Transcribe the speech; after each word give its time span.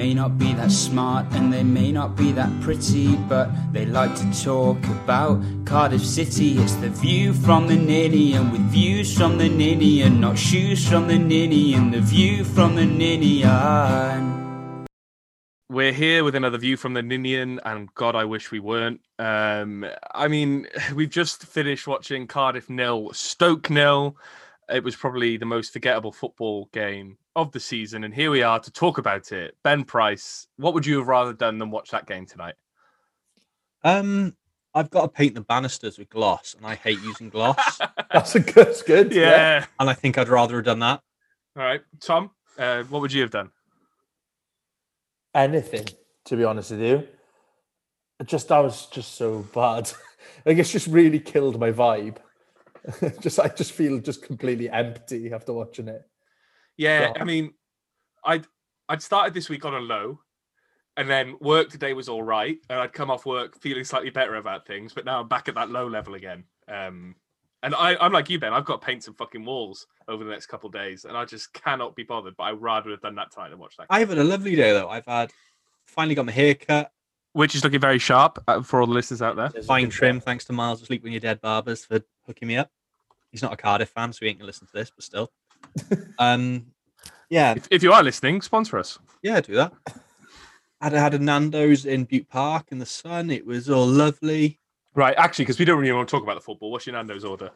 may 0.00 0.14
not 0.14 0.38
be 0.38 0.54
that 0.54 0.72
smart 0.72 1.26
and 1.32 1.52
they 1.52 1.62
may 1.62 1.92
not 1.92 2.16
be 2.16 2.32
that 2.32 2.50
pretty, 2.62 3.16
but 3.28 3.50
they 3.70 3.84
like 3.84 4.14
to 4.14 4.42
talk 4.42 4.82
about 4.84 5.38
Cardiff 5.66 6.02
City. 6.02 6.56
It's 6.56 6.74
the 6.76 6.88
view 6.88 7.34
from 7.34 7.66
the 7.66 7.76
Ninian 7.76 8.50
with 8.50 8.62
views 8.72 9.14
from 9.14 9.36
the 9.36 9.50
Ninian, 9.50 10.18
not 10.18 10.38
shoes 10.38 10.88
from 10.88 11.06
the 11.06 11.18
Ninian, 11.18 11.90
the 11.90 12.00
view 12.00 12.44
from 12.44 12.76
the 12.76 12.86
Ninian. 12.86 14.86
We're 15.68 15.92
here 15.92 16.24
with 16.24 16.34
another 16.34 16.56
view 16.56 16.78
from 16.78 16.94
the 16.94 17.02
Ninian, 17.02 17.60
and 17.66 17.94
God, 17.94 18.16
I 18.16 18.24
wish 18.24 18.50
we 18.50 18.58
weren't. 18.58 19.02
Um, 19.18 19.84
I 20.14 20.28
mean, 20.28 20.66
we've 20.94 21.10
just 21.10 21.44
finished 21.44 21.86
watching 21.86 22.26
Cardiff 22.26 22.70
nil, 22.70 23.12
Stoke 23.12 23.68
nil. 23.68 24.16
It 24.70 24.82
was 24.82 24.96
probably 24.96 25.36
the 25.36 25.44
most 25.44 25.74
forgettable 25.74 26.12
football 26.12 26.70
game 26.72 27.18
of 27.40 27.52
the 27.52 27.60
season, 27.60 28.04
and 28.04 28.14
here 28.14 28.30
we 28.30 28.42
are 28.42 28.58
to 28.60 28.70
talk 28.70 28.98
about 28.98 29.32
it. 29.32 29.56
Ben 29.62 29.84
Price, 29.84 30.46
what 30.56 30.74
would 30.74 30.86
you 30.86 30.98
have 30.98 31.08
rather 31.08 31.32
done 31.32 31.58
than 31.58 31.70
watch 31.70 31.90
that 31.90 32.06
game 32.06 32.26
tonight? 32.26 32.54
Um, 33.82 34.36
I've 34.74 34.90
got 34.90 35.02
to 35.02 35.08
paint 35.08 35.34
the 35.34 35.40
banisters 35.40 35.98
with 35.98 36.10
gloss, 36.10 36.54
and 36.56 36.66
I 36.66 36.74
hate 36.74 37.00
using 37.00 37.28
gloss. 37.28 37.80
That's 38.12 38.34
a 38.34 38.40
good. 38.40 38.66
That's 38.66 38.82
good. 38.82 39.12
Yeah. 39.12 39.66
and 39.78 39.90
I 39.90 39.94
think 39.94 40.18
I'd 40.18 40.28
rather 40.28 40.56
have 40.56 40.64
done 40.64 40.80
that. 40.80 41.00
All 41.56 41.62
right, 41.62 41.80
Tom, 42.00 42.30
uh, 42.58 42.84
what 42.84 43.02
would 43.02 43.12
you 43.12 43.22
have 43.22 43.30
done? 43.30 43.50
Anything, 45.34 45.86
to 46.26 46.36
be 46.36 46.44
honest 46.44 46.70
with 46.70 46.80
you. 46.80 47.08
Just 48.24 48.48
that 48.48 48.58
was 48.58 48.86
just 48.86 49.14
so 49.14 49.46
bad. 49.54 49.90
like 50.44 50.58
it's 50.58 50.72
just 50.72 50.86
really 50.86 51.20
killed 51.20 51.58
my 51.58 51.72
vibe. 51.72 52.18
just 53.20 53.38
I 53.40 53.48
just 53.48 53.72
feel 53.72 53.98
just 53.98 54.22
completely 54.22 54.68
empty 54.68 55.32
after 55.32 55.52
watching 55.52 55.88
it. 55.88 56.02
Yeah, 56.80 57.12
Yeah. 57.14 57.20
I 57.20 57.24
mean, 57.24 57.52
I'd 58.24 58.46
I'd 58.88 59.02
started 59.02 59.34
this 59.34 59.48
week 59.48 59.64
on 59.64 59.74
a 59.74 59.78
low, 59.78 60.20
and 60.96 61.08
then 61.08 61.36
work 61.40 61.70
today 61.70 61.92
was 61.92 62.08
all 62.08 62.22
right, 62.22 62.58
and 62.68 62.80
I'd 62.80 62.92
come 62.92 63.10
off 63.10 63.26
work 63.26 63.60
feeling 63.60 63.84
slightly 63.84 64.10
better 64.10 64.36
about 64.36 64.66
things, 64.66 64.92
but 64.92 65.04
now 65.04 65.20
I'm 65.20 65.28
back 65.28 65.48
at 65.48 65.54
that 65.54 65.70
low 65.70 65.86
level 65.86 66.14
again. 66.14 66.44
Um, 66.68 67.14
and 67.62 67.74
I, 67.74 67.96
I'm 68.00 68.12
like 68.12 68.30
you, 68.30 68.40
Ben. 68.40 68.54
I've 68.54 68.64
got 68.64 68.80
to 68.80 68.86
paint 68.86 69.04
some 69.04 69.14
fucking 69.14 69.44
walls 69.44 69.86
over 70.08 70.24
the 70.24 70.30
next 70.30 70.46
couple 70.46 70.68
of 70.68 70.72
days, 70.72 71.04
and 71.04 71.16
I 71.16 71.26
just 71.26 71.52
cannot 71.52 71.94
be 71.94 72.02
bothered. 72.02 72.34
But 72.36 72.44
I'd 72.44 72.60
rather 72.60 72.90
have 72.90 73.02
done 73.02 73.14
that 73.16 73.30
tonight 73.30 73.50
than 73.50 73.58
watch 73.58 73.76
that. 73.76 73.86
I've 73.90 74.08
had 74.08 74.18
a 74.18 74.24
lovely 74.24 74.56
day 74.56 74.72
though. 74.72 74.88
I've 74.88 75.06
had 75.06 75.30
finally 75.86 76.14
got 76.14 76.26
my 76.26 76.32
hair 76.32 76.54
cut, 76.54 76.90
Which 77.32 77.54
is 77.54 77.62
looking 77.62 77.80
very 77.80 77.98
sharp 77.98 78.42
uh, 78.48 78.62
for 78.62 78.80
all 78.80 78.86
the 78.86 78.94
listeners 78.94 79.20
out 79.20 79.36
there. 79.36 79.50
Fine 79.64 79.90
trim. 79.90 80.20
Thanks 80.20 80.46
to 80.46 80.54
Miles 80.54 80.80
of 80.80 80.86
Sleep 80.86 81.02
When 81.02 81.12
You're 81.12 81.20
Dead 81.20 81.40
Barbers 81.42 81.84
for 81.84 82.00
hooking 82.26 82.48
me 82.48 82.56
up. 82.56 82.70
He's 83.30 83.42
not 83.42 83.52
a 83.52 83.56
Cardiff 83.56 83.90
fan, 83.90 84.12
so 84.12 84.20
he 84.22 84.28
ain't 84.28 84.38
gonna 84.38 84.46
listen 84.46 84.66
to 84.66 84.72
this, 84.72 84.90
but 84.90 85.04
still. 85.04 85.30
um, 86.18 86.66
yeah, 87.28 87.54
If, 87.56 87.68
if 87.70 87.82
you 87.82 87.92
are 87.92 88.02
listening, 88.02 88.40
sponsor 88.42 88.78
us. 88.78 88.98
yeah, 89.22 89.40
do 89.40 89.54
that. 89.54 89.72
I'd 90.80 90.92
had 90.92 91.14
a 91.14 91.18
Nando's 91.18 91.84
in 91.84 92.04
Bute 92.04 92.28
Park 92.28 92.68
in 92.70 92.78
the 92.78 92.86
sun. 92.86 93.30
It 93.30 93.44
was 93.44 93.68
all 93.68 93.86
lovely. 93.86 94.58
Right, 94.94 95.14
actually, 95.18 95.44
because 95.44 95.58
we 95.58 95.64
don't 95.66 95.78
really 95.78 95.92
want 95.92 96.08
to 96.08 96.10
talk 96.10 96.22
about 96.22 96.34
the 96.36 96.40
football. 96.40 96.70
What's 96.72 96.86
your 96.86 96.94
Nando's 96.96 97.24
order? 97.24 97.50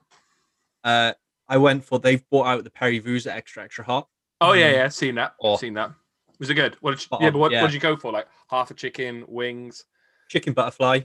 Uh, 0.85 1.15
I 1.49 1.57
went 1.57 1.85
for 1.85 1.99
they've 1.99 2.23
bought 2.31 2.47
out 2.47 2.65
the 2.65 2.71
Perry 2.71 3.01
Vuza 3.01 3.33
extra 3.35 3.65
extra 3.65 3.83
hot. 3.85 4.09
Oh 4.41 4.53
yeah, 4.53 4.71
Mm. 4.71 4.75
yeah, 4.75 4.89
seen 4.89 5.15
that. 5.17 5.35
Oh. 5.41 5.57
Seen 5.57 5.75
that. 5.75 5.91
Was 6.39 6.51
it 6.51 6.55
good? 6.55 6.77
What 6.81 6.91
did 6.93 7.01
you, 7.11 7.19
yeah, 7.21 7.31
but 7.31 7.39
what, 7.39 7.53
yeah. 7.53 7.63
what 7.63 7.69
did 7.69 7.75
you 7.75 7.81
go 7.81 7.97
for? 7.97 8.13
Like 8.13 8.29
half 8.51 8.71
a 8.71 8.75
chicken, 8.75 9.25
wings. 9.27 9.85
chicken 10.29 10.53
butterfly, 10.53 11.01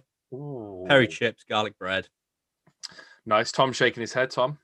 Peri 0.88 1.08
chips, 1.08 1.44
garlic 1.48 1.78
bread. 1.80 2.10
Nice. 3.26 3.52
Tom 3.52 3.72
shaking 3.72 4.02
his 4.02 4.12
head. 4.14 4.32
Tom. 4.32 4.58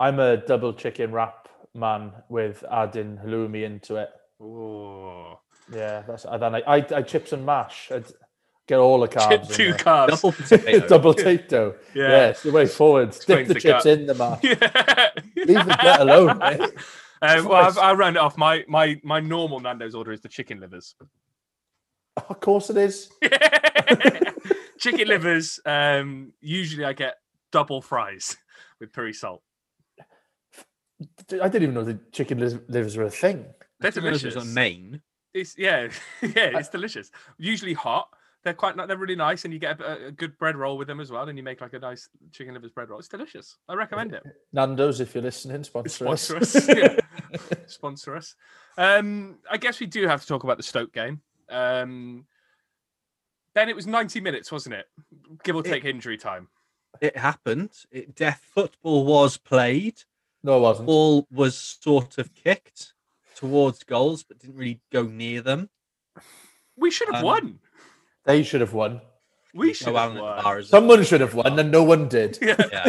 I'm 0.00 0.18
a 0.18 0.36
double 0.36 0.72
chicken 0.74 1.12
wrap 1.12 1.48
man 1.74 2.12
with 2.28 2.64
adding 2.70 3.18
halloumi 3.18 3.64
into 3.64 3.96
it. 3.96 4.10
Ooh. 4.42 5.34
Yeah, 5.72 6.02
that's 6.06 6.24
and 6.24 6.42
then 6.42 6.54
I 6.56 6.60
I, 6.66 6.76
I 6.96 7.02
chips 7.02 7.32
and 7.32 7.44
mash. 7.46 7.90
I'd 7.90 8.04
get 8.66 8.78
all 8.78 9.00
the 9.00 9.06
Chip 9.08 9.20
carbs. 9.20 9.50
in 9.50 9.56
two 9.56 9.72
carbs. 9.74 10.08
Double 10.08 10.32
potato. 10.32 10.88
double 10.88 11.14
potato. 11.14 11.74
Yeah. 11.94 12.08
Yeah, 12.08 12.26
it's 12.28 12.42
the 12.42 12.52
way 12.52 12.66
forward. 12.66 13.08
Explains 13.08 13.48
Dip 13.48 13.48
the 13.48 13.54
the 13.54 13.60
chips 13.60 13.84
gut. 13.84 13.98
in 13.98 14.06
the 14.06 14.14
mash. 14.14 14.40
Yeah. 14.42 15.10
Leave 15.36 15.66
the 15.66 15.78
gut 15.82 16.00
alone. 16.00 16.38
mate. 16.38 16.60
Um, 17.22 17.44
well, 17.46 17.64
I've, 17.66 17.78
I'll 17.78 17.96
round 17.96 18.16
it 18.16 18.20
off. 18.22 18.36
My 18.36 18.64
my 18.68 19.00
my 19.02 19.20
normal 19.20 19.60
Nando's 19.60 19.94
order 19.94 20.12
is 20.12 20.20
the 20.20 20.28
chicken 20.28 20.60
livers. 20.60 20.94
Of 22.28 22.40
course 22.40 22.68
it 22.70 22.76
is. 22.76 23.10
chicken 24.78 25.08
livers. 25.08 25.60
Um, 25.64 26.32
usually 26.40 26.84
I 26.84 26.92
get 26.92 27.14
double 27.52 27.80
fries 27.80 28.36
with 28.80 28.92
peri 28.92 29.12
salt. 29.12 29.42
I 31.00 31.48
didn't 31.48 31.62
even 31.62 31.74
know 31.74 31.84
the 31.84 31.98
chicken 32.12 32.38
livers 32.68 32.96
were 32.96 33.04
a 33.04 33.10
thing. 33.10 33.44
They're 33.80 33.90
Didn't 33.90 34.04
realise 34.04 34.22
it 34.24 34.30
delicious. 34.30 34.48
on 34.48 34.54
Maine. 34.54 35.02
It's 35.32 35.58
yeah, 35.58 35.88
yeah, 36.22 36.58
it's 36.58 36.68
delicious. 36.68 37.10
Usually 37.38 37.72
hot. 37.74 38.08
They're 38.44 38.54
quite 38.54 38.76
ni- 38.76 38.86
they're 38.86 38.96
really 38.98 39.16
nice, 39.16 39.44
and 39.44 39.52
you 39.54 39.58
get 39.58 39.80
a, 39.80 40.06
a 40.08 40.10
good 40.12 40.36
bread 40.38 40.54
roll 40.54 40.76
with 40.76 40.86
them 40.86 41.00
as 41.00 41.10
well. 41.10 41.26
And 41.28 41.36
you 41.38 41.42
make 41.42 41.60
like 41.62 41.72
a 41.72 41.78
nice 41.78 42.08
chicken 42.30 42.54
livers 42.54 42.70
bread 42.70 42.90
roll. 42.90 42.98
It's 42.98 43.08
delicious. 43.08 43.56
I 43.68 43.74
recommend 43.74 44.12
it. 44.14 44.22
Nando's, 44.52 45.00
if 45.00 45.14
you're 45.14 45.22
listening, 45.24 45.64
sponsor, 45.64 46.04
Sponsor 46.04 46.36
us. 46.36 46.54
us. 46.54 46.68
yeah. 46.76 46.96
Sponsor 47.66 48.14
us. 48.16 48.36
Um, 48.76 49.38
I 49.50 49.56
guess 49.56 49.80
we 49.80 49.86
do 49.86 50.06
have 50.06 50.20
to 50.20 50.26
talk 50.26 50.44
about 50.44 50.58
the 50.58 50.62
Stoke 50.62 50.92
game. 50.92 51.22
Um, 51.48 52.26
Ben, 53.54 53.68
it 53.68 53.76
was 53.76 53.86
90 53.86 54.20
minutes, 54.20 54.52
wasn't 54.52 54.74
it? 54.74 54.86
Give 55.42 55.56
or 55.56 55.60
It- 55.60 55.70
take 55.70 55.84
injury 55.84 56.18
time. 56.18 56.48
It 57.00 57.16
happened. 57.16 57.70
It 57.90 58.14
deaf 58.14 58.40
football 58.54 59.04
was 59.06 59.36
played. 59.36 60.02
No, 60.44 60.58
it 60.58 60.60
wasn't. 60.60 60.86
Ball 60.86 61.26
was 61.32 61.56
sort 61.56 62.18
of 62.18 62.32
kicked 62.34 62.92
towards 63.34 63.82
goals, 63.82 64.22
but 64.22 64.38
didn't 64.38 64.56
really 64.56 64.80
go 64.92 65.02
near 65.04 65.40
them. 65.40 65.70
We 66.76 66.90
should 66.90 67.08
have 67.08 67.16
Um, 67.16 67.24
won. 67.24 67.58
They 68.24 68.42
should 68.42 68.60
have 68.60 68.74
won. 68.74 69.00
We 69.54 69.72
should 69.72 69.88
out 69.96 70.12
have 70.12 70.20
won. 70.22 70.42
bars. 70.42 70.68
Someone 70.68 71.02
should 71.04 71.20
have 71.22 71.34
won, 71.34 71.58
and 71.58 71.70
no 71.70 71.82
one 71.82 72.08
did. 72.08 72.38
Yeah. 72.42 72.56
Yeah, 72.58 72.88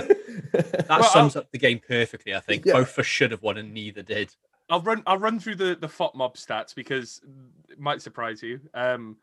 that 0.61 0.87
Well, 0.89 1.03
sums 1.03 1.35
up 1.35 1.49
the 1.51 1.57
game 1.57 1.79
perfectly. 1.85 2.35
I 2.35 2.39
think 2.41 2.65
Yeah. 2.65 2.73
both 2.73 2.91
of 2.93 2.99
us 2.99 3.05
should 3.05 3.31
have 3.31 3.41
won, 3.41 3.57
and 3.57 3.73
neither 3.73 4.01
did. 4.03 4.35
I'll 4.69 4.81
run. 4.81 5.03
I'll 5.05 5.17
run 5.17 5.39
through 5.39 5.55
the 5.55 5.75
the 5.79 5.87
FotMob 5.87 6.35
stats 6.35 6.73
because 6.75 7.21
it 7.69 7.79
might 7.79 8.01
surprise 8.01 8.41
you. 8.43 8.59
Um, 8.73 9.17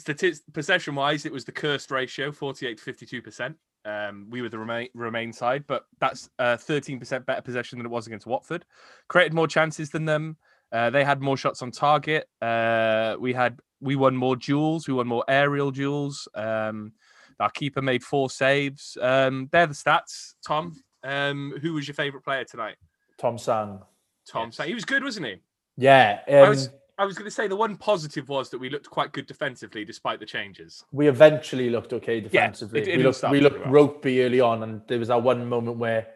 statis- 0.00 0.40
possession 0.52 0.94
wise, 0.94 1.26
it 1.26 1.32
was 1.32 1.44
the 1.44 1.52
cursed 1.52 1.90
ratio, 1.90 2.30
forty 2.32 2.66
eight 2.66 2.78
to 2.78 2.84
fifty 2.84 3.04
two 3.06 3.20
percent. 3.20 3.56
Um, 3.86 4.26
we 4.30 4.42
were 4.42 4.48
the 4.48 4.58
remain 4.58 4.88
remain 4.94 5.32
side, 5.32 5.64
but 5.66 5.86
that's 6.00 6.28
uh 6.38 6.56
thirteen 6.56 6.98
percent 6.98 7.24
better 7.24 7.42
possession 7.42 7.78
than 7.78 7.86
it 7.86 7.90
was 7.90 8.06
against 8.06 8.26
Watford. 8.26 8.64
Created 9.08 9.32
more 9.32 9.46
chances 9.46 9.90
than 9.90 10.04
them. 10.04 10.36
Uh, 10.72 10.90
they 10.90 11.04
had 11.04 11.20
more 11.20 11.36
shots 11.36 11.62
on 11.62 11.70
target. 11.70 12.28
Uh, 12.42 13.16
we 13.20 13.32
had 13.32 13.58
we 13.80 13.94
won 13.94 14.16
more 14.16 14.34
duels. 14.36 14.88
We 14.88 14.94
won 14.94 15.06
more 15.06 15.24
aerial 15.28 15.70
duels. 15.70 16.26
Um, 16.34 16.92
our 17.38 17.50
keeper 17.50 17.82
made 17.82 18.02
four 18.02 18.30
saves. 18.30 18.96
Um, 19.00 19.48
they're 19.52 19.66
the 19.66 19.74
stats. 19.74 20.34
Tom, 20.44 20.74
um, 21.04 21.54
who 21.62 21.74
was 21.74 21.86
your 21.86 21.94
favourite 21.94 22.24
player 22.24 22.44
tonight? 22.44 22.76
Tom 23.18 23.38
Sang. 23.38 23.80
Tom, 24.26 24.48
Yes. 24.48 24.56
Sang. 24.56 24.68
he 24.68 24.74
was 24.74 24.84
good, 24.84 25.04
wasn't 25.04 25.26
he? 25.26 25.36
Yeah, 25.76 26.20
I 26.26 26.32
um, 26.38 26.48
was 26.48 26.70
I 26.98 27.04
was 27.04 27.16
going 27.16 27.26
to 27.26 27.30
say 27.30 27.46
the 27.46 27.56
one 27.56 27.76
positive 27.76 28.28
was 28.28 28.48
that 28.50 28.58
we 28.58 28.70
looked 28.70 28.88
quite 28.88 29.12
good 29.12 29.26
defensively 29.26 29.84
despite 29.84 30.18
the 30.18 30.26
changes. 30.26 30.84
we 30.92 31.08
eventually 31.08 31.68
looked 31.68 31.92
okay 31.92 32.20
defensively. 32.20 32.80
Yeah, 32.80 32.84
it 32.84 32.86
we 32.86 32.92
didn't 33.02 33.06
looked 33.06 33.30
we 33.30 33.40
looked 33.40 33.60
well. 33.60 33.70
ropey 33.70 34.22
early 34.22 34.40
on, 34.40 34.62
and 34.62 34.80
there 34.88 34.98
was 34.98 35.08
that 35.08 35.22
one 35.22 35.46
moment 35.46 35.76
where 35.76 36.06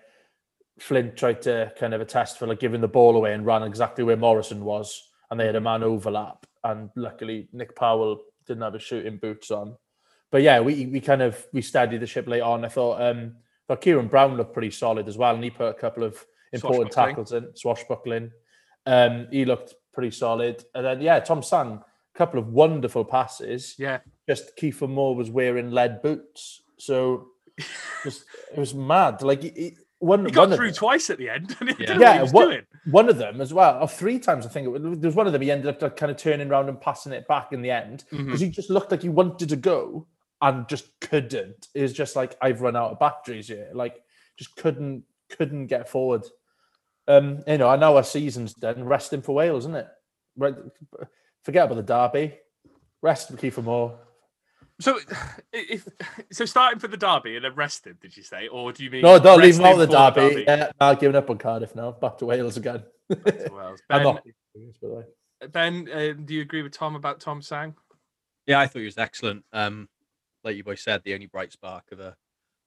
Flint 0.78 1.16
tried 1.16 1.42
to 1.42 1.72
kind 1.78 1.92
of 1.92 2.00
attest 2.00 2.38
for 2.38 2.46
like 2.46 2.60
giving 2.60 2.80
the 2.80 2.88
ball 2.88 3.16
away 3.16 3.34
and 3.34 3.44
ran 3.44 3.62
exactly 3.62 4.04
where 4.04 4.16
Morrison 4.16 4.64
was, 4.64 5.10
and 5.30 5.38
they 5.38 5.46
had 5.46 5.56
a 5.56 5.60
man 5.60 5.82
overlap. 5.82 6.46
And 6.64 6.90
luckily, 6.96 7.48
Nick 7.52 7.76
Powell 7.76 8.22
didn't 8.46 8.62
have 8.62 8.74
his 8.74 8.82
shooting 8.82 9.18
boots 9.18 9.50
on. 9.50 9.76
But 10.30 10.42
yeah, 10.42 10.60
we 10.60 10.86
we 10.86 11.00
kind 11.00 11.22
of 11.22 11.46
we 11.52 11.60
steadied 11.60 12.00
the 12.00 12.06
ship 12.06 12.26
late 12.26 12.40
on. 12.40 12.64
I 12.64 12.68
thought 12.68 13.02
um, 13.02 13.36
thought 13.68 13.82
Ciaron 13.82 14.08
Brown 14.08 14.36
looked 14.36 14.54
pretty 14.54 14.70
solid 14.70 15.08
as 15.08 15.18
well, 15.18 15.34
and 15.34 15.44
he 15.44 15.50
put 15.50 15.68
a 15.68 15.74
couple 15.74 16.04
of 16.04 16.24
important 16.52 16.92
tackles 16.92 17.32
in, 17.32 17.54
swashbuckling. 17.54 18.30
Um, 18.86 19.28
he 19.30 19.44
looked 19.44 19.74
pretty 19.92 20.10
solid, 20.10 20.64
and 20.74 20.84
then 20.84 21.00
yeah, 21.00 21.20
Tom 21.20 21.42
Sang, 21.42 21.80
a 22.14 22.18
couple 22.18 22.38
of 22.38 22.48
wonderful 22.48 23.04
passes 23.04 23.74
Yeah, 23.78 23.98
just 24.28 24.56
Kiefer 24.56 24.88
Moore 24.88 25.14
was 25.14 25.30
wearing 25.30 25.70
lead 25.70 26.02
boots. 26.02 26.62
So 26.78 27.28
just 28.04 28.24
it 28.52 28.58
was 28.58 28.74
mad. 28.74 29.22
Like 29.22 29.42
he, 29.42 29.50
he- 29.50 29.76
one, 29.98 30.24
he 30.24 30.30
got 30.30 30.48
one, 30.48 30.56
through 30.56 30.68
of 30.70 30.76
twice 30.76 31.10
at 31.10 31.18
the 31.18 31.28
end. 31.28 31.54
Yeah. 31.78 31.98
Yeah, 31.98 31.98
what 31.98 32.14
he 32.14 32.22
was 32.22 32.32
what- 32.32 32.44
doing. 32.46 32.62
one 32.90 33.08
of 33.10 33.18
them 33.18 33.40
as 33.40 33.52
well, 33.52 33.82
or 33.82 33.86
three 33.88 34.18
times 34.18 34.46
I 34.46 34.48
think 34.48 34.66
it 34.66 34.70
was, 34.70 34.82
there 34.82 35.08
was 35.08 35.14
one 35.14 35.26
of 35.26 35.34
them. 35.34 35.42
He 35.42 35.50
ended 35.50 35.66
up 35.66 35.82
like, 35.82 35.96
kind 35.96 36.10
of 36.10 36.16
turning 36.16 36.50
around 36.50 36.70
and 36.70 36.80
passing 36.80 37.12
it 37.12 37.28
back 37.28 37.52
in 37.52 37.60
the 37.60 37.70
end 37.70 38.04
mm-hmm. 38.10 38.24
because 38.24 38.40
he 38.40 38.48
just 38.48 38.70
looked 38.70 38.90
like 38.90 39.02
he 39.02 39.10
wanted 39.10 39.50
to 39.50 39.56
go 39.56 40.06
and 40.40 40.66
just 40.68 40.98
couldn't. 41.00 41.68
It 41.74 41.82
was 41.82 41.92
just 41.92 42.16
like 42.16 42.36
I've 42.40 42.62
run 42.62 42.76
out 42.76 42.92
of 42.92 42.98
batteries 42.98 43.48
here. 43.48 43.68
Like 43.74 44.02
just 44.38 44.56
couldn't 44.56 45.04
couldn't 45.28 45.66
get 45.66 45.88
forward. 45.88 46.24
Um, 47.10 47.42
you 47.46 47.58
know, 47.58 47.68
I 47.68 47.76
know 47.76 47.96
our 47.96 48.04
season's 48.04 48.54
done. 48.54 48.84
Resting 48.84 49.22
for 49.22 49.34
Wales, 49.34 49.64
isn't 49.64 49.74
it? 49.74 49.88
Forget 51.44 51.64
about 51.64 51.74
the 51.74 51.82
derby. 51.82 52.38
Rest 53.02 53.28
for 53.28 53.36
Kiefer 53.36 53.64
Moore. 53.64 53.98
So, 54.80 54.98
if 55.52 55.86
so, 56.32 56.44
starting 56.44 56.78
for 56.78 56.88
the 56.88 56.96
derby 56.96 57.36
and 57.36 57.44
then 57.44 57.54
rested, 57.54 58.00
did 58.00 58.16
you 58.16 58.22
say, 58.22 58.48
or 58.48 58.72
do 58.72 58.84
you 58.84 58.90
mean 58.90 59.02
No, 59.02 59.18
don't 59.18 59.40
leave 59.40 59.58
him 59.58 59.64
out 59.64 59.76
the 59.76 59.86
for 59.86 59.92
derby. 59.92 60.44
Yeah, 60.46 60.70
I've 60.80 61.00
given 61.00 61.16
up 61.16 61.28
on 61.30 61.38
Cardiff 61.38 61.74
now. 61.74 61.92
Back 61.92 62.18
to 62.18 62.26
Wales 62.26 62.56
again. 62.56 62.84
Back 63.08 63.24
to 63.24 63.52
Wales. 63.52 63.80
I'm 63.90 63.98
Ben, 63.98 64.02
not. 64.02 64.24
By 64.24 64.60
the 64.82 64.88
way. 64.88 65.04
Ben, 65.48 65.88
uh, 65.92 66.12
do 66.24 66.34
you 66.34 66.42
agree 66.42 66.62
with 66.62 66.72
Tom 66.72 66.96
about 66.96 67.20
Tom 67.20 67.42
Sang? 67.42 67.74
Yeah, 68.46 68.60
I 68.60 68.66
thought 68.66 68.80
he 68.80 68.84
was 68.84 68.98
excellent. 68.98 69.44
Um, 69.52 69.88
like 70.44 70.56
you 70.56 70.64
boys 70.64 70.82
said, 70.82 71.02
the 71.04 71.14
only 71.14 71.26
bright 71.26 71.52
spark 71.52 71.92
of 71.92 72.00
a 72.00 72.16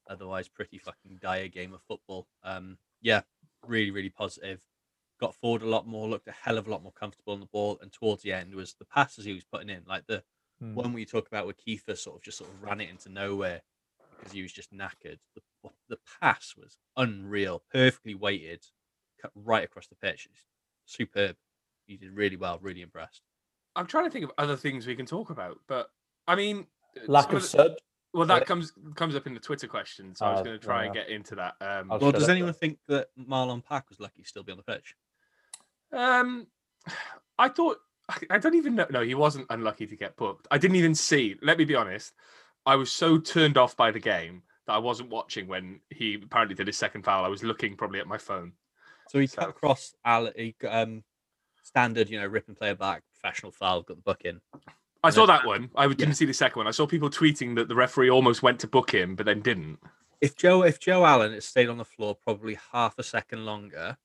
otherwise 0.08 0.48
pretty 0.48 0.78
fucking 0.78 1.18
dire 1.20 1.48
game 1.48 1.72
of 1.72 1.80
football. 1.88 2.26
Um, 2.42 2.78
yeah, 3.00 3.22
really, 3.68 3.90
really 3.90 4.10
positive. 4.10 4.60
Got 5.20 5.34
forward 5.36 5.62
a 5.62 5.68
lot 5.68 5.86
more, 5.86 6.08
looked 6.08 6.28
a 6.28 6.32
hell 6.32 6.58
of 6.58 6.66
a 6.66 6.70
lot 6.70 6.82
more 6.82 6.92
comfortable 6.92 7.32
on 7.34 7.40
the 7.40 7.46
ball, 7.46 7.78
and 7.80 7.92
towards 7.92 8.22
the 8.22 8.32
end 8.32 8.54
was 8.54 8.74
the 8.74 8.84
passes 8.84 9.24
he 9.24 9.32
was 9.32 9.44
putting 9.44 9.70
in, 9.70 9.82
like 9.86 10.06
the 10.06 10.22
Hmm. 10.60 10.74
one 10.76 10.92
we 10.92 11.04
talk 11.04 11.26
about 11.26 11.46
with 11.48 11.56
Kiefer, 11.56 11.96
sort 11.98 12.16
of 12.16 12.22
just 12.22 12.38
sort 12.38 12.50
of 12.50 12.62
ran 12.62 12.80
it 12.80 12.88
into 12.88 13.08
nowhere 13.08 13.62
because 14.16 14.32
he 14.32 14.40
was 14.42 14.52
just 14.52 14.72
knackered. 14.72 15.18
The, 15.34 15.70
the 15.88 15.98
pass 16.20 16.54
was 16.56 16.78
unreal, 16.96 17.64
perfectly 17.72 18.14
weighted, 18.14 18.64
cut 19.20 19.32
right 19.34 19.64
across 19.64 19.88
the 19.88 19.96
pitch. 19.96 20.28
It's 20.30 20.44
superb. 20.86 21.36
He 21.86 21.96
did 21.96 22.12
really 22.12 22.36
well. 22.36 22.58
Really 22.62 22.82
impressed. 22.82 23.22
I'm 23.76 23.86
trying 23.86 24.04
to 24.04 24.10
think 24.10 24.24
of 24.24 24.30
other 24.38 24.56
things 24.56 24.86
we 24.86 24.94
can 24.94 25.06
talk 25.06 25.30
about, 25.30 25.58
but 25.66 25.90
I 26.28 26.36
mean, 26.36 26.66
Lack 27.08 27.24
some 27.26 27.36
of 27.36 27.42
the- 27.42 27.48
sub. 27.48 27.72
Well, 28.14 28.26
that 28.26 28.46
comes 28.46 28.72
comes 28.94 29.14
up 29.14 29.26
in 29.26 29.34
the 29.34 29.40
Twitter 29.40 29.66
question, 29.66 30.14
so 30.14 30.24
I 30.26 30.30
was 30.32 30.40
Oh, 30.40 30.44
going 30.44 30.58
to 30.58 30.64
try 30.64 30.84
and 30.84 30.94
get 30.94 31.08
into 31.08 31.34
that. 31.34 31.54
Um, 31.60 31.88
Well, 31.88 32.12
does 32.12 32.28
anyone 32.28 32.52
then. 32.52 32.54
think 32.54 32.78
that 32.88 33.08
Marlon 33.18 33.62
Pack 33.64 33.88
was 33.90 34.00
lucky 34.00 34.22
to 34.22 34.28
still 34.28 34.42
be 34.42 34.52
on 34.52 34.58
the 34.58 34.64
pitch? 34.64 34.94
Um, 35.92 36.46
I 37.38 37.48
thought 37.48 37.78
I- 38.08 38.20
I 38.30 38.38
don't 38.38 38.54
even 38.54 38.74
know. 38.74 38.86
No, 38.90 39.00
he 39.02 39.14
wasn't 39.14 39.46
unlucky 39.50 39.86
to 39.86 39.96
get 39.96 40.16
booked. 40.16 40.46
I 40.50 40.58
didn't 40.58 40.76
even 40.76 40.94
see. 40.94 41.36
Let 41.42 41.56
me 41.58 41.64
be 41.64 41.74
honest. 41.74 42.12
I 42.66 42.76
was 42.76 42.92
so 42.92 43.18
turned 43.18 43.56
off 43.58 43.76
by 43.76 43.90
the 43.90 43.98
game 44.00 44.42
that 44.66 44.74
I 44.74 44.78
wasn't 44.78 45.08
watching 45.10 45.46
when 45.46 45.80
he 45.90 46.14
apparently 46.14 46.54
did 46.54 46.66
his 46.66 46.76
second 46.76 47.02
foul. 47.02 47.24
I 47.24 47.28
was 47.28 47.42
looking 47.42 47.76
probably 47.76 48.00
at 48.00 48.06
my 48.06 48.18
phone. 48.18 48.52
So 49.08 49.18
he 49.18 49.26
So- 49.26 49.40
cut 49.40 49.48
across 49.50 49.94
Al, 50.04 50.30
he, 50.36 50.54
um, 50.68 51.02
standard, 51.62 52.08
you 52.10 52.18
know, 52.20 52.26
rip 52.26 52.46
and 52.48 52.56
player 52.56 52.74
back, 52.74 53.02
professional 53.12 53.52
foul, 53.52 53.82
got 53.82 53.96
the 53.96 54.02
book 54.02 54.20
in. 54.22 54.40
I 55.04 55.10
saw 55.10 55.26
that 55.26 55.46
one. 55.46 55.70
I 55.76 55.86
didn't 55.88 56.14
see 56.14 56.24
the 56.24 56.34
second 56.34 56.58
one. 56.60 56.66
I 56.66 56.70
saw 56.72 56.86
people 56.86 57.10
tweeting 57.10 57.54
that 57.56 57.68
the 57.68 57.74
referee 57.74 58.10
almost 58.10 58.42
went 58.42 58.58
to 58.60 58.66
book 58.66 58.92
him, 58.92 59.14
but 59.14 59.26
then 59.26 59.40
didn't. 59.40 59.78
If 60.20 60.36
Joe, 60.36 60.62
if 60.62 60.80
Joe 60.80 61.04
Allen 61.04 61.32
had 61.32 61.42
stayed 61.42 61.68
on 61.68 61.78
the 61.78 61.84
floor 61.84 62.14
probably 62.14 62.58
half 62.72 62.98
a 62.98 63.02
second 63.02 63.44
longer, 63.44 63.96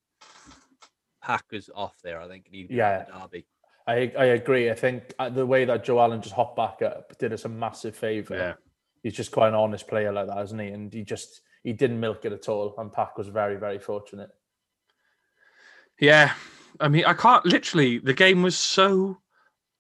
Pack 1.24 1.46
was 1.52 1.70
off 1.74 1.96
there. 2.04 2.20
I 2.22 2.28
think. 2.28 2.46
and 2.48 2.56
he'd 2.56 2.68
been 2.70 2.78
Yeah. 2.78 3.06
derby. 3.06 3.46
I 3.88 4.12
I 4.18 4.26
agree. 4.26 4.70
I 4.70 4.76
think 4.76 5.14
uh, 5.18 5.30
the 5.30 5.46
way 5.46 5.66
that 5.66 5.84
Joe 5.84 6.00
Allen 6.00 6.22
just 6.22 6.36
hopped 6.36 6.56
back 6.58 6.82
up 6.82 7.18
did 7.18 7.34
us 7.34 7.46
a 7.46 7.50
massive 7.50 7.96
favour. 7.96 8.36
Yeah. 8.36 8.54
He's 9.02 9.14
just 9.14 9.32
quite 9.32 9.48
an 9.50 9.56
honest 9.56 9.88
player 9.88 10.12
like 10.12 10.28
that, 10.28 10.42
isn't 10.44 10.60
he? 10.60 10.68
And 10.68 10.94
he 10.94 11.04
just 11.04 11.42
he 11.64 11.74
didn't 11.74 12.00
milk 12.00 12.26
it 12.26 12.34
at 12.34 12.50
all. 12.50 12.76
And 12.78 12.92
Pack 12.92 13.18
was 13.18 13.28
very 13.30 13.56
very 13.56 13.80
fortunate. 13.80 14.30
Yeah, 16.00 16.34
I 16.80 16.88
mean, 16.88 17.06
I 17.06 17.14
can't 17.14 17.46
literally. 17.46 18.00
The 18.00 18.14
game 18.14 18.42
was 18.42 18.58
so 18.58 19.20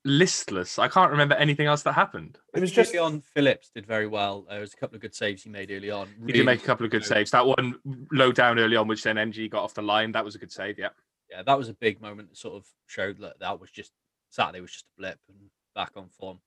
listless. 0.09 0.77
I 0.79 0.87
can't 0.87 1.11
remember 1.11 1.35
anything 1.35 1.67
else 1.67 1.83
that 1.83 1.93
happened. 1.93 2.37
It 2.53 2.59
was 2.59 2.71
just 2.71 2.95
on 2.95 3.21
Phillips 3.21 3.69
did 3.73 3.85
very 3.85 4.07
well. 4.07 4.45
There 4.49 4.59
was 4.59 4.73
a 4.73 4.77
couple 4.77 4.95
of 4.95 5.01
good 5.01 5.15
saves 5.15 5.43
he 5.43 5.49
made 5.49 5.71
early 5.71 5.91
on. 5.91 6.07
He 6.07 6.21
Really 6.21 6.33
did 6.39 6.45
make 6.45 6.61
a 6.63 6.65
couple 6.65 6.85
of 6.85 6.91
good 6.91 7.01
good. 7.03 7.07
saves. 7.07 7.31
That 7.31 7.45
one 7.45 7.75
low 8.11 8.31
down 8.31 8.59
early 8.59 8.75
on, 8.75 8.87
which 8.87 9.03
then 9.03 9.15
MG 9.15 9.49
got 9.49 9.63
off 9.63 9.73
the 9.73 9.81
line. 9.81 10.11
That 10.11 10.25
was 10.25 10.35
a 10.35 10.39
good 10.39 10.51
save. 10.51 10.77
Yeah. 10.79 10.89
yeah, 11.29 11.43
that 11.43 11.57
was 11.57 11.69
a 11.69 11.73
big 11.73 12.01
moment 12.01 12.29
that 12.29 12.37
sort 12.37 12.55
of 12.55 12.65
showed 12.87 13.17
that 13.19 13.39
that 13.39 13.59
was 13.59 13.71
just 13.71 13.91
Saturday 14.29 14.61
was 14.61 14.71
just 14.71 14.85
a 14.85 14.99
blip 15.01 15.19
and 15.29 15.37
back 15.75 15.91
on 15.95 16.09
form. 16.09 16.39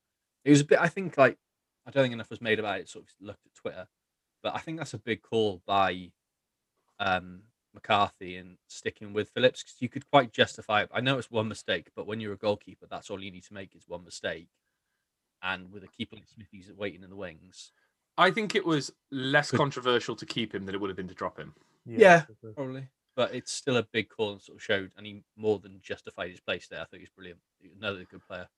It 0.44 0.50
was 0.50 0.60
a 0.60 0.64
bit. 0.64 0.80
I 0.80 0.88
think 0.88 1.16
like 1.16 1.38
I 1.86 1.90
don't 1.90 2.02
think 2.04 2.14
enough 2.14 2.30
was 2.30 2.40
made 2.40 2.58
about 2.58 2.80
it. 2.80 2.88
Sort 2.88 3.04
of 3.04 3.10
looked 3.20 3.46
at 3.46 3.54
Twitter, 3.54 3.86
but 4.42 4.54
I 4.54 4.58
think 4.58 4.78
that's 4.78 4.94
a 4.94 4.98
big 4.98 5.22
call 5.22 5.62
by 5.66 6.10
um, 6.98 7.42
McCarthy 7.74 8.36
and 8.36 8.56
sticking 8.68 9.12
with 9.12 9.30
Phillips 9.30 9.62
because 9.62 9.80
you 9.80 9.88
could 9.88 10.08
quite 10.10 10.32
justify 10.32 10.82
it. 10.82 10.90
I 10.92 11.00
know 11.00 11.18
it's 11.18 11.30
one 11.30 11.48
mistake, 11.48 11.88
but 11.96 12.06
when 12.06 12.20
you're 12.20 12.34
a 12.34 12.38
goalkeeper, 12.38 12.86
that's 12.90 13.10
all 13.10 13.22
you 13.22 13.30
need 13.30 13.44
to 13.44 13.54
make 13.54 13.74
is 13.74 13.88
one 13.88 14.04
mistake. 14.04 14.48
And 15.42 15.72
with 15.72 15.82
a 15.82 15.88
keeper 15.88 16.16
like 16.16 16.28
Smithies 16.28 16.70
waiting 16.76 17.02
in 17.02 17.10
the 17.10 17.16
wings, 17.16 17.72
I 18.16 18.30
think 18.30 18.54
it 18.54 18.64
was 18.64 18.92
less 19.10 19.50
Good. 19.50 19.56
controversial 19.56 20.14
to 20.16 20.26
keep 20.26 20.54
him 20.54 20.64
than 20.64 20.74
it 20.74 20.80
would 20.80 20.90
have 20.90 20.96
been 20.96 21.08
to 21.08 21.14
drop 21.14 21.38
him. 21.38 21.54
Yeah. 21.84 22.24
probably, 22.54 22.88
but 23.16 23.34
it's 23.34 23.52
still 23.52 23.76
a 23.76 23.82
big 23.82 24.08
call 24.08 24.32
and 24.32 24.40
sort 24.40 24.58
of 24.58 24.62
showed, 24.62 24.92
and 24.96 25.06
he 25.06 25.22
more 25.36 25.58
than 25.58 25.80
justified 25.82 26.30
his 26.30 26.40
place 26.40 26.68
there. 26.68 26.80
I 26.80 26.84
think 26.84 27.00
he's 27.00 27.10
brilliant. 27.10 27.40
Another 27.78 28.04
good 28.10 28.26
player. 28.26 28.48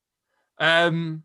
Um, 0.59 1.23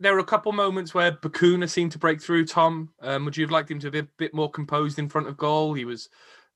there 0.00 0.12
were 0.12 0.20
a 0.20 0.24
couple 0.24 0.52
moments 0.52 0.94
where 0.94 1.12
Bacuna 1.12 1.68
seemed 1.68 1.92
to 1.92 1.98
break 1.98 2.20
through. 2.22 2.46
Tom, 2.46 2.90
um, 3.00 3.24
would 3.24 3.36
you 3.36 3.44
have 3.44 3.50
liked 3.50 3.70
him 3.70 3.80
to 3.80 3.90
be 3.90 4.00
a 4.00 4.08
bit 4.18 4.32
more 4.34 4.50
composed 4.50 4.98
in 4.98 5.08
front 5.08 5.26
of 5.26 5.36
goal? 5.36 5.74
He 5.74 5.84
was. 5.84 6.08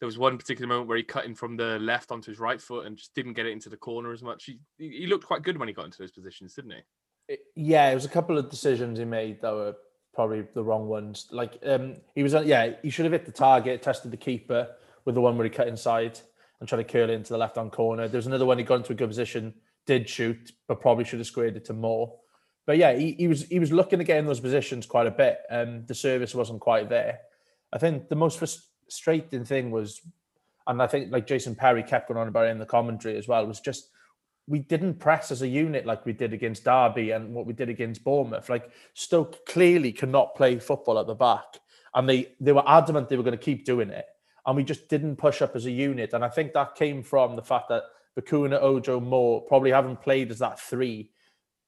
There 0.02 0.08
was 0.08 0.18
one 0.18 0.36
particular 0.36 0.66
moment 0.66 0.88
where 0.88 0.96
he 0.96 1.04
cut 1.04 1.26
in 1.26 1.36
from 1.36 1.56
the 1.56 1.78
left 1.78 2.10
onto 2.10 2.28
his 2.28 2.40
right 2.40 2.60
foot 2.60 2.86
and 2.86 2.96
just 2.96 3.14
didn't 3.14 3.34
get 3.34 3.46
it 3.46 3.52
into 3.52 3.68
the 3.68 3.76
corner 3.76 4.12
as 4.12 4.20
much. 4.20 4.46
He, 4.46 4.58
he 4.76 5.06
looked 5.06 5.24
quite 5.24 5.44
good 5.44 5.56
when 5.56 5.68
he 5.68 5.74
got 5.74 5.84
into 5.84 5.98
those 5.98 6.10
positions, 6.10 6.54
didn't 6.54 6.72
he? 6.72 7.34
It- 7.34 7.40
yeah, 7.54 7.88
it 7.88 7.94
was 7.94 8.04
a 8.04 8.08
couple 8.08 8.36
of 8.36 8.50
decisions 8.50 8.98
he 8.98 9.04
made 9.04 9.40
that 9.42 9.52
were 9.52 9.76
probably 10.12 10.42
the 10.54 10.64
wrong 10.64 10.88
ones. 10.88 11.28
Like 11.30 11.56
um, 11.64 11.98
he 12.16 12.24
was, 12.24 12.32
yeah, 12.32 12.72
he 12.82 12.90
should 12.90 13.04
have 13.04 13.12
hit 13.12 13.26
the 13.26 13.30
target, 13.30 13.80
tested 13.80 14.10
the 14.10 14.16
keeper 14.16 14.70
with 15.04 15.14
the 15.14 15.20
one 15.20 15.36
where 15.36 15.44
he 15.44 15.50
cut 15.50 15.68
inside 15.68 16.18
and 16.58 16.68
tried 16.68 16.78
to 16.78 16.84
curl 16.92 17.08
it 17.08 17.12
into 17.12 17.32
the 17.32 17.38
left 17.38 17.54
hand 17.54 17.70
corner. 17.70 18.08
There's 18.08 18.26
another 18.26 18.44
one 18.44 18.58
he 18.58 18.64
got 18.64 18.80
into 18.80 18.94
a 18.94 18.96
good 18.96 19.08
position, 19.08 19.54
did 19.86 20.08
shoot, 20.08 20.50
but 20.66 20.80
probably 20.80 21.04
should 21.04 21.20
have 21.20 21.28
squared 21.28 21.56
it 21.56 21.66
to 21.66 21.74
more. 21.74 22.12
But 22.66 22.76
yeah, 22.76 22.92
he, 22.92 23.12
he 23.12 23.28
was 23.28 23.44
he 23.44 23.60
was 23.60 23.70
looking 23.70 24.00
to 24.00 24.04
get 24.04 24.18
in 24.18 24.26
those 24.26 24.40
positions 24.40 24.84
quite 24.84 25.06
a 25.06 25.12
bit. 25.12 25.38
Um, 25.48 25.86
the 25.86 25.94
service 25.94 26.34
wasn't 26.34 26.58
quite 26.58 26.88
there. 26.88 27.20
I 27.72 27.78
think 27.78 28.08
the 28.08 28.16
most 28.16 28.40
frustrating 28.92 29.44
thing 29.44 29.70
was, 29.70 30.00
and 30.66 30.82
I 30.82 30.86
think 30.86 31.10
like 31.10 31.26
Jason 31.26 31.54
Perry 31.54 31.82
kept 31.82 32.08
going 32.08 32.20
on 32.20 32.28
about 32.28 32.46
it 32.46 32.50
in 32.50 32.58
the 32.58 32.66
commentary 32.66 33.16
as 33.16 33.26
well, 33.26 33.46
was 33.46 33.60
just 33.60 33.88
we 34.46 34.58
didn't 34.58 34.98
press 34.98 35.30
as 35.30 35.42
a 35.42 35.48
unit 35.48 35.86
like 35.86 36.04
we 36.04 36.12
did 36.12 36.32
against 36.32 36.64
Derby 36.64 37.12
and 37.12 37.32
what 37.32 37.46
we 37.46 37.52
did 37.52 37.68
against 37.68 38.04
Bournemouth. 38.04 38.48
Like 38.48 38.70
Stoke 38.94 39.46
clearly 39.46 39.92
cannot 39.92 40.34
play 40.34 40.58
football 40.58 40.98
at 40.98 41.06
the 41.06 41.14
back, 41.14 41.60
and 41.94 42.08
they 42.08 42.34
they 42.40 42.52
were 42.52 42.68
adamant 42.68 43.08
they 43.08 43.16
were 43.16 43.22
going 43.22 43.38
to 43.38 43.44
keep 43.44 43.64
doing 43.64 43.90
it, 43.90 44.06
and 44.46 44.56
we 44.56 44.64
just 44.64 44.88
didn't 44.88 45.16
push 45.16 45.40
up 45.40 45.56
as 45.56 45.66
a 45.66 45.70
unit. 45.70 46.12
And 46.12 46.24
I 46.24 46.28
think 46.28 46.52
that 46.52 46.74
came 46.74 47.02
from 47.02 47.34
the 47.34 47.42
fact 47.42 47.68
that 47.70 47.84
Bacuna, 48.18 48.60
Ojo, 48.60 49.00
Moore 49.00 49.40
probably 49.42 49.70
haven't 49.70 50.02
played 50.02 50.30
as 50.30 50.40
that 50.40 50.60
three 50.60 51.10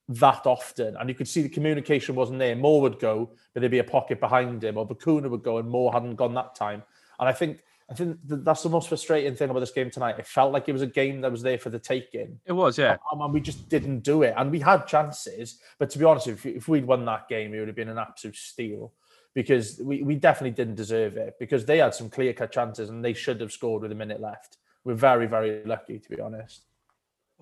that 0.09 0.47
often, 0.47 0.97
and 0.99 1.09
you 1.09 1.15
could 1.15 1.29
see 1.29 1.41
the 1.41 1.49
communication 1.49 2.15
wasn't 2.15 2.39
there. 2.39 2.55
Moore 2.55 2.83
would 2.83 2.99
go, 2.99 3.31
but 3.53 3.61
there'd 3.61 3.71
be 3.71 3.79
a 3.79 3.85
pocket 3.85 4.21
behind 4.21 4.63
him, 4.63 4.77
or 4.77 4.87
Bacuna 4.87 5.31
would 5.31 5.43
go, 5.43 5.57
and 5.57 5.69
Moore 5.69 5.93
hadn't 5.93 6.17
gone 6.17 6.35
that 6.35 6.55
time. 6.55 6.83
And 7.19 7.29
I 7.29 7.33
think 7.33 7.63
I 7.91 7.95
think 7.95 8.19
that's 8.23 8.63
the 8.63 8.71
most 8.71 8.89
frustrating 8.89 9.35
thing 9.35 9.51
about 9.51 9.61
this 9.61 9.71
game 9.71 9.91
tonight. 9.91 10.19
It 10.19 10.27
felt 10.27 10.53
like 10.53 10.69
it 10.69 10.73
was 10.73 10.83
a 10.83 10.87
game 10.87 11.21
that 11.21 11.31
was 11.31 11.43
there 11.43 11.59
for 11.59 11.69
the 11.69 11.79
taking. 11.79 12.41
It 12.47 12.53
was, 12.53 12.79
yeah. 12.79 12.97
Um, 13.13 13.21
and 13.21 13.33
we 13.33 13.41
just 13.41 13.69
didn't 13.69 14.01
do 14.01 14.23
it. 14.23 14.33
And 14.37 14.51
we 14.51 14.61
had 14.61 14.87
chances, 14.87 15.61
but 15.79 15.91
to 15.91 15.99
be 15.99 16.05
honest, 16.05 16.29
if, 16.29 16.47
if 16.47 16.67
we'd 16.67 16.87
won 16.87 17.05
that 17.05 17.29
game, 17.29 17.53
it 17.53 17.59
would 17.59 17.69
have 17.69 17.77
been 17.77 17.91
an 17.91 17.99
absolute 17.99 18.37
steal 18.37 18.93
because 19.35 19.81
we, 19.85 20.03
we 20.03 20.15
definitely 20.15 20.53
didn't 20.53 20.77
deserve 20.77 21.19
it 21.19 21.35
because 21.39 21.67
they 21.67 21.79
had 21.79 21.95
some 21.95 22.09
clear 22.09 22.33
cut 22.33 22.53
chances 22.53 22.89
and 22.89 23.05
they 23.05 23.13
should 23.13 23.41
have 23.41 23.53
scored 23.53 23.83
with 23.83 23.93
a 23.93 23.97
minute 23.97 24.21
left. 24.21 24.57
We're 24.85 24.95
very, 24.95 25.27
very 25.27 25.63
lucky, 25.65 25.99
to 25.99 26.09
be 26.09 26.21
honest. 26.21 26.63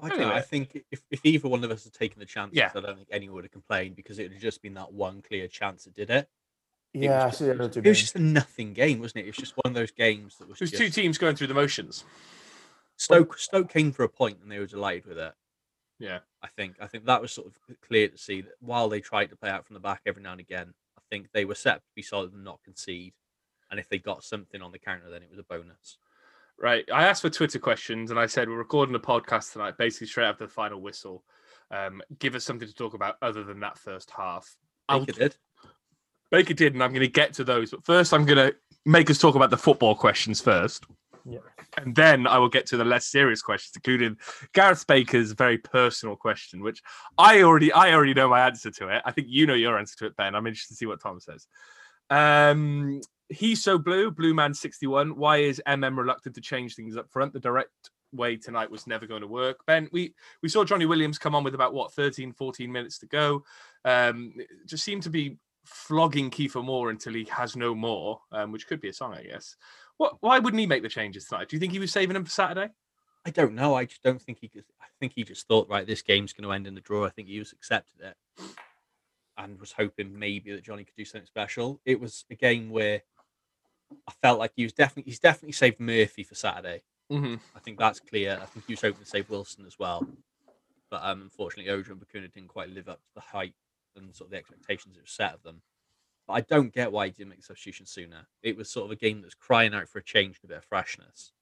I 0.02 0.08
don't 0.08 0.20
know. 0.20 0.32
I 0.32 0.40
think 0.40 0.82
if, 0.90 1.02
if 1.10 1.24
either 1.24 1.48
one 1.48 1.62
of 1.62 1.70
us 1.70 1.84
had 1.84 1.92
taken 1.92 2.18
the 2.18 2.26
chances, 2.26 2.56
Yeah. 2.56 2.70
I 2.74 2.80
don't 2.80 2.96
think 2.96 3.08
anyone 3.12 3.36
would 3.36 3.44
have 3.44 3.52
complained 3.52 3.94
because 3.94 4.18
it 4.18 4.24
would 4.24 4.32
have 4.32 4.42
just 4.42 4.60
been 4.60 4.74
that 4.74 4.92
one 4.92 5.22
clear 5.22 5.46
chance 5.46 5.84
that 5.84 5.94
did 5.94 6.10
it. 6.10 6.28
Was 6.94 7.04
Yeah, 7.04 7.24
I 7.24 7.26
just- 7.28 7.38
see. 7.38 7.50
I 7.50 7.54
know 7.54 7.64
It 7.64 7.84
was 7.84 8.00
just 8.00 8.14
a 8.16 8.20
nothing 8.20 8.72
game, 8.74 9.00
wasn't 9.00 9.18
it? 9.20 9.28
It 9.28 9.30
was 9.30 9.36
just 9.36 9.54
one 9.56 9.70
of 9.70 9.74
those 9.74 9.90
games 9.90 10.36
that 10.38 10.48
was, 10.48 10.58
It 10.58 10.64
was 10.64 10.70
just 10.70 10.82
two 10.82 10.90
teams 10.90 11.18
going 11.18 11.36
through 11.36 11.46
the 11.48 11.54
motions. 11.54 12.04
Stoke. 12.96 13.38
Stoke 13.38 13.70
came 13.70 13.92
for 13.92 14.04
a 14.04 14.08
point 14.08 14.38
and 14.42 14.50
they 14.50 14.58
were 14.58 14.66
delighted 14.66 15.06
with 15.06 15.18
it. 15.18 15.34
Yeah. 15.98 16.20
I 16.42 16.48
think. 16.48 16.76
I 16.80 16.86
think 16.86 17.04
that 17.06 17.20
was 17.22 17.32
sort 17.32 17.46
of 17.48 17.56
clear 17.80 18.08
to 18.08 18.18
see 18.18 18.40
that 18.42 18.54
while 18.60 18.88
they 18.88 19.00
tried 19.00 19.30
to 19.30 19.36
play 19.36 19.50
out 19.50 19.66
from 19.66 19.74
the 19.74 19.80
back 19.80 20.02
every 20.06 20.22
now 20.22 20.32
and 20.32 20.40
again, 20.40 20.74
I 20.98 21.02
think 21.10 21.28
they 21.32 21.44
were 21.44 21.54
set 21.54 21.76
to 21.76 21.90
be 21.94 22.02
solid 22.02 22.32
and 22.32 22.44
not 22.44 22.62
concede. 22.64 23.14
And 23.70 23.80
if 23.80 23.88
they 23.88 23.98
got 23.98 24.22
something 24.24 24.60
on 24.60 24.72
the 24.72 24.78
counter, 24.78 25.10
then 25.10 25.22
it 25.22 25.30
was 25.30 25.38
a 25.38 25.44
bonus. 25.44 25.96
Right. 26.58 26.84
I 26.92 27.06
asked 27.08 27.22
for 27.22 27.30
Twitter 27.30 27.58
questions 27.58 28.10
and 28.10 28.20
I 28.20 28.26
said, 28.26 28.48
we're 28.48 28.56
recording 28.56 28.94
a 28.94 29.00
podcast 29.00 29.52
tonight, 29.52 29.78
basically 29.78 30.08
straight 30.08 30.26
after 30.26 30.44
the 30.46 30.52
final 30.52 30.80
whistle. 30.80 31.24
Um, 31.70 32.02
give 32.18 32.34
us 32.34 32.44
something 32.44 32.68
to 32.68 32.74
talk 32.74 32.92
about 32.94 33.16
other 33.22 33.42
than 33.44 33.60
that 33.60 33.78
first 33.78 34.10
half. 34.10 34.56
I'll- 34.88 35.00
Baker 35.06 35.18
did. 35.18 35.36
Baker 36.32 36.54
did, 36.54 36.72
and 36.72 36.82
I'm 36.82 36.90
going 36.90 37.02
to 37.02 37.08
get 37.08 37.34
to 37.34 37.44
those. 37.44 37.70
But 37.70 37.84
first, 37.84 38.12
I'm 38.12 38.24
going 38.24 38.38
to 38.38 38.56
make 38.86 39.10
us 39.10 39.18
talk 39.18 39.36
about 39.36 39.50
the 39.50 39.58
football 39.58 39.94
questions 39.94 40.40
first. 40.40 40.86
Yeah. 41.24 41.38
And 41.76 41.94
then 41.94 42.26
I 42.26 42.38
will 42.38 42.48
get 42.48 42.66
to 42.66 42.76
the 42.76 42.84
less 42.84 43.06
serious 43.06 43.42
questions, 43.42 43.76
including 43.76 44.16
Gareth 44.54 44.86
Baker's 44.86 45.32
very 45.32 45.58
personal 45.58 46.16
question, 46.16 46.62
which 46.62 46.82
I 47.16 47.42
already 47.42 47.70
I 47.70 47.92
already 47.92 48.14
know 48.14 48.28
my 48.28 48.46
answer 48.46 48.70
to 48.70 48.88
it. 48.88 49.02
I 49.04 49.12
think 49.12 49.28
you 49.30 49.46
know 49.46 49.54
your 49.54 49.78
answer 49.78 49.96
to 49.98 50.06
it, 50.06 50.16
Ben. 50.16 50.34
I'm 50.34 50.46
interested 50.46 50.74
to 50.74 50.78
see 50.78 50.86
what 50.86 51.00
Tom 51.00 51.20
says. 51.20 51.46
Um, 52.10 53.00
he's 53.28 53.62
so 53.62 53.78
blue, 53.78 54.10
Blue 54.10 54.34
Man 54.34 54.52
61. 54.52 55.16
Why 55.16 55.38
is 55.38 55.62
MM 55.66 55.96
reluctant 55.96 56.34
to 56.34 56.40
change 56.40 56.74
things 56.74 56.96
up 56.96 57.10
front? 57.10 57.34
The 57.34 57.40
direct 57.40 57.90
way 58.12 58.36
tonight 58.36 58.70
was 58.70 58.86
never 58.86 59.06
going 59.06 59.22
to 59.22 59.28
work. 59.28 59.64
Ben, 59.66 59.88
we 59.92 60.14
we 60.42 60.48
saw 60.48 60.64
Johnny 60.64 60.86
Williams 60.86 61.18
come 61.18 61.34
on 61.34 61.44
with 61.44 61.54
about 61.54 61.74
what 61.74 61.92
13, 61.92 62.32
14 62.32 62.72
minutes 62.72 62.98
to 62.98 63.06
go. 63.06 63.44
Um, 63.84 64.34
just 64.66 64.84
seemed 64.84 65.02
to 65.04 65.10
be 65.10 65.38
flogging 65.64 66.30
Kiefer 66.30 66.64
Moore 66.64 66.90
until 66.90 67.14
he 67.14 67.24
has 67.24 67.56
no 67.56 67.74
more, 67.74 68.20
um, 68.32 68.52
which 68.52 68.66
could 68.66 68.80
be 68.80 68.88
a 68.88 68.92
song, 68.92 69.14
I 69.14 69.22
guess. 69.22 69.56
What? 69.96 70.16
Why 70.20 70.38
wouldn't 70.38 70.60
he 70.60 70.66
make 70.66 70.82
the 70.82 70.88
changes 70.88 71.26
tonight? 71.26 71.48
Do 71.48 71.56
you 71.56 71.60
think 71.60 71.72
he 71.72 71.78
was 71.78 71.92
saving 71.92 72.14
them 72.14 72.24
for 72.24 72.30
Saturday? 72.30 72.70
I 73.24 73.30
don't 73.30 73.54
know. 73.54 73.74
I 73.74 73.84
just 73.84 74.02
don't 74.02 74.20
think 74.20 74.38
he 74.40 74.48
could. 74.48 74.64
I 74.80 74.86
think 74.98 75.12
he 75.14 75.22
just 75.22 75.46
thought, 75.46 75.68
right, 75.68 75.86
this 75.86 76.02
game's 76.02 76.32
going 76.32 76.48
to 76.48 76.52
end 76.52 76.66
in 76.66 76.74
the 76.74 76.80
draw. 76.80 77.06
I 77.06 77.10
think 77.10 77.28
he 77.28 77.38
just 77.38 77.52
accepted 77.52 78.00
it 78.00 78.16
and 79.38 79.58
was 79.60 79.72
hoping 79.72 80.18
maybe 80.18 80.52
that 80.52 80.64
Johnny 80.64 80.84
could 80.84 80.96
do 80.96 81.04
something 81.04 81.26
special. 81.26 81.80
It 81.84 82.00
was 82.00 82.24
a 82.30 82.34
game 82.34 82.70
where 82.70 83.02
I 84.08 84.12
felt 84.22 84.38
like 84.38 84.52
he 84.56 84.64
was 84.64 84.72
definitely 84.72 85.10
he's 85.10 85.18
definitely 85.18 85.52
saved 85.52 85.80
Murphy 85.80 86.24
for 86.24 86.34
Saturday. 86.34 86.82
Mm-hmm. 87.10 87.34
I 87.54 87.60
think 87.60 87.78
that's 87.78 88.00
clear. 88.00 88.38
I 88.40 88.46
think 88.46 88.66
he 88.66 88.72
was 88.72 88.80
hoping 88.80 89.04
to 89.04 89.08
save 89.08 89.30
Wilson 89.30 89.66
as 89.66 89.78
well, 89.78 90.06
but 90.90 91.02
um, 91.02 91.22
unfortunately, 91.22 91.70
Ojo 91.70 91.92
and 91.92 92.00
Bacuna 92.00 92.32
didn't 92.32 92.48
quite 92.48 92.70
live 92.70 92.88
up 92.88 93.02
to 93.02 93.14
the 93.14 93.20
height 93.20 93.54
and 93.96 94.14
sort 94.14 94.26
of 94.28 94.30
the 94.32 94.36
expectations 94.38 94.94
that 94.96 95.02
were 95.02 95.06
set 95.06 95.34
of 95.34 95.42
them. 95.42 95.62
But 96.26 96.34
I 96.34 96.40
don't 96.42 96.72
get 96.72 96.92
why 96.92 97.06
he 97.06 97.12
didn't 97.12 97.30
make 97.30 97.38
the 97.40 97.44
substitution 97.46 97.86
sooner. 97.86 98.28
It 98.42 98.56
was 98.56 98.70
sort 98.70 98.86
of 98.86 98.90
a 98.92 98.96
game 98.96 99.18
that 99.20 99.26
was 99.26 99.34
crying 99.34 99.74
out 99.74 99.88
for 99.88 99.98
a 99.98 100.04
change 100.04 100.38
and 100.42 100.50
a 100.50 100.54
bit 100.54 100.58
of 100.58 100.64
freshness. 100.64 101.32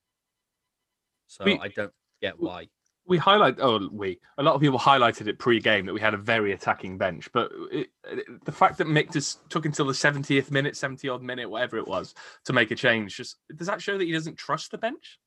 So 1.27 1.45
We- 1.45 1.59
I 1.59 1.67
don't 1.69 1.93
get 2.21 2.39
why. 2.39 2.67
we 3.05 3.17
highlight 3.17 3.55
oh 3.59 3.89
we 3.91 4.19
a 4.37 4.43
lot 4.43 4.53
of 4.53 4.61
people 4.61 4.77
highlighted 4.77 5.25
it 5.27 5.39
pre-game 5.39 5.87
that 5.87 5.93
we 5.93 5.99
had 5.99 6.13
a 6.13 6.17
very 6.17 6.51
attacking 6.51 6.99
bench 6.99 7.31
but 7.31 7.51
it, 7.71 7.89
it- 8.05 8.45
the 8.45 8.51
fact 8.51 8.77
that 8.77 8.85
mick 8.85 9.11
just 9.11 9.39
took 9.49 9.65
until 9.65 9.87
the 9.87 9.91
70th 9.93 10.51
minute 10.51 10.77
70 10.77 11.09
odd 11.09 11.23
minute 11.23 11.49
whatever 11.49 11.77
it 11.77 11.87
was 11.87 12.13
to 12.45 12.53
make 12.53 12.69
a 12.69 12.75
change 12.75 13.17
just 13.17 13.37
does 13.55 13.65
that 13.65 13.81
show 13.81 13.97
that 13.97 14.03
he 14.05 14.11
doesn't 14.11 14.37
trust 14.37 14.69
the 14.69 14.77
bench 14.77 15.19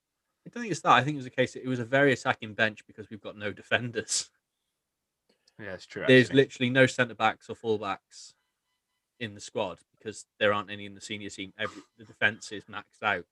I 0.47 0.51
don't 0.51 0.63
think 0.63 0.73
it's 0.73 0.83
that. 0.83 0.93
I 0.93 1.03
think 1.03 1.15
it 1.15 1.19
was 1.25 1.27
a 1.27 1.31
case. 1.31 1.57
It 1.57 1.67
was 1.67 1.79
a 1.81 1.87
very 1.87 2.13
attacking 2.13 2.53
bench 2.53 2.87
because 2.87 3.09
we've 3.09 3.21
got 3.23 3.35
no 3.39 3.51
defenders. 3.51 4.29
Yeah 5.61 5.75
it's 5.75 5.87
true 5.87 6.05
There's 6.07 6.27
actually. 6.27 6.37
literally 6.43 6.71
no 6.71 6.87
centre 6.87 7.15
backs 7.15 7.49
or 7.49 7.55
full 7.55 7.79
backs 7.79 8.35
in 9.21 9.35
the 9.35 9.41
squad 9.41 9.79
because 9.97 10.27
there 10.39 10.53
aren't 10.53 10.71
any 10.71 10.87
in 10.87 10.95
the 10.95 11.01
senior 11.01 11.31
team. 11.31 11.53
Every 11.59 11.83
the 11.99 12.05
defence 12.05 12.53
is 12.53 12.65
maxed 12.65 13.03
out. 13.03 13.25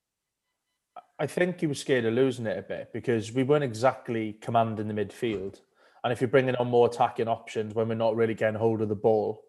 I 1.18 1.26
think 1.26 1.60
he 1.60 1.66
was 1.66 1.80
scared 1.80 2.04
of 2.04 2.14
losing 2.14 2.46
it 2.46 2.58
a 2.58 2.62
bit 2.62 2.90
because 2.92 3.32
we 3.32 3.42
weren't 3.42 3.64
exactly 3.64 4.34
commanding 4.40 4.88
the 4.88 4.94
midfield. 4.94 5.60
And 6.04 6.12
if 6.12 6.20
you're 6.20 6.28
bringing 6.28 6.56
on 6.56 6.68
more 6.68 6.86
attacking 6.86 7.28
options 7.28 7.74
when 7.74 7.88
we're 7.88 7.94
not 7.94 8.16
really 8.16 8.34
getting 8.34 8.58
hold 8.58 8.82
of 8.82 8.88
the 8.88 8.94
ball, 8.94 9.42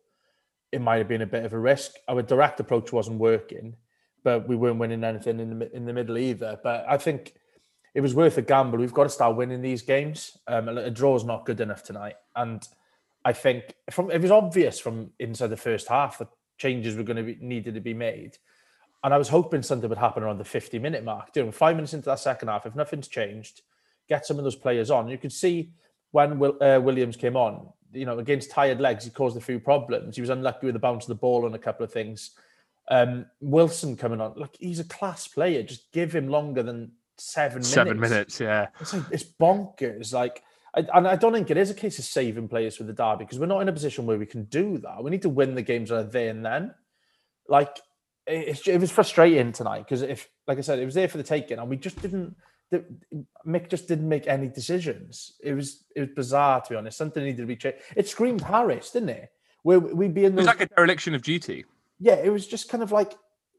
it 0.72 0.82
might 0.82 0.98
have 0.98 1.08
been 1.08 1.22
a 1.22 1.28
bit 1.28 1.46
of 1.46 1.54
a 1.54 1.60
risk. 1.60 1.94
Our 2.08 2.22
direct 2.22 2.60
approach 2.60 2.94
wasn't 2.94 3.20
working, 3.20 3.76
but 4.24 4.48
we 4.48 4.56
weren't 4.56 4.80
winning 4.80 5.04
anything 5.04 5.40
in 5.40 5.60
the 5.60 5.76
in 5.76 5.86
the 5.86 5.94
middle 5.94 6.18
either. 6.18 6.60
But 6.64 6.86
I 6.88 6.98
think 6.98 7.34
it 7.94 8.02
was 8.02 8.16
worth 8.16 8.38
a 8.38 8.42
gamble. 8.42 8.80
We've 8.80 8.94
got 8.94 9.04
to 9.04 9.10
start 9.10 9.36
winning 9.36 9.62
these 9.62 9.82
games. 9.82 10.38
Um, 10.48 10.68
a 10.68 10.74
a 10.74 11.16
is 11.16 11.24
not 11.24 11.46
good 11.46 11.62
enough 11.62 11.84
tonight, 11.84 12.16
and 12.36 12.68
I 13.26 13.34
think 13.34 13.76
from 13.92 14.12
it 14.12 14.22
was 14.22 14.32
obvious 14.32 14.80
from 14.80 15.12
inside 15.20 15.48
the 15.48 15.58
first 15.58 15.88
half 15.88 16.18
that 16.18 16.30
changes 16.58 16.96
were 16.96 17.04
going 17.04 17.18
to 17.18 17.24
be 17.24 17.38
needed 17.40 17.76
to 17.76 17.82
be 17.82 17.94
made. 17.94 18.38
And 19.04 19.14
I 19.14 19.18
was 19.18 19.28
hoping 19.28 19.62
something 19.62 19.90
would 19.90 19.98
happen 19.98 20.24
around 20.24 20.38
the 20.38 20.46
50 20.46 20.80
minute 20.80 21.04
mark. 21.04 21.36
Know, 21.36 21.52
five 21.52 21.76
minutes 21.76 21.94
into 21.94 22.06
that 22.06 22.20
second 22.20 22.48
half, 22.48 22.66
if 22.66 22.76
nothing's 22.76 23.10
changed, 23.10 23.62
get 24.08 24.26
some 24.26 24.38
of 24.38 24.44
those 24.44 24.56
players 24.56 24.90
on. 24.90 25.10
You 25.10 25.18
could 25.18 25.34
see 25.34 25.72
when 26.12 26.40
Will, 26.40 26.58
uh, 26.62 26.80
Williams 26.80 27.18
came 27.18 27.36
on, 27.36 27.68
you 27.92 28.06
know, 28.06 28.20
against 28.20 28.52
tired 28.52 28.80
legs, 28.80 29.04
he 29.04 29.12
caused 29.12 29.36
a 29.36 29.42
few 29.42 29.60
problems. 29.60 30.16
He 30.16 30.22
was 30.22 30.30
unlucky 30.30 30.68
with 30.68 30.74
the 30.74 30.80
bounce 30.80 31.04
of 31.04 31.10
the 31.10 31.16
ball 31.16 31.46
and 31.46 31.56
a 31.56 31.60
couple 31.60 31.84
of 31.84 31.92
things. 31.92 32.32
Um, 32.90 33.26
Wilson 33.42 33.96
coming 33.98 34.22
on, 34.22 34.34
look, 34.36 34.56
he's 34.60 34.80
a 34.80 34.86
class 34.86 35.28
player. 35.28 35.64
Just 35.64 35.92
give 35.92 36.14
him 36.14 36.28
longer 36.28 36.64
than 36.64 36.92
seven 37.18 37.58
minutes. 37.58 37.70
seven 37.70 38.00
minutes 38.00 38.40
yeah 38.40 38.68
It's 38.80 38.94
like 38.94 39.04
it's 39.12 39.24
bonkers. 39.24 40.14
Like, 40.14 40.44
I, 40.76 40.86
and 40.94 41.08
I 41.08 41.16
don't 41.16 41.34
think 41.34 41.52
it 41.52 41.58
is 41.58 41.70
a 41.70 41.76
case 41.76 42.00
of 42.00 42.06
saving 42.06 42.48
players 42.48 42.76
for 42.76 42.84
the 42.84 42.94
derby 42.94 43.26
because 43.26 43.40
we're 43.40 43.46
not 43.46 43.62
in 43.62 43.70
a 43.70 43.74
position 43.74 44.06
where 44.06 44.18
we 44.18 44.26
can 44.26 44.46
do 44.46 44.78
that. 44.80 45.04
We 45.04 45.12
need 45.12 45.22
to 45.24 45.30
win 45.30 45.56
the 45.56 45.62
games 45.62 45.92
right 45.92 46.10
there 46.10 46.30
and 46.30 46.46
then. 46.46 46.74
Like, 47.48 47.80
it, 48.26 48.68
it 48.68 48.80
was 48.80 48.92
frustrating 48.92 49.52
tonight 49.52 49.80
because 49.80 50.02
if, 50.02 50.30
like 50.48 50.58
I 50.58 50.62
said, 50.62 50.80
it 50.80 50.86
was 50.86 50.96
there 50.96 51.10
for 51.10 51.18
the 51.18 51.24
taking, 51.24 51.60
and 51.60 51.70
we 51.70 51.78
just 51.78 52.02
didn't. 52.02 52.36
The, 52.72 52.86
Mick 53.46 53.70
just 53.70 53.88
didn't 53.88 54.10
make 54.10 54.26
any 54.28 54.48
decisions. 54.48 55.34
It 55.44 55.54
was 55.54 55.84
it 55.96 56.00
was 56.00 56.10
bizarre 56.16 56.62
to 56.62 56.70
be 56.70 56.76
honest. 56.76 56.98
Something 56.98 57.24
needed 57.24 57.42
to 57.42 57.46
be 57.46 57.56
changed. 57.56 57.80
It 57.96 58.08
screamed 58.08 58.42
Harris, 58.42 58.92
didn't 58.92 59.10
it? 59.10 59.30
Where 59.62 59.80
we'd 59.80 60.14
be 60.14 60.26
in 60.26 60.34
it 60.34 60.38
was 60.38 60.46
like 60.48 60.62
a 60.62 60.68
dereliction 60.68 61.14
of 61.14 61.22
duty 61.22 61.66
yeah, 62.04 62.16
it 62.16 62.30
was 62.30 62.46
just 62.46 62.70
kind 62.70 62.84
of 62.84 62.92
like 62.92 63.14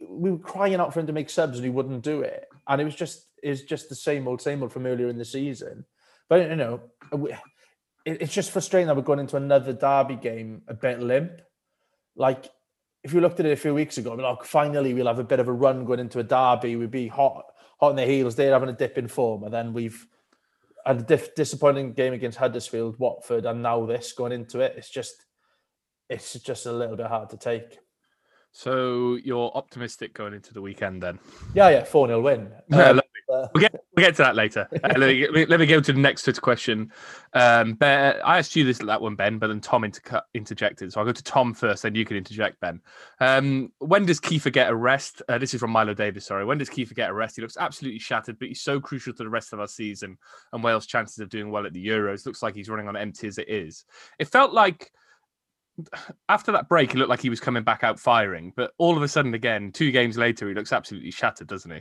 we 0.07 0.31
were 0.31 0.39
crying 0.39 0.75
out 0.75 0.93
for 0.93 1.01
him 1.01 1.07
to 1.07 1.15
make 1.15 1.31
subs 1.31 1.57
and 1.57 1.65
he 1.65 1.71
wouldn't 1.71 2.03
do 2.03 2.21
it, 2.21 2.47
and 2.69 2.81
it 2.81 2.85
was 2.85 2.95
just 2.95 3.27
was 3.51 3.63
just 3.63 3.89
the 3.89 3.95
same 3.95 4.29
old 4.29 4.41
same 4.41 4.63
old 4.63 4.73
from 4.73 4.87
earlier 4.87 5.09
in 5.09 5.19
the 5.19 5.25
season. 5.25 5.85
But 6.29 6.49
you 6.49 6.57
know, 6.57 6.81
it's 8.05 8.33
just 8.33 8.51
frustrating 8.51 8.87
that 8.87 8.97
we're 8.97 9.03
going 9.03 9.19
into 9.19 9.37
another 9.37 9.73
derby 9.73 10.17
game 10.17 10.63
a 10.69 10.75
bit 10.75 11.01
limp. 11.01 11.41
Like 12.17 12.47
if 13.03 13.13
you 13.13 13.21
looked 13.21 13.41
at 13.41 13.47
it 13.47 13.53
a 13.53 13.57
few 13.57 13.75
weeks 13.75 13.99
ago, 13.99 14.15
we're 14.17 14.23
like 14.23 14.45
finally 14.45 14.95
we'll 14.95 15.07
have 15.07 15.19
a 15.19 15.25
bit 15.25 15.41
of 15.41 15.49
a 15.49 15.53
run 15.53 15.85
going 15.85 16.01
into 16.01 16.19
a 16.19 16.25
derby. 16.25 16.77
We'd 16.77 16.91
be 16.91 17.09
hot 17.09 17.45
hot 17.79 17.91
on 17.91 17.97
their 17.97 18.07
heels. 18.07 18.37
They're 18.37 18.53
having 18.53 18.69
a 18.69 18.73
dip 18.73 18.99
in 18.99 19.09
form, 19.09 19.45
and 19.45 19.53
then 19.53 19.73
we've 19.73 20.07
had 20.87 21.01
a 21.01 21.03
diff, 21.03 21.35
disappointing 21.35 21.93
game 21.93 22.13
against 22.13 22.39
Huddersfield, 22.39 22.99
Watford, 22.99 23.47
and 23.47 23.63
now 23.63 23.87
this 23.87 24.13
going 24.13 24.33
into 24.33 24.61
it. 24.61 24.75
It's 24.77 24.91
just 24.91 25.15
it's 26.09 26.35
just 26.35 26.67
a 26.67 26.73
little 26.73 26.97
bit 26.97 27.07
hard 27.07 27.31
to 27.31 27.37
take. 27.37 27.79
so 28.53 29.17
you're 29.25 29.51
optimistic 29.55 30.15
going 30.15 30.35
into 30.35 30.53
the 30.53 30.61
weekend 30.61 31.03
then 31.03 31.19
Yeah, 31.55 31.71
yeah, 31.71 31.85
4 31.85 32.09
0 32.09 32.21
win. 32.21 32.53
Um, 32.73 33.01
We'll 33.55 33.61
get 33.61 33.75
we'll 33.95 34.07
get 34.07 34.17
to 34.17 34.23
that 34.23 34.35
later. 34.37 34.69
Uh, 34.73 34.95
let, 34.97 35.01
me, 35.01 35.47
let 35.47 35.61
me- 35.61 35.67
go 35.67 35.81
to 35.81 35.93
the 35.93 35.99
next 35.99 36.23
Twitter 36.23 36.41
question. 36.41 36.93
Um, 37.33 37.75
ben, 37.75 38.17
I 38.25 38.39
asked 38.39 38.55
you 38.55 38.65
this 38.65 38.79
that 38.79 39.01
one, 39.01 39.17
Ben, 39.17 39.39
but 39.39 39.49
then 39.49 39.61
Tom 39.61 39.85
inter- 39.85 40.23
interjected. 40.35 40.93
So 40.93 41.01
I'll 41.01 41.07
go 41.07 41.13
to 41.13 41.23
Tom 41.23 41.55
first, 41.55 41.83
then 41.83 41.95
you 41.95 42.05
can 42.05 42.17
interject, 42.17 42.61
Ben. 42.61 42.81
Um, 43.21 43.73
when 43.79 44.05
does 44.07 44.21
Kiefer 44.21 44.53
get 44.53 44.71
a 44.71 44.75
rest? 44.75 45.23
Uh, 45.29 45.39
this 45.39 45.55
is 45.55 45.61
from 45.61 45.71
Milo 45.71 45.95
Davis. 45.95 46.27
Sorry, 46.27 46.45
when 46.45 46.59
does 46.59 46.71
Kiefer 46.71 46.95
get 46.95 47.11
a 47.11 47.15
rest? 47.15 47.37
He 47.37 47.43
looks 47.43 47.57
absolutely 47.59 47.99
shattered, 47.99 48.39
but 48.39 48.49
he's 48.49 48.63
so 48.63 48.81
crucial 48.81 49.13
to 49.15 49.23
the 49.23 49.31
rest 49.31 49.53
of 49.53 49.61
our 49.61 49.69
season 49.69 50.19
and 50.53 50.63
Wales' 50.63 50.87
chances 50.87 51.19
of 51.19 51.29
doing 51.29 51.51
well 51.51 51.67
at 51.67 51.73
the 51.73 51.87
Euros. 51.87 52.27
Looks 52.27 52.43
like 52.43 52.55
he's 52.55 52.69
running 52.69 52.89
on 52.89 52.97
empty 52.97 53.27
as 53.27 53.39
it 53.39 53.49
is. 53.49 53.85
It 54.19 54.29
felt 54.29 54.53
like 54.53 54.91
after 56.29 56.53
that 56.53 56.69
break, 56.69 56.93
he 56.93 56.99
looked 56.99 57.11
like 57.11 57.21
he 57.21 57.31
was 57.31 57.41
coming 57.41 57.65
back 57.65 57.83
out 57.83 57.99
firing, 57.99 58.53
but 58.55 58.73
all 58.79 58.97
of 58.97 59.03
a 59.03 59.09
sudden, 59.09 59.35
again, 59.35 59.73
two 59.73 59.91
games 59.91 60.17
later, 60.17 60.49
he 60.49 60.55
looks 60.55 60.73
absolutely 60.73 61.11
shattered, 61.11 61.49
doesn't 61.49 61.71
he? 61.71 61.81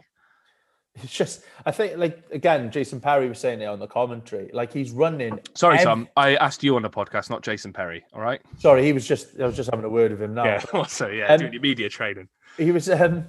It's 1.02 1.12
just, 1.14 1.44
I 1.66 1.72
think, 1.72 1.98
like, 1.98 2.22
again, 2.32 2.70
Jason 2.72 3.00
Perry 3.02 3.28
was 3.28 3.40
saying 3.40 3.62
it 3.62 3.66
on 3.66 3.80
the 3.80 3.88
commentary. 3.88 4.50
Like, 4.54 4.72
he's 4.72 4.92
running. 4.92 5.40
Sorry, 5.56 5.78
ev- 5.80 5.84
Tom. 5.86 6.08
I 6.16 6.36
asked 6.36 6.64
you 6.64 6.76
on 6.76 6.82
the 6.84 6.90
podcast, 6.90 7.30
not 7.30 7.42
Jason 7.42 7.74
Perry. 7.74 8.04
All 8.14 8.22
right. 8.22 8.42
Sorry, 8.60 8.84
he 8.84 8.94
was 8.94 9.08
just, 9.08 9.40
I 9.40 9.46
was 9.46 9.56
just 9.56 9.70
having 9.72 9.86
a 9.86 9.90
word 9.90 10.12
with 10.12 10.22
him 10.22 10.34
now. 10.36 10.46
Yeah. 10.46 10.64
Also, 10.74 11.08
yeah, 11.10 11.28
Um, 11.34 11.40
doing 11.40 11.54
your 11.54 11.62
media 11.62 11.90
training. 11.90 12.28
He 12.58 12.70
was, 12.72 12.88
um, 12.90 13.26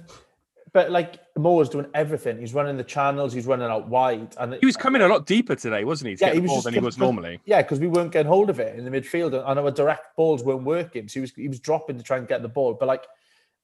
but 0.73 0.91
like, 0.91 1.15
Moore's 1.37 1.69
doing 1.69 1.87
everything. 1.95 2.37
He's 2.37 2.53
running 2.53 2.77
the 2.77 2.83
channels, 2.83 3.33
he's 3.33 3.45
running 3.47 3.67
out 3.67 3.87
wide. 3.87 4.35
And 4.37 4.55
He 4.55 4.65
was 4.65 4.77
coming 4.77 5.01
a 5.01 5.07
lot 5.07 5.25
deeper 5.25 5.55
today, 5.55 5.85
wasn't 5.85 6.09
he? 6.09 6.15
To 6.17 6.25
Yeah, 6.25 6.33
he 6.33 6.39
was 6.41 6.51
just 6.51 6.63
than 6.65 6.73
he 6.75 6.79
was 6.81 6.97
normally. 6.97 7.39
Yeah, 7.45 7.61
because 7.63 7.79
we 7.79 7.87
weren't 7.87 8.11
getting 8.11 8.27
hold 8.27 8.49
of 8.51 8.59
it 8.59 8.77
in 8.77 8.85
the 8.85 8.91
midfield, 8.91 9.33
and 9.33 9.59
our 9.59 9.71
direct 9.71 10.15
balls 10.15 10.43
weren't 10.43 10.63
working. 10.63 11.07
So 11.07 11.15
he 11.15 11.21
was 11.21 11.31
he 11.33 11.47
was 11.47 11.59
dropping 11.59 11.97
to 11.97 12.03
try 12.03 12.17
and 12.17 12.27
get 12.27 12.41
the 12.41 12.49
ball. 12.49 12.73
But 12.73 12.87
like 12.87 13.05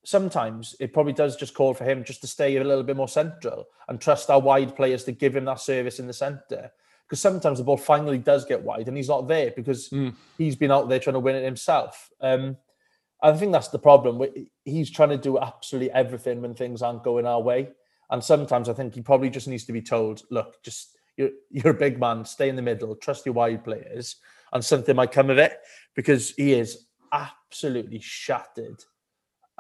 sometimes 0.03 0.75
it 0.79 0.93
probably 0.93 1.13
does 1.13 1.35
just 1.35 1.53
call 1.53 1.73
for 1.73 1.83
him 1.83 2.03
just 2.03 2.21
to 2.21 2.27
stay 2.27 2.55
a 2.57 2.63
little 2.63 2.83
bit 2.83 2.95
more 2.95 3.07
central 3.07 3.67
and 3.87 3.99
trust 4.01 4.29
our 4.29 4.39
wide 4.39 4.75
players 4.75 5.03
to 5.03 5.11
give 5.11 5.35
him 5.35 5.45
that 5.45 5.59
service 5.59 5.99
in 5.99 6.07
the 6.07 6.13
centre. 6.13 6.71
Because 7.07 7.19
sometimes 7.21 7.57
the 7.57 7.63
ball 7.63 7.77
finally 7.77 8.17
does 8.17 8.45
get 8.45 8.61
wide 8.63 8.87
and 8.87 8.95
he's 8.97 9.09
not 9.09 9.27
there 9.27 9.51
because 9.51 9.89
Mm. 9.89 10.15
he's 10.37 10.55
been 10.55 10.71
out 10.71 10.89
there 10.89 10.99
trying 10.99 11.15
to 11.15 11.19
win 11.19 11.35
it 11.35 11.43
himself. 11.43 12.09
Um, 12.21 12.57
I 13.21 13.33
think 13.33 13.51
that's 13.51 13.67
the 13.67 13.79
problem. 13.79 14.23
He's 14.65 14.89
trying 14.89 15.09
to 15.09 15.17
do 15.17 15.37
absolutely 15.37 15.91
everything 15.91 16.41
when 16.41 16.55
things 16.55 16.81
aren't 16.81 17.03
going 17.03 17.27
our 17.27 17.41
way. 17.41 17.69
And 18.09 18.23
sometimes 18.23 18.69
I 18.69 18.73
think 18.73 18.95
he 18.95 19.01
probably 19.01 19.29
just 19.29 19.47
needs 19.47 19.65
to 19.65 19.73
be 19.73 19.81
told, 19.81 20.23
look, 20.31 20.63
just 20.63 20.97
you're 21.17 21.29
you're 21.49 21.73
a 21.75 21.77
big 21.77 21.99
man, 21.99 22.25
stay 22.25 22.49
in 22.49 22.55
the 22.55 22.61
middle, 22.61 22.95
trust 22.95 23.25
your 23.25 23.33
wide 23.33 23.63
players, 23.63 24.15
and 24.53 24.63
something 24.63 24.95
might 24.95 25.11
come 25.11 25.29
of 25.29 25.37
it 25.37 25.59
because 25.95 26.31
he 26.31 26.53
is 26.53 26.87
absolutely 27.11 27.99
shattered. 27.99 28.83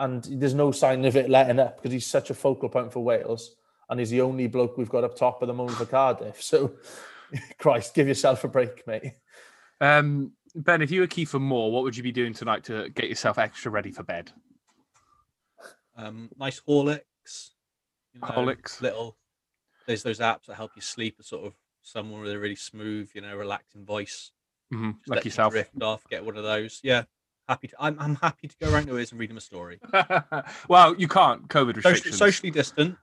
And 0.01 0.23
there's 0.23 0.55
no 0.55 0.71
sign 0.71 1.05
of 1.05 1.15
it 1.15 1.29
letting 1.29 1.59
up 1.59 1.77
because 1.77 1.91
he's 1.93 2.07
such 2.07 2.29
a 2.31 2.33
focal 2.33 2.69
point 2.69 2.91
for 2.91 3.03
Wales. 3.03 3.55
And 3.89 3.99
he's 3.99 4.09
the 4.09 4.21
only 4.21 4.47
bloke 4.47 4.77
we've 4.77 4.89
got 4.89 5.03
up 5.03 5.15
top 5.15 5.39
at 5.43 5.47
the 5.47 5.53
moment 5.53 5.77
for 5.77 5.85
Cardiff. 5.85 6.41
So 6.41 6.73
Christ, 7.59 7.93
give 7.93 8.07
yourself 8.07 8.43
a 8.43 8.47
break, 8.47 8.85
mate. 8.87 9.13
Um, 9.79 10.31
ben, 10.55 10.81
if 10.81 10.89
you 10.91 11.01
were 11.01 11.07
Kiefer 11.07 11.39
Moore, 11.39 11.71
what 11.71 11.83
would 11.83 11.95
you 11.95 12.01
be 12.03 12.11
doing 12.11 12.33
tonight 12.33 12.63
to 12.65 12.89
get 12.89 13.09
yourself 13.09 13.37
extra 13.37 13.69
ready 13.69 13.91
for 13.91 14.01
bed? 14.03 14.31
Um, 15.95 16.29
nice 16.37 16.61
Horlicks. 16.67 17.51
You 18.13 18.21
know, 18.21 18.27
Horlicks. 18.27 18.81
Little. 18.81 19.17
There's 19.87 20.03
those 20.03 20.19
apps 20.19 20.45
that 20.47 20.55
help 20.55 20.71
you 20.75 20.81
sleep. 20.81 21.17
A 21.19 21.23
sort 21.23 21.45
of 21.45 21.53
someone 21.83 22.21
with 22.21 22.31
a 22.31 22.39
really 22.39 22.55
smooth, 22.55 23.09
you 23.13 23.21
know, 23.21 23.35
relaxing 23.35 23.85
voice. 23.85 24.31
Mhm, 24.73 24.95
Like 25.07 25.17
let 25.17 25.25
you 25.25 25.29
yourself. 25.29 25.53
drift 25.53 25.81
off. 25.81 26.03
Get 26.09 26.25
one 26.25 26.37
of 26.37 26.43
those. 26.43 26.79
Yeah. 26.83 27.03
Happy. 27.51 27.67
To, 27.67 27.75
I'm. 27.81 27.99
I'm 27.99 28.15
happy 28.15 28.47
to 28.47 28.55
go 28.61 28.71
around 28.71 28.85
to 28.87 28.93
his 28.93 29.11
and 29.11 29.19
read 29.19 29.29
him 29.29 29.35
a 29.35 29.41
story. 29.41 29.77
well, 30.69 30.95
you 30.95 31.09
can't. 31.09 31.49
COVID 31.49 31.75
Socially, 31.75 31.91
restrictions. 31.91 32.17
socially 32.17 32.49
distant, 32.49 32.95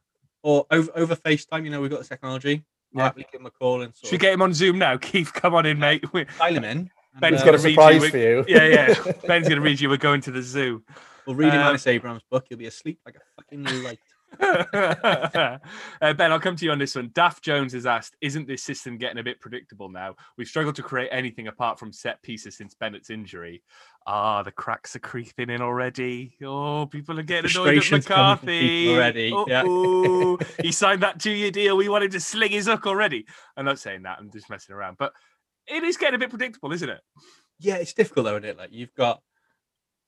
or 0.42 0.64
over 0.70 0.90
over 0.94 1.14
FaceTime. 1.14 1.64
You 1.64 1.70
know, 1.70 1.82
we've 1.82 1.90
got 1.90 2.00
the 2.00 2.06
technology. 2.08 2.64
Yeah. 2.94 3.02
Happily 3.02 3.26
give 3.30 3.42
him 3.42 3.46
a 3.46 3.50
call 3.50 3.82
and 3.82 3.94
Should 3.94 4.10
we 4.12 4.16
of 4.16 4.20
get 4.22 4.32
him 4.32 4.40
on 4.40 4.54
Zoom 4.54 4.78
now? 4.78 4.96
Keith, 5.00 5.34
come 5.34 5.54
on 5.54 5.66
in, 5.66 5.78
mate. 5.78 6.10
We- 6.14 6.24
dial 6.38 6.54
him 6.54 6.64
in. 6.64 6.78
and, 6.78 6.90
Ben's 7.20 7.42
uh, 7.42 7.44
got 7.44 7.56
a 7.56 7.58
read 7.58 7.74
surprise 7.74 8.08
for 8.08 8.16
you. 8.16 8.44
Yeah, 8.48 8.64
yeah. 8.64 8.94
Ben's 9.26 9.48
going 9.48 9.60
to 9.60 9.60
read 9.60 9.82
you. 9.82 9.90
We're 9.90 9.98
going 9.98 10.22
to 10.22 10.30
the 10.30 10.40
zoo. 10.40 10.82
We'll 11.26 11.36
read 11.36 11.52
him 11.52 11.60
Um, 11.60 11.66
Alice 11.66 11.86
Abrams' 11.86 12.22
book. 12.30 12.46
He'll 12.48 12.56
be 12.56 12.64
asleep 12.64 13.00
like 13.04 13.16
a 13.16 13.20
fucking 13.36 13.64
light. 13.84 14.00
uh, 14.40 15.58
ben, 16.00 16.32
I'll 16.32 16.40
come 16.40 16.56
to 16.56 16.64
you 16.64 16.70
on 16.70 16.78
this 16.78 16.94
one. 16.94 17.10
Daft 17.14 17.42
Jones 17.42 17.72
has 17.72 17.86
asked, 17.86 18.16
"Isn't 18.20 18.46
this 18.46 18.62
system 18.62 18.98
getting 18.98 19.18
a 19.18 19.22
bit 19.22 19.40
predictable 19.40 19.88
now? 19.88 20.16
We've 20.36 20.46
struggled 20.46 20.76
to 20.76 20.82
create 20.82 21.08
anything 21.10 21.48
apart 21.48 21.78
from 21.78 21.92
set 21.92 22.22
pieces 22.22 22.56
since 22.56 22.74
Bennett's 22.74 23.10
injury. 23.10 23.62
Ah, 24.06 24.42
the 24.42 24.52
cracks 24.52 24.96
are 24.96 25.00
creeping 25.00 25.50
in 25.50 25.60
already. 25.60 26.36
Oh, 26.42 26.86
people 26.86 27.18
are 27.18 27.22
getting 27.22 27.50
annoyed 27.50 27.76
at 27.78 27.84
Frustration's 27.84 28.06
coming 28.06 28.36
from 28.36 28.46
McCarthy 28.46 28.88
already, 28.94 29.34
yeah. 29.46 30.36
He 30.62 30.72
signed 30.72 31.02
that 31.02 31.20
two-year 31.20 31.50
deal. 31.50 31.76
We 31.76 31.88
wanted 31.88 32.12
to 32.12 32.20
sling 32.20 32.52
his 32.52 32.66
hook 32.66 32.86
already. 32.86 33.26
I'm 33.56 33.64
not 33.64 33.78
saying 33.78 34.02
that. 34.02 34.18
I'm 34.18 34.30
just 34.30 34.48
messing 34.48 34.74
around, 34.74 34.96
but 34.98 35.12
it 35.66 35.82
is 35.84 35.96
getting 35.96 36.14
a 36.14 36.18
bit 36.18 36.30
predictable, 36.30 36.72
isn't 36.72 36.88
it? 36.88 37.00
Yeah, 37.58 37.76
it's 37.76 37.92
difficult 37.92 38.24
though, 38.24 38.36
isn't 38.36 38.48
it? 38.48 38.56
Like 38.56 38.70
you've 38.72 38.94
got 38.94 39.20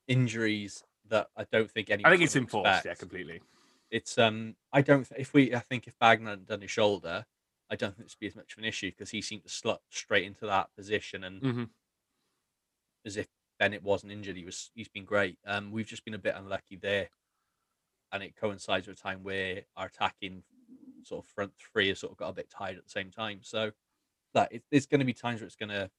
injuries 0.09 0.83
that 1.09 1.29
I 1.37 1.45
don't 1.53 1.71
think 1.71 1.91
anyone. 1.91 2.11
I 2.11 2.15
think 2.15 2.25
it's 2.25 2.37
enforced. 2.37 2.85
Yeah, 2.85 2.95
completely. 2.95 3.41
It's 3.91 4.19
um, 4.19 4.57
I 4.73 4.83
don't. 4.83 5.05
th- 5.09 5.21
If 5.21 5.35
we, 5.35 5.55
I 5.55 5.59
think 5.61 5.87
if 5.87 5.99
Bagan 5.99 6.27
hadn't 6.27 6.47
done 6.47 6.61
his 6.61 6.71
shoulder, 6.71 7.27
I 7.71 7.77
don't 7.77 7.95
think 7.97 8.07
this 8.07 8.15
would 8.17 8.21
be 8.21 8.27
as 8.29 8.37
much 8.37 8.53
of 8.53 8.59
an 8.59 8.65
issue 8.65 8.91
because 8.91 9.11
he 9.11 9.21
seemed 9.23 9.43
to 9.45 9.49
slot 9.49 9.83
straight 9.91 10.25
into 10.25 10.47
that 10.47 10.75
position 10.77 11.25
and 11.25 11.43
Mhm. 11.43 11.71
as 13.05 13.17
if 13.17 13.29
Bennett 13.59 13.83
wasn't 13.83 14.13
injured, 14.13 14.37
he 14.37 14.45
was. 14.45 14.71
He's 14.75 14.89
been 14.89 15.05
great. 15.05 15.39
Um, 15.47 15.71
we've 15.71 15.87
just 15.87 16.05
been 16.05 16.15
a 16.15 16.19
bit 16.19 16.35
unlucky 16.37 16.77
there, 16.77 17.11
and 18.13 18.23
it 18.23 18.37
coincides 18.37 18.87
with 18.87 18.99
a 18.99 19.03
time 19.03 19.23
where 19.23 19.63
our 19.77 19.87
attacking 19.87 20.43
sort 21.03 21.25
of 21.25 21.31
front 21.31 21.53
three 21.59 21.89
has 21.89 21.99
sort 21.99 22.13
of 22.13 22.19
got 22.19 22.29
a 22.29 22.35
bit 22.35 22.51
tired 22.51 22.77
at 22.79 22.85
the 22.85 22.91
same 22.91 23.11
time. 23.11 23.41
So 23.43 23.73
that 24.35 24.53
it, 24.53 24.63
there's 24.71 24.87
going 24.87 25.01
to 25.01 25.05
be 25.05 25.15
times 25.15 25.41
where 25.41 25.47
it's 25.47 25.57
going 25.57 25.71
to 25.71 25.91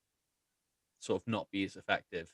sort 1.00 1.21
of 1.21 1.27
not 1.27 1.50
be 1.51 1.63
as 1.63 1.75
effective. 1.75 2.29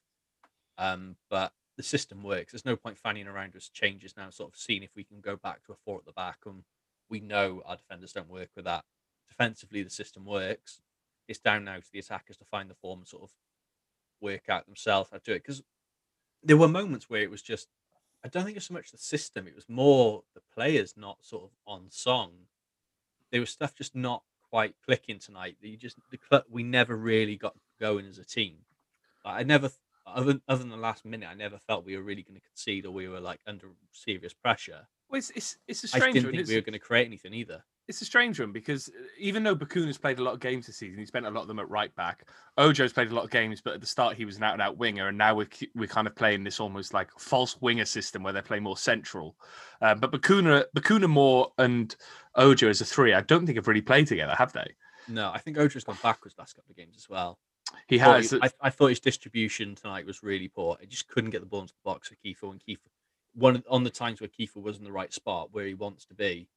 Um, 0.77 1.15
but 1.29 1.53
the 1.77 1.83
system 1.83 2.23
works. 2.23 2.51
There's 2.51 2.65
no 2.65 2.75
point 2.75 2.97
fanning 2.97 3.27
around 3.27 3.53
with 3.53 3.71
changes 3.71 4.15
now, 4.17 4.29
sort 4.31 4.51
of 4.51 4.59
seeing 4.59 4.83
if 4.83 4.95
we 4.95 5.03
can 5.03 5.21
go 5.21 5.37
back 5.37 5.63
to 5.65 5.71
a 5.71 5.75
four 5.75 5.99
at 5.99 6.05
the 6.05 6.11
back. 6.11 6.39
And 6.45 6.63
we 7.09 7.19
know 7.19 7.61
our 7.65 7.77
defenders 7.77 8.11
don't 8.11 8.29
work 8.29 8.49
with 8.55 8.65
that. 8.65 8.83
Defensively, 9.29 9.83
the 9.83 9.89
system 9.89 10.25
works. 10.25 10.81
It's 11.27 11.39
down 11.39 11.65
now 11.65 11.77
to 11.77 11.91
the 11.91 11.99
attackers 11.99 12.37
to 12.37 12.45
find 12.45 12.69
the 12.69 12.75
form 12.75 12.99
and 12.99 13.07
sort 13.07 13.23
of 13.23 13.31
work 14.19 14.49
out 14.49 14.65
themselves 14.65 15.09
how 15.11 15.17
to 15.17 15.23
do 15.23 15.33
it. 15.33 15.43
Because 15.43 15.61
there 16.43 16.57
were 16.57 16.67
moments 16.67 17.09
where 17.09 17.21
it 17.21 17.29
was 17.29 17.41
just, 17.41 17.67
I 18.25 18.29
don't 18.29 18.43
think 18.43 18.57
it's 18.57 18.67
so 18.67 18.73
much 18.73 18.91
the 18.91 18.97
system, 18.97 19.47
it 19.47 19.55
was 19.55 19.69
more 19.69 20.23
the 20.33 20.41
players 20.53 20.95
not 20.97 21.17
sort 21.21 21.43
of 21.43 21.51
on 21.67 21.87
song. 21.89 22.31
There 23.31 23.41
was 23.41 23.51
stuff 23.51 23.75
just 23.75 23.95
not 23.95 24.23
quite 24.49 24.75
clicking 24.83 25.19
tonight. 25.19 25.57
You 25.61 25.77
just, 25.77 25.97
the 26.09 26.43
we 26.49 26.63
never 26.63 26.95
really 26.95 27.35
got 27.35 27.55
going 27.79 28.07
as 28.07 28.17
a 28.17 28.25
team. 28.25 28.59
I 29.25 29.43
never, 29.43 29.69
other, 30.15 30.39
other 30.47 30.59
than 30.59 30.69
the 30.69 30.77
last 30.77 31.05
minute, 31.05 31.27
I 31.29 31.33
never 31.35 31.57
felt 31.67 31.85
we 31.85 31.95
were 31.97 32.03
really 32.03 32.23
going 32.23 32.39
to 32.39 32.45
concede 32.47 32.85
or 32.85 32.91
we 32.91 33.07
were 33.07 33.19
like 33.19 33.39
under 33.47 33.67
serious 33.91 34.33
pressure. 34.33 34.87
Well, 35.09 35.19
it's, 35.19 35.29
it's, 35.31 35.57
it's 35.67 35.83
a 35.83 35.87
strange 35.87 36.03
I 36.03 36.11
didn't 36.11 36.25
one. 36.25 36.31
think 36.33 36.41
It's, 36.41 36.49
we 36.49 36.55
were 36.55 36.61
going 36.61 36.73
to 36.73 36.79
create 36.79 37.07
anything 37.07 37.33
either. 37.33 37.63
it's 37.87 38.01
a 38.01 38.05
strange 38.05 38.39
one 38.41 38.51
because 38.51 38.89
uh, 38.89 38.91
even 39.17 39.41
though 39.43 39.55
Bakun 39.55 39.87
has 39.87 39.97
played 39.97 40.19
a 40.19 40.23
lot 40.23 40.33
of 40.33 40.41
games 40.41 40.67
this 40.67 40.75
season, 40.75 40.99
he 40.99 41.05
spent 41.05 41.25
a 41.25 41.29
lot 41.29 41.43
of 41.43 41.47
them 41.47 41.59
at 41.59 41.69
right 41.69 41.95
back. 41.95 42.27
Ojo's 42.57 42.91
played 42.91 43.11
a 43.11 43.15
lot 43.15 43.23
of 43.23 43.31
games, 43.31 43.61
but 43.61 43.73
at 43.73 43.79
the 43.79 43.87
start 43.87 44.17
he 44.17 44.25
was 44.25 44.35
an 44.35 44.43
out 44.43 44.51
and 44.53 44.61
out 44.61 44.77
winger, 44.77 45.07
and 45.07 45.17
now 45.17 45.33
we're 45.33 45.47
we're 45.75 45.87
kind 45.87 46.07
of 46.07 46.15
playing 46.15 46.43
this 46.43 46.59
almost 46.59 46.93
like 46.93 47.09
false 47.17 47.55
winger 47.61 47.85
system 47.85 48.21
where 48.21 48.33
they 48.33 48.41
play 48.41 48.59
more 48.59 48.75
central. 48.75 49.37
Um, 49.81 49.99
but 50.01 50.11
Bacuna, 50.11 50.65
Bacuna 50.75 51.07
more 51.07 51.53
and 51.57 51.95
Ojo 52.35 52.67
as 52.69 52.81
a 52.81 52.85
three, 52.85 53.13
I 53.13 53.21
don't 53.21 53.45
think 53.45 53.55
have 53.55 53.67
really 53.69 53.81
played 53.81 54.07
together, 54.07 54.35
have 54.35 54.51
they? 54.51 54.75
No, 55.07 55.31
I 55.33 55.37
think 55.37 55.55
Ojo's 55.57 55.85
gone 55.85 55.97
backwards 56.03 56.35
last 56.37 56.57
couple 56.57 56.71
of 56.71 56.75
games 56.75 56.95
as 56.97 57.07
well. 57.07 57.39
He 57.87 57.97
has. 57.97 58.33
I, 58.33 58.49
I 58.61 58.69
thought 58.69 58.87
his 58.87 58.99
distribution 58.99 59.75
tonight 59.75 60.05
was 60.05 60.23
really 60.23 60.47
poor. 60.47 60.77
He 60.79 60.87
just 60.87 61.07
couldn't 61.07 61.31
get 61.31 61.41
the 61.41 61.47
ball 61.47 61.61
into 61.61 61.73
the 61.73 61.89
box 61.89 62.09
for 62.09 62.15
Kiefer 62.15 62.51
And 62.51 62.61
Kiefer 62.67 62.89
one 63.33 63.63
on 63.69 63.83
the 63.83 63.89
times 63.89 64.19
where 64.19 64.27
Kiefer 64.27 64.61
was 64.61 64.77
in 64.77 64.83
the 64.83 64.91
right 64.91 65.13
spot 65.13 65.49
where 65.51 65.65
he 65.65 65.73
wants 65.75 66.05
to 66.05 66.13
be. 66.15 66.49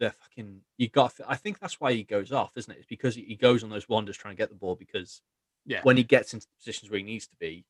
They're 0.00 0.10
fucking. 0.10 0.60
You 0.78 0.88
got. 0.88 1.14
I 1.28 1.36
think 1.36 1.60
that's 1.60 1.80
why 1.80 1.92
he 1.92 2.02
goes 2.02 2.32
off, 2.32 2.56
isn't 2.56 2.72
it? 2.72 2.78
It's 2.78 2.86
because 2.86 3.14
he 3.14 3.22
he 3.22 3.36
goes 3.36 3.62
on 3.62 3.70
those 3.70 3.88
wanders 3.88 4.16
trying 4.16 4.34
to 4.34 4.38
get 4.38 4.48
the 4.48 4.56
ball 4.56 4.74
because 4.74 5.20
Yeah. 5.66 5.80
when 5.82 5.96
he 5.96 6.02
gets 6.02 6.34
into 6.34 6.46
the 6.46 6.52
positions 6.58 6.90
where 6.90 6.98
he 6.98 7.04
needs 7.04 7.26
to 7.28 7.36
be, 7.36 7.64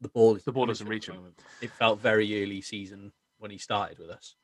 the 0.00 0.08
ball 0.08 0.36
is 0.36 0.44
The 0.44 0.52
ball 0.52 0.66
doesn't 0.66 0.86
reach 0.86 1.08
him. 1.08 1.34
It 1.60 1.70
felt 1.72 1.98
very 2.00 2.42
early 2.42 2.60
season 2.60 3.12
when 3.38 3.50
he 3.50 3.58
started 3.58 3.98
with 3.98 4.10
us. 4.10 4.36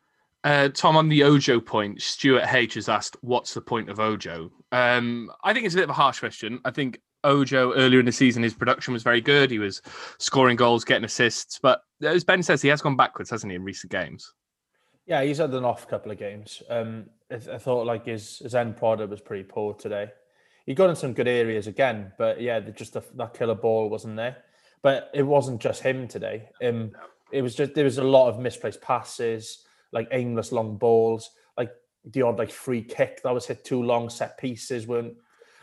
Uh, 0.44 0.68
Tom, 0.70 0.96
on 0.96 1.08
the 1.08 1.22
Ojo 1.22 1.60
point, 1.60 2.02
Stuart 2.02 2.52
H 2.52 2.74
has 2.74 2.88
asked, 2.88 3.16
"What's 3.20 3.54
the 3.54 3.60
point 3.60 3.88
of 3.88 4.00
Ojo?" 4.00 4.50
Um, 4.72 5.30
I 5.44 5.52
think 5.52 5.66
it's 5.66 5.74
a 5.76 5.78
bit 5.78 5.84
of 5.84 5.90
a 5.90 5.94
harsh 5.94 6.18
question. 6.18 6.60
I 6.64 6.72
think 6.72 7.00
Ojo 7.24 7.72
earlier 7.74 8.00
in 8.00 8.06
the 8.06 8.12
season, 8.12 8.42
his 8.42 8.54
production 8.54 8.92
was 8.92 9.02
very 9.02 9.20
good. 9.20 9.50
He 9.50 9.58
was 9.58 9.82
scoring 10.18 10.56
goals, 10.56 10.84
getting 10.84 11.04
assists, 11.04 11.58
but 11.58 11.82
as 12.02 12.24
Ben 12.24 12.42
says, 12.42 12.62
he 12.62 12.68
has 12.68 12.82
gone 12.82 12.96
backwards, 12.96 13.30
hasn't 13.30 13.50
he, 13.50 13.56
in 13.56 13.62
recent 13.62 13.92
games? 13.92 14.32
Yeah, 15.06 15.22
he's 15.22 15.38
had 15.38 15.52
an 15.54 15.64
off 15.64 15.88
couple 15.88 16.12
of 16.12 16.18
games. 16.18 16.62
Um, 16.70 17.06
I, 17.30 17.34
I 17.34 17.58
thought 17.58 17.86
like 17.86 18.06
his 18.06 18.38
his 18.38 18.54
end 18.54 18.76
product 18.76 19.10
was 19.10 19.20
pretty 19.20 19.44
poor 19.44 19.74
today. 19.74 20.10
He 20.66 20.74
got 20.74 20.90
in 20.90 20.96
some 20.96 21.12
good 21.12 21.28
areas 21.28 21.66
again, 21.66 22.12
but 22.18 22.40
yeah, 22.40 22.60
just 22.60 22.92
the, 22.92 23.02
that 23.14 23.34
killer 23.34 23.56
ball 23.56 23.88
wasn't 23.88 24.16
there. 24.16 24.36
But 24.80 25.10
it 25.12 25.22
wasn't 25.22 25.60
just 25.60 25.82
him 25.82 26.06
today. 26.06 26.48
Um, 26.62 26.92
it 27.32 27.42
was 27.42 27.54
just 27.54 27.74
there 27.74 27.84
was 27.84 27.98
a 27.98 28.04
lot 28.04 28.28
of 28.28 28.38
misplaced 28.38 28.80
passes, 28.80 29.64
like 29.90 30.08
aimless 30.12 30.52
long 30.52 30.76
balls, 30.76 31.30
like 31.56 31.72
the 32.04 32.22
odd 32.22 32.38
like 32.38 32.50
free 32.50 32.82
kick 32.82 33.22
that 33.22 33.34
was 33.34 33.46
hit 33.46 33.64
too 33.64 33.82
long. 33.82 34.08
Set 34.08 34.38
pieces 34.38 34.86
weren't. 34.86 35.14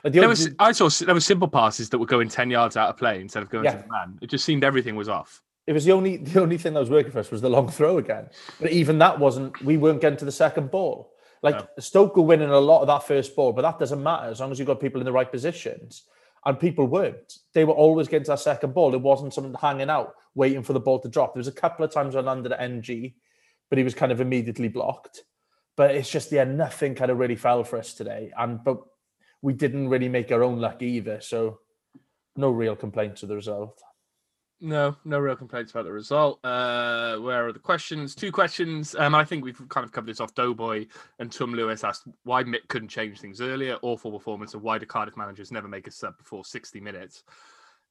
Like 0.03 0.13
the 0.13 0.19
There 0.19 0.29
was, 0.29 0.49
I 0.59 0.71
saw 0.71 0.89
there 1.05 1.13
were 1.13 1.19
simple 1.21 1.47
passes 1.47 1.89
that 1.89 1.97
were 1.99 2.05
going 2.05 2.29
ten 2.29 2.49
yards 2.49 2.77
out 2.77 2.89
of 2.89 2.97
play 2.97 3.21
instead 3.21 3.43
of 3.43 3.49
going 3.49 3.65
Yeah. 3.65 3.75
to 3.75 3.83
the 3.83 3.87
man. 3.91 4.17
It 4.21 4.29
just 4.29 4.45
seemed 4.45 4.63
everything 4.63 4.95
was 4.95 5.09
off. 5.09 5.41
it 5.67 5.73
was 5.73 5.85
the 5.85 5.91
only 5.91 6.17
the 6.17 6.41
only 6.41 6.57
thing 6.57 6.73
that 6.73 6.79
was 6.79 6.89
working 6.89 7.11
for 7.11 7.19
us 7.19 7.29
was 7.31 7.41
the 7.41 7.49
long 7.49 7.67
throw 7.69 7.97
again. 7.97 8.29
But 8.59 8.71
even 8.71 8.97
that 8.99 9.19
wasn't. 9.19 9.61
We 9.63 9.77
weren't 9.77 10.01
getting 10.01 10.17
to 10.19 10.25
the 10.25 10.31
second 10.31 10.71
ball. 10.71 11.11
Like 11.41 11.65
Stoke 11.79 12.17
were 12.17 12.23
winning 12.23 12.49
a 12.49 12.59
lot 12.59 12.81
of 12.81 12.87
that 12.87 13.03
first 13.07 13.33
ball, 13.35 13.53
but 13.53 13.61
that 13.61 13.79
doesn't 13.79 14.03
matter 14.03 14.27
as 14.29 14.39
long 14.41 14.51
as 14.51 14.59
you've 14.59 14.67
got 14.67 14.81
people 14.81 14.99
in 14.99 15.05
the 15.05 15.11
right 15.11 15.31
positions. 15.31 16.03
And 16.45 16.57
people 16.59 16.85
weren't. 16.87 17.33
They 17.53 17.65
were 17.65 17.73
always 17.73 18.07
getting 18.07 18.23
to 18.25 18.31
that 18.31 18.39
second 18.39 18.73
ball. 18.73 18.93
It 18.93 19.01
wasn't 19.01 19.33
someone 19.33 19.53
hanging 19.53 19.89
out 19.89 20.15
waiting 20.35 20.63
for 20.63 20.71
the 20.73 20.79
ball 20.79 20.99
to 20.99 21.09
drop. 21.09 21.33
There 21.33 21.39
was 21.39 21.47
a 21.49 21.51
couple 21.51 21.83
of 21.85 21.91
times 21.91 22.15
when 22.15 22.27
under 22.29 22.47
the 22.49 22.61
NG, 22.61 23.13
but 23.69 23.77
he 23.77 23.83
was 23.83 23.93
kind 23.93 24.11
of 24.11 24.21
immediately 24.21 24.69
blocked. 24.69 25.23
But 25.75 25.95
it's 25.95 26.09
just 26.09 26.31
yeah, 26.31 26.45
nothing 26.45 26.95
kind 26.95 27.11
of 27.11 27.19
really 27.19 27.35
fell 27.35 27.63
for 27.63 27.77
us 27.77 27.93
today. 27.93 28.31
And 28.37 28.63
but 28.63 28.79
we 29.41 29.53
didn't 29.53 29.89
really 29.89 30.09
make 30.09 30.31
our 30.31 30.43
own 30.43 30.59
luck 30.59 30.81
either. 30.81 31.21
So 31.21 31.59
no 32.35 32.49
real 32.49 32.75
complaints 32.75 33.21
with 33.21 33.29
the 33.29 33.35
result. 33.35 33.81
No, 34.61 34.97
no 35.05 35.19
real 35.19 35.37
complaints 35.37 35.71
about 35.71 35.85
the 35.85 35.91
result. 35.91 36.43
Uh, 36.43 37.15
where 37.17 37.47
are 37.47 37.53
the 37.53 37.59
questions? 37.59 38.13
Two 38.13 38.31
questions. 38.31 38.93
Um, 38.95 39.15
I 39.15 39.23
think 39.23 39.45
we've 39.45 39.69
kind 39.69 39.85
of 39.85 39.93
covered 39.93 40.09
this 40.09 40.19
off. 40.19 40.35
Doughboy 40.35 40.87
and 41.19 41.31
Tom 41.31 41.53
Lewis 41.53 41.85
asked 41.85 42.03
why 42.23 42.43
Mick 42.43 42.67
couldn't 42.67 42.89
change 42.89 43.21
things 43.21 43.39
earlier. 43.39 43.77
Awful 43.81 44.11
performance, 44.11 44.53
and 44.53 44.61
why 44.61 44.77
do 44.77 44.85
Cardiff 44.85 45.15
managers 45.15 45.49
never 45.51 45.69
make 45.69 45.87
a 45.87 45.91
sub 45.91 46.17
before 46.17 46.43
60 46.43 46.81
minutes? 46.81 47.23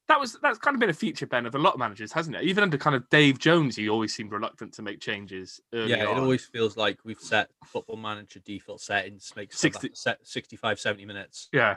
That 0.09 0.19
was 0.19 0.37
that's 0.41 0.57
kind 0.57 0.73
of 0.75 0.79
been 0.79 0.89
a 0.89 0.93
feature, 0.93 1.27
Ben, 1.27 1.45
of 1.45 1.53
a 1.53 1.59
lot 1.59 1.73
of 1.75 1.79
managers, 1.79 2.11
hasn't 2.11 2.35
it? 2.35 2.43
Even 2.43 2.63
under 2.63 2.77
kind 2.79 2.95
of 2.95 3.07
Dave 3.09 3.37
Jones, 3.37 3.75
he 3.75 3.87
always 3.89 4.13
seemed 4.13 4.31
reluctant 4.31 4.73
to 4.73 4.81
make 4.81 4.99
changes 4.99 5.61
early 5.71 5.91
yeah, 5.91 6.05
on. 6.07 6.17
it 6.17 6.19
always 6.19 6.43
feels 6.45 6.75
like 6.75 6.97
we've 7.05 7.19
set 7.19 7.49
football 7.65 7.95
manager 7.95 8.39
default 8.39 8.81
settings, 8.81 9.31
make 9.35 9.53
60 9.53 9.89
60, 9.89 9.95
set 9.95 10.17
65, 10.23 10.79
70 10.79 11.05
minutes. 11.05 11.47
Yeah, 11.53 11.75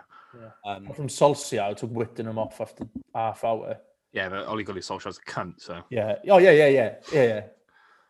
Um, 0.64 0.86
From 0.94 1.08
Solskjaer 1.08 1.76
to 1.76 1.86
Whittingham 1.86 2.38
off 2.38 2.58
after 2.58 2.86
half 3.14 3.44
hour. 3.44 3.76
yeah, 4.12 4.30
but 4.30 4.46
Oli 4.48 4.64
Gully 4.64 4.80
Solskjaer's 4.80 5.18
a 5.18 5.30
cunt, 5.30 5.60
so. 5.60 5.82
Yeah. 5.90 6.16
Oh 6.30 6.38
yeah, 6.38 6.52
yeah, 6.52 6.68
yeah, 6.68 6.94
yeah, 7.12 7.22
yeah. 7.24 7.40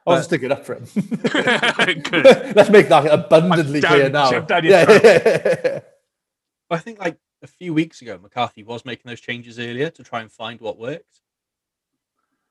I'll 0.07 0.15
But- 0.15 0.17
just 0.19 0.29
stick 0.29 0.45
it 0.45 0.53
up 0.53 0.65
for 0.65 0.77
him. 0.77 0.85
Let's 2.55 2.71
make 2.71 2.89
that 2.89 3.07
abundantly 3.11 3.81
Down- 3.81 3.93
clear 3.93 4.09
now. 4.09 4.31
shove 4.31 4.47
yeah, 4.49 4.87
yeah. 5.03 5.81
I 6.71 6.79
think 6.79 7.01
like 7.01 7.19
a 7.43 7.47
few 7.47 7.75
weeks 7.75 8.03
ago, 8.03 8.19
McCarthy 8.23 8.63
was 8.63 8.85
making 8.85 9.09
those 9.09 9.21
changes 9.21 9.59
earlier 9.59 9.91
to 9.91 10.03
try 10.03 10.21
and 10.21 10.31
find 10.31 10.61
what 10.61 10.79
worked. 10.79 11.21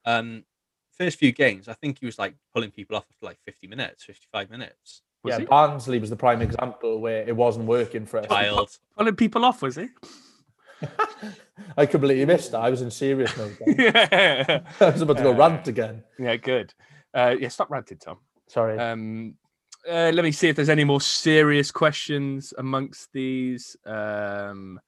Um, 0.06 0.44
first 0.98 1.18
few 1.18 1.32
games, 1.32 1.68
I 1.68 1.74
think 1.74 2.00
he 2.00 2.06
was 2.06 2.20
like 2.20 2.36
pulling 2.54 2.72
people 2.72 2.96
off 2.96 3.06
after 3.10 3.26
like 3.26 3.40
50 3.46 3.68
minutes, 3.68 4.04
55 4.04 4.50
minutes. 4.50 5.02
Was 5.24 5.34
yeah, 5.34 5.40
he? 5.40 5.46
Barnsley 5.46 6.00
was 6.00 6.10
the 6.10 6.16
prime 6.16 6.42
example 6.42 7.00
where 7.00 7.24
it 7.28 7.36
wasn't 7.36 7.68
working 7.68 8.06
for 8.06 8.20
us. 8.20 8.28
Child. 8.28 8.78
Pulling 8.98 9.16
people 9.16 9.46
off, 9.46 9.62
was 9.62 9.76
he? 9.76 9.90
I 11.78 11.86
completely 11.86 12.26
missed 12.26 12.52
that. 12.54 12.62
I 12.62 12.70
was 12.72 12.82
in 12.82 12.90
serious 12.90 13.36
mode. 13.38 13.56
then. 13.60 13.76
yeah. 13.94 14.62
I 14.80 14.86
was 14.90 15.02
about 15.02 15.18
to 15.18 15.24
go 15.24 15.34
Uh, 15.34 15.38
rant 15.38 15.68
again. 15.68 16.04
Yeah, 16.18 16.36
good. 16.38 16.74
Uh, 17.14 17.36
yeah, 17.40 17.50
stop 17.50 17.70
ranting, 17.70 18.00
Tom. 18.00 18.18
Sorry. 18.48 18.80
Um, 18.80 19.36
uh, 19.90 20.12
let 20.14 20.24
me 20.24 20.32
see 20.32 20.50
if 20.50 20.56
there's 20.56 20.70
any 20.70 20.84
more 20.84 21.02
serious 21.02 21.72
questions 21.72 22.54
amongst 22.58 23.12
these 23.14 23.76
um, 23.86 24.80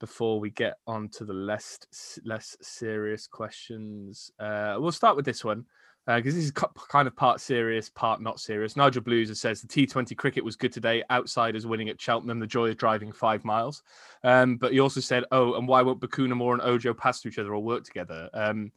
before 0.00 0.40
we 0.40 0.50
get 0.50 0.74
on 0.86 1.08
to 1.08 1.24
the 1.24 1.32
less 1.32 1.78
less 2.24 2.56
serious 2.60 3.26
questions. 3.26 4.30
Uh, 4.38 4.76
we'll 4.78 4.92
start 4.92 5.16
with 5.16 5.24
this 5.24 5.44
one 5.44 5.64
because 6.06 6.34
this 6.34 6.44
is 6.44 6.52
kind 6.52 7.08
of 7.08 7.16
part 7.16 7.40
serious, 7.40 7.88
part 7.88 8.20
not 8.20 8.38
serious. 8.38 8.76
Nigel 8.76 9.02
Blues 9.02 9.38
says 9.40 9.62
the 9.62 9.68
T20 9.68 10.14
cricket 10.16 10.44
was 10.44 10.56
good 10.56 10.72
today. 10.72 11.02
Outsiders 11.10 11.66
winning 11.66 11.88
at 11.88 12.00
Cheltenham. 12.00 12.40
The 12.40 12.46
joy 12.46 12.68
of 12.70 12.76
driving 12.76 13.10
five 13.10 13.44
miles. 13.44 13.82
Um, 14.22 14.56
but 14.56 14.72
he 14.72 14.80
also 14.80 15.00
said, 15.00 15.24
"Oh, 15.32 15.54
and 15.54 15.66
why 15.66 15.80
won't 15.82 16.00
Bacuna 16.00 16.36
Moore 16.36 16.54
and 16.54 16.62
Ojo 16.62 16.92
pass 16.92 17.20
to 17.22 17.28
each 17.28 17.38
other 17.38 17.54
or 17.54 17.62
work 17.62 17.84
together?" 17.84 18.28
Um, 18.34 18.72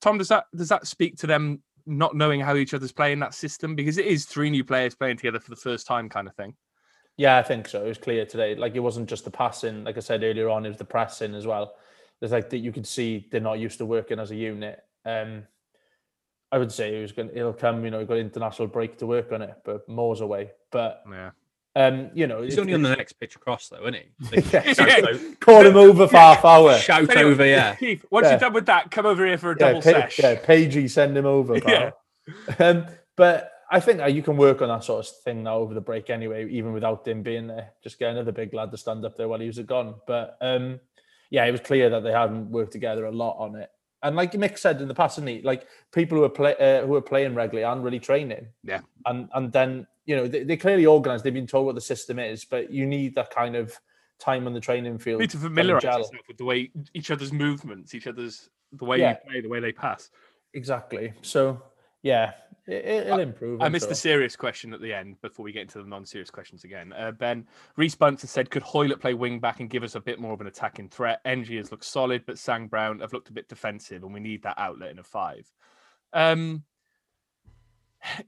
Tom, 0.00 0.18
does 0.18 0.28
that 0.28 0.46
does 0.54 0.68
that 0.68 0.86
speak 0.86 1.16
to 1.18 1.26
them 1.26 1.62
not 1.86 2.16
knowing 2.16 2.40
how 2.40 2.56
each 2.56 2.74
other's 2.74 2.92
playing 2.92 3.20
that 3.20 3.34
system 3.34 3.74
because 3.74 3.98
it 3.98 4.06
is 4.06 4.24
three 4.24 4.50
new 4.50 4.64
players 4.64 4.94
playing 4.94 5.16
together 5.16 5.40
for 5.40 5.50
the 5.50 5.56
first 5.56 5.86
time 5.86 6.08
kind 6.08 6.26
of 6.28 6.34
thing. 6.34 6.54
Yeah, 7.16 7.38
I 7.38 7.42
think 7.42 7.68
so. 7.68 7.84
It 7.84 7.88
was 7.88 7.98
clear 7.98 8.26
today. 8.26 8.54
Like 8.54 8.74
it 8.74 8.80
wasn't 8.80 9.08
just 9.08 9.24
the 9.24 9.30
passing, 9.30 9.84
like 9.84 9.96
I 9.96 10.00
said 10.00 10.22
earlier 10.22 10.48
on, 10.50 10.66
it 10.66 10.68
was 10.68 10.78
the 10.78 10.84
pressing 10.84 11.34
as 11.34 11.46
well. 11.46 11.74
There's 12.20 12.32
like 12.32 12.50
that 12.50 12.58
you 12.58 12.72
could 12.72 12.86
see 12.86 13.26
they're 13.30 13.40
not 13.40 13.58
used 13.58 13.78
to 13.78 13.86
working 13.86 14.18
as 14.18 14.30
a 14.30 14.36
unit. 14.36 14.82
Um, 15.04 15.44
I 16.52 16.58
would 16.58 16.72
say 16.72 16.96
it 16.96 17.02
was 17.02 17.12
going. 17.12 17.30
It'll 17.34 17.52
come. 17.52 17.84
You 17.84 17.90
know, 17.90 17.98
you've 17.98 18.08
got 18.08 18.18
international 18.18 18.68
break 18.68 18.98
to 18.98 19.06
work 19.06 19.32
on 19.32 19.42
it, 19.42 19.54
but 19.64 19.88
more's 19.88 20.20
away. 20.20 20.52
But 20.70 21.02
Yeah. 21.10 21.30
Um, 21.76 22.10
you 22.14 22.26
know, 22.26 22.42
He's 22.42 22.54
it- 22.56 22.60
only 22.60 22.74
on 22.74 22.82
the 22.82 22.96
next 22.96 23.12
pitch 23.14 23.36
across, 23.36 23.68
though, 23.68 23.82
isn't 23.86 23.94
he? 23.94 24.36
Like, 24.36 24.52
Yeah. 24.52 24.72
shout, 24.72 25.08
call 25.40 25.64
him 25.64 25.76
over 25.76 26.08
for 26.08 26.16
half 26.16 26.44
hour. 26.44 26.76
shout 26.78 27.08
Anyway, 27.10 27.30
over, 27.32 27.46
yeah. 27.46 27.74
Keith, 27.76 28.04
once 28.10 28.24
Yeah. 28.24 28.30
you're 28.30 28.40
done 28.40 28.52
with 28.54 28.66
that, 28.66 28.90
come 28.90 29.06
over 29.06 29.24
here 29.24 29.38
for 29.38 29.52
a 29.52 29.56
Yeah, 29.60 29.68
double 29.68 29.82
Pa- 29.82 29.90
sesh. 29.90 30.18
yeah, 30.18 30.34
Pagey, 30.36 30.88
send 30.90 31.16
him 31.16 31.26
over. 31.26 31.58
Yeah. 31.68 31.90
Um, 32.58 32.86
but 33.16 33.52
I 33.70 33.78
think 33.80 34.00
uh, 34.00 34.06
you 34.06 34.22
can 34.22 34.36
work 34.36 34.62
on 34.62 34.68
that 34.68 34.82
sort 34.84 35.06
of 35.06 35.12
thing 35.22 35.42
now 35.44 35.56
over 35.58 35.74
the 35.74 35.80
break 35.80 36.10
anyway, 36.10 36.48
even 36.50 36.72
without 36.72 37.06
him 37.06 37.22
being 37.22 37.46
there. 37.46 37.70
Just 37.84 37.98
get 37.98 38.10
another 38.10 38.32
big 38.32 38.52
lad 38.54 38.70
to 38.72 38.76
stand 38.76 39.04
up 39.04 39.16
there 39.16 39.28
while 39.28 39.38
he 39.40 39.46
was 39.46 39.58
gone. 39.60 39.94
But 40.06 40.36
um, 40.40 40.80
yeah, 41.30 41.44
it 41.44 41.52
was 41.52 41.60
clear 41.60 41.88
that 41.90 42.00
they 42.02 42.12
hadn't 42.12 42.50
worked 42.50 42.72
together 42.72 43.04
a 43.06 43.12
lot 43.12 43.36
on 43.38 43.54
it. 43.56 43.70
And 44.02 44.14
like 44.16 44.32
Mick 44.32 44.58
said 44.58 44.80
in 44.80 44.88
the 44.88 44.94
past, 44.94 45.18
isn't 45.18 45.26
he? 45.28 45.42
Like 45.42 45.66
people 45.92 46.18
who 46.18 46.24
are 46.24 46.28
play 46.28 46.54
uh, 46.60 46.86
who 46.86 46.94
are 46.94 47.00
playing 47.02 47.34
regularly 47.34 47.64
aren't 47.64 47.82
really 47.82 47.98
training. 47.98 48.46
Yeah. 48.62 48.80
And 49.04 49.28
and 49.34 49.52
then 49.52 49.86
you 50.06 50.16
know 50.16 50.26
they, 50.26 50.44
they're 50.44 50.56
clearly 50.56 50.86
organised. 50.86 51.24
They've 51.24 51.34
been 51.34 51.46
told 51.46 51.66
what 51.66 51.74
the 51.74 51.80
system 51.80 52.18
is, 52.18 52.44
but 52.44 52.70
you 52.70 52.86
need 52.86 53.14
that 53.16 53.30
kind 53.30 53.56
of 53.56 53.78
time 54.18 54.46
on 54.46 54.54
the 54.54 54.60
training 54.60 54.98
field. 54.98 55.20
You 55.20 55.24
need 55.24 55.30
to 55.30 55.38
familiarize 55.38 55.82
yourself 55.84 56.10
with 56.28 56.38
the 56.38 56.44
way 56.44 56.70
each 56.94 57.10
other's 57.10 57.32
movements, 57.32 57.94
each 57.94 58.06
other's 58.06 58.48
the 58.72 58.84
way 58.84 59.00
Yeah. 59.00 59.10
you 59.24 59.30
play, 59.30 59.40
the 59.42 59.48
way 59.48 59.60
they 59.60 59.72
pass. 59.72 60.10
Exactly. 60.54 61.12
So 61.22 61.62
yeah, 62.02 62.32
it, 62.66 62.84
it'll 62.84 63.18
improve. 63.18 63.60
I 63.60 63.66
I'm 63.66 63.72
missed 63.72 63.88
the 63.88 63.94
serious 63.94 64.36
question 64.36 64.72
at 64.72 64.80
the 64.80 64.92
end 64.92 65.20
before 65.20 65.44
we 65.44 65.52
get 65.52 65.62
into 65.62 65.78
the 65.78 65.88
non-serious 65.88 66.30
questions 66.30 66.64
again. 66.64 66.92
Uh, 66.92 67.12
ben 67.12 67.46
Reese 67.76 67.94
Bunsen 67.94 68.28
said, 68.28 68.50
"Could 68.50 68.62
Hoilett 68.62 69.00
play 69.00 69.14
wing 69.14 69.40
back 69.40 69.60
and 69.60 69.68
give 69.68 69.82
us 69.82 69.96
a 69.96 70.00
bit 70.00 70.20
more 70.20 70.32
of 70.32 70.40
an 70.40 70.46
attacking 70.46 70.88
threat? 70.88 71.20
NG 71.24 71.56
has 71.56 71.70
looked 71.70 71.84
solid, 71.84 72.24
but 72.26 72.38
Sang 72.38 72.68
Brown 72.68 73.00
have 73.00 73.12
looked 73.12 73.28
a 73.28 73.32
bit 73.32 73.48
defensive, 73.48 74.02
and 74.02 74.14
we 74.14 74.20
need 74.20 74.42
that 74.44 74.58
outlet 74.58 74.90
in 74.90 74.98
a 74.98 75.02
five. 75.02 75.50
Um, 76.12 76.62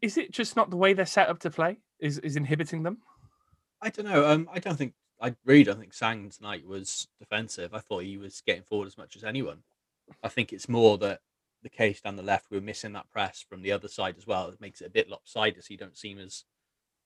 is 0.00 0.16
it 0.16 0.30
just 0.32 0.56
not 0.56 0.70
the 0.70 0.76
way 0.76 0.92
they're 0.92 1.06
set 1.06 1.28
up 1.28 1.38
to 1.40 1.50
play? 1.50 1.78
Is 1.98 2.18
is 2.18 2.36
inhibiting 2.36 2.82
them? 2.82 2.98
I 3.80 3.90
don't 3.90 4.06
know. 4.06 4.28
Um, 4.28 4.48
I 4.52 4.58
don't 4.58 4.76
think 4.76 4.94
I 5.20 5.34
really 5.44 5.64
don't 5.64 5.78
think 5.80 5.94
Sang 5.94 6.30
tonight 6.30 6.66
was 6.66 7.08
defensive. 7.18 7.74
I 7.74 7.80
thought 7.80 8.04
he 8.04 8.16
was 8.18 8.40
getting 8.46 8.62
forward 8.62 8.86
as 8.86 8.96
much 8.98 9.16
as 9.16 9.24
anyone. 9.24 9.62
I 10.22 10.28
think 10.28 10.52
it's 10.52 10.68
more 10.68 10.96
that 10.98 11.20
the 11.62 11.68
case 11.68 12.00
down 12.00 12.16
the 12.16 12.22
left 12.22 12.50
we 12.50 12.56
were 12.56 12.62
missing 12.64 12.92
that 12.92 13.10
press 13.10 13.44
from 13.48 13.62
the 13.62 13.72
other 13.72 13.88
side 13.88 14.16
as 14.16 14.26
well. 14.26 14.48
It 14.48 14.60
makes 14.60 14.80
it 14.80 14.86
a 14.86 14.90
bit 14.90 15.08
lopsided, 15.10 15.64
so 15.64 15.72
you 15.72 15.76
don't 15.78 15.96
seem 15.96 16.18
as 16.18 16.44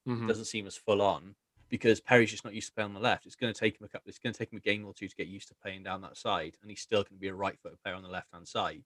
Mhm. 0.06 0.26
doesn't 0.28 0.44
seem 0.46 0.66
as 0.66 0.76
full 0.76 1.00
on 1.00 1.37
because 1.68 2.00
Perry's 2.00 2.30
just 2.32 2.44
not 2.44 2.54
used 2.54 2.66
to 2.68 2.74
playing 2.74 2.88
on 2.88 2.94
the 2.94 3.00
left. 3.00 3.24
It's 3.24 3.37
going 3.37 3.52
to 3.54 3.58
take 3.58 3.80
him 3.80 3.85
a 3.85 3.88
couple. 3.88 4.08
It's 4.11 4.18
going 4.18 4.32
to 4.35 4.38
take 4.38 4.52
him 4.52 4.58
a 4.58 4.61
game 4.61 4.85
or 4.85 4.92
two 4.92 5.08
to 5.08 5.16
get 5.16 5.28
used 5.28 5.48
to 5.48 5.54
playing 5.54 5.85
down 5.85 6.02
that 6.02 6.16
side, 6.18 6.56
and 6.61 6.70
he's 6.70 6.82
still 6.82 7.02
going 7.02 7.14
to 7.16 7.20
be 7.20 7.28
a 7.28 7.35
right-footed 7.35 7.80
player 7.82 7.94
on 7.94 8.02
the 8.02 8.08
left-hand 8.11 8.46
side. 8.46 8.85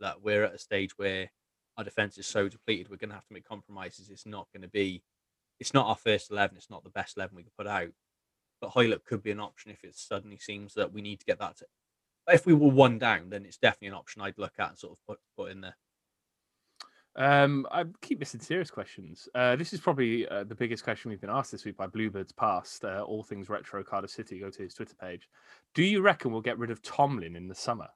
That 0.00 0.22
we're 0.22 0.44
at 0.44 0.54
a 0.54 0.58
stage 0.58 0.96
where 0.96 1.30
our 1.76 1.84
defense 1.84 2.18
is 2.18 2.26
so 2.26 2.48
depleted, 2.48 2.88
we're 2.88 2.96
going 2.96 3.10
to 3.10 3.16
have 3.16 3.26
to 3.26 3.34
make 3.34 3.48
compromises. 3.48 4.10
It's 4.10 4.26
not 4.26 4.48
going 4.52 4.62
to 4.62 4.68
be. 4.68 5.02
It's 5.60 5.74
not 5.74 5.86
our 5.86 5.96
first 5.96 6.30
eleven. 6.30 6.56
It's 6.56 6.70
not 6.70 6.84
the 6.84 6.90
best 6.90 7.16
eleven 7.16 7.36
we 7.36 7.42
could 7.42 7.56
put 7.56 7.66
out. 7.66 7.90
But 8.60 8.70
Hoilett 8.70 9.04
could 9.04 9.22
be 9.22 9.30
an 9.30 9.40
option 9.40 9.70
if 9.70 9.84
it 9.84 9.94
suddenly 9.94 10.38
seems 10.38 10.74
that 10.74 10.92
we 10.92 11.02
need 11.02 11.20
to 11.20 11.26
get 11.26 11.38
that. 11.40 11.58
To, 11.58 11.66
if 12.28 12.46
we 12.46 12.54
were 12.54 12.70
one 12.70 12.98
down, 12.98 13.28
then 13.28 13.44
it's 13.44 13.58
definitely 13.58 13.88
an 13.88 13.94
option 13.94 14.22
I'd 14.22 14.38
look 14.38 14.54
at 14.58 14.70
and 14.70 14.78
sort 14.78 14.92
of 14.94 15.06
put 15.06 15.18
put 15.36 15.50
in 15.50 15.60
there. 15.60 15.76
Um, 17.18 17.66
I 17.70 17.84
keep 18.02 18.18
missing 18.18 18.40
serious 18.40 18.70
questions. 18.70 19.26
Uh, 19.34 19.56
this 19.56 19.72
is 19.72 19.80
probably 19.80 20.28
uh, 20.28 20.44
the 20.44 20.54
biggest 20.54 20.84
question 20.84 21.10
we've 21.10 21.20
been 21.20 21.30
asked 21.30 21.50
this 21.50 21.64
week 21.64 21.76
by 21.76 21.86
Bluebirds 21.86 22.32
Past. 22.32 22.84
Uh, 22.84 23.02
all 23.06 23.22
things 23.22 23.48
retro 23.48 23.82
Cardiff 23.82 24.10
City. 24.10 24.38
Go 24.38 24.50
to 24.50 24.62
his 24.62 24.74
Twitter 24.74 24.96
page. 25.00 25.28
Do 25.74 25.82
you 25.82 26.02
reckon 26.02 26.30
we'll 26.30 26.42
get 26.42 26.58
rid 26.58 26.70
of 26.70 26.82
Tomlin 26.82 27.34
in 27.34 27.48
the 27.48 27.54
summer? 27.54 27.88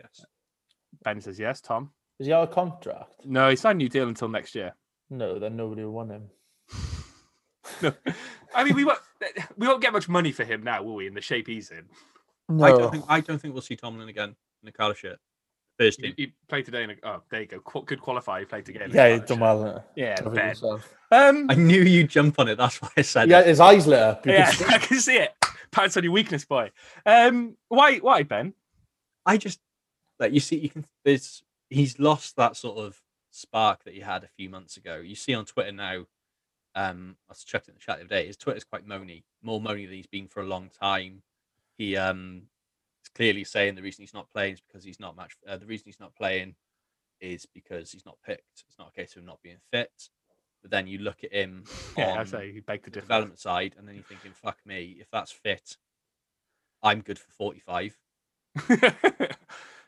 Yes. 0.00 0.24
Ben 1.02 1.20
says 1.20 1.38
yes. 1.38 1.60
Tom. 1.60 1.90
Is 2.18 2.26
he 2.26 2.32
out 2.32 2.48
of 2.48 2.54
contract? 2.54 3.24
No, 3.24 3.48
he 3.50 3.56
signed 3.56 3.76
a 3.76 3.82
new 3.84 3.88
deal 3.88 4.08
until 4.08 4.28
next 4.28 4.54
year. 4.54 4.74
No, 5.10 5.38
then 5.38 5.56
nobody 5.56 5.84
will 5.84 5.92
want 5.92 6.10
him. 6.10 6.30
No, 7.82 7.92
I 8.54 8.64
mean 8.64 8.74
we 8.74 8.84
won't 8.84 8.98
we 9.56 9.66
won't 9.66 9.82
get 9.82 9.92
much 9.92 10.08
money 10.08 10.32
for 10.32 10.44
him 10.44 10.62
now, 10.62 10.82
will 10.82 10.94
we? 10.94 11.06
In 11.06 11.14
the 11.14 11.20
shape 11.20 11.46
he's 11.46 11.70
in. 11.70 11.84
No. 12.48 12.64
I 12.64 12.70
don't 12.70 12.90
think 12.90 13.04
I 13.08 13.20
don't 13.20 13.38
think 13.38 13.54
we'll 13.54 13.62
see 13.62 13.76
Tomlin 13.76 14.08
again 14.08 14.30
in 14.30 14.66
the 14.66 14.72
Cardiff 14.72 14.98
shirt. 14.98 15.18
First 15.78 16.00
He, 16.00 16.06
team. 16.08 16.14
he 16.16 16.32
played 16.48 16.64
today. 16.64 16.82
In 16.84 16.90
a, 16.90 16.94
oh, 17.04 17.22
there 17.30 17.42
you 17.42 17.46
go. 17.46 17.60
Qu- 17.60 17.84
good 17.84 18.00
qualifier. 18.00 18.40
He 18.40 18.44
played 18.46 18.68
again. 18.68 18.90
yeah, 18.92 19.10
he's 19.16 19.20
done 19.28 19.38
well. 19.38 19.84
Yeah, 19.94 20.20
Ben. 20.22 20.56
Um, 21.12 21.46
I 21.48 21.54
knew 21.54 21.82
you'd 21.82 22.10
jump 22.10 22.38
on 22.40 22.48
it. 22.48 22.56
That's 22.56 22.82
why 22.82 22.88
I 22.96 23.02
said 23.02 23.30
Yeah, 23.30 23.40
it. 23.40 23.46
his 23.46 23.60
eyes 23.60 23.86
lit 23.86 24.00
up. 24.00 24.26
Yeah, 24.26 24.50
could 24.50 24.58
see- 24.58 24.64
I 24.74 24.78
can 24.78 24.98
see 25.00 25.16
it. 25.18 25.34
Pants 25.70 25.96
on 25.96 26.02
your 26.02 26.12
weakness, 26.12 26.44
boy. 26.44 26.70
Um, 27.06 27.56
why? 27.68 27.98
Why, 27.98 28.24
Ben? 28.24 28.54
I 29.24 29.36
just 29.36 29.60
like 30.18 30.32
you 30.32 30.40
see, 30.40 30.56
you 30.58 30.70
can. 30.70 30.84
There's 31.04 31.42
he's 31.70 31.98
lost 31.98 32.36
that 32.36 32.56
sort 32.56 32.78
of 32.78 33.00
spark 33.30 33.84
that 33.84 33.94
he 33.94 34.00
had 34.00 34.24
a 34.24 34.28
few 34.28 34.48
months 34.48 34.76
ago. 34.76 34.96
You 34.96 35.14
see 35.14 35.34
on 35.34 35.44
Twitter 35.44 35.72
now. 35.72 36.06
Um, 36.74 37.16
I 37.28 37.32
was 37.32 37.42
checked 37.44 37.68
in 37.68 37.74
the 37.74 37.80
chat 37.80 37.96
the 37.96 38.04
other 38.04 38.14
day. 38.14 38.26
His 38.26 38.36
Twitter's 38.36 38.62
quite 38.62 38.86
moany, 38.86 39.24
more 39.42 39.60
moany 39.60 39.86
than 39.86 39.96
he's 39.96 40.06
been 40.06 40.28
for 40.28 40.40
a 40.40 40.46
long 40.46 40.70
time. 40.80 41.22
He 41.76 41.96
um 41.96 42.42
is 43.02 43.08
clearly 43.08 43.44
saying 43.44 43.74
the 43.74 43.82
reason 43.82 44.02
he's 44.02 44.14
not 44.14 44.30
playing 44.30 44.54
is 44.54 44.60
because 44.60 44.84
he's 44.84 45.00
not 45.00 45.16
match. 45.16 45.36
Uh, 45.46 45.56
the 45.56 45.66
reason 45.66 45.84
he's 45.86 46.00
not 46.00 46.14
playing 46.14 46.54
is 47.20 47.46
because 47.46 47.90
he's 47.90 48.06
not 48.06 48.18
picked. 48.24 48.64
It's 48.68 48.78
not 48.78 48.90
a 48.94 49.00
case 49.00 49.12
of 49.12 49.22
him 49.22 49.26
not 49.26 49.42
being 49.42 49.58
fit. 49.72 50.10
But 50.62 50.70
then 50.70 50.86
you 50.86 50.98
look 50.98 51.24
at 51.24 51.32
him 51.32 51.64
Yeah, 51.96 52.14
I 52.14 52.18
on 52.18 52.26
say 52.26 52.52
he 52.52 52.60
begged 52.60 52.84
the 52.84 52.90
the 52.90 53.00
development 53.00 53.38
side, 53.40 53.74
and 53.78 53.86
then 53.86 53.94
you're 53.94 54.04
thinking, 54.04 54.32
"Fuck 54.32 54.58
me, 54.64 54.98
if 55.00 55.10
that's 55.10 55.32
fit, 55.32 55.76
I'm 56.82 57.00
good 57.00 57.18
for 57.18 57.30
45." 57.32 57.96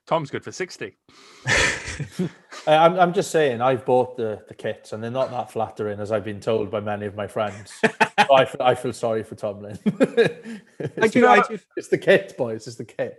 Tom's 0.06 0.30
good 0.30 0.42
for 0.42 0.52
sixty. 0.52 0.96
I- 1.46 2.76
I'm, 2.76 2.98
I'm 2.98 3.12
just 3.12 3.30
saying, 3.30 3.60
I've 3.60 3.84
bought 3.84 4.16
the, 4.16 4.42
the 4.48 4.54
kits 4.54 4.92
and 4.92 5.02
they're 5.02 5.10
not 5.10 5.30
that 5.30 5.50
flattering 5.52 6.00
as 6.00 6.10
I've 6.12 6.24
been 6.24 6.40
told 6.40 6.70
by 6.70 6.80
many 6.80 7.06
of 7.06 7.14
my 7.14 7.26
friends. 7.26 7.72
So 7.82 7.88
I, 8.34 8.44
feel, 8.44 8.62
I 8.62 8.74
feel 8.74 8.92
sorry 8.92 9.22
for 9.22 9.34
Tomlin. 9.34 9.78
it's, 9.84 11.12
do- 11.12 11.20
the, 11.22 11.28
I 11.28 11.42
it's 11.76 11.88
the 11.88 11.98
kit, 11.98 12.34
boys. 12.36 12.66
It's 12.66 12.76
the 12.76 12.84
kit. 12.84 13.18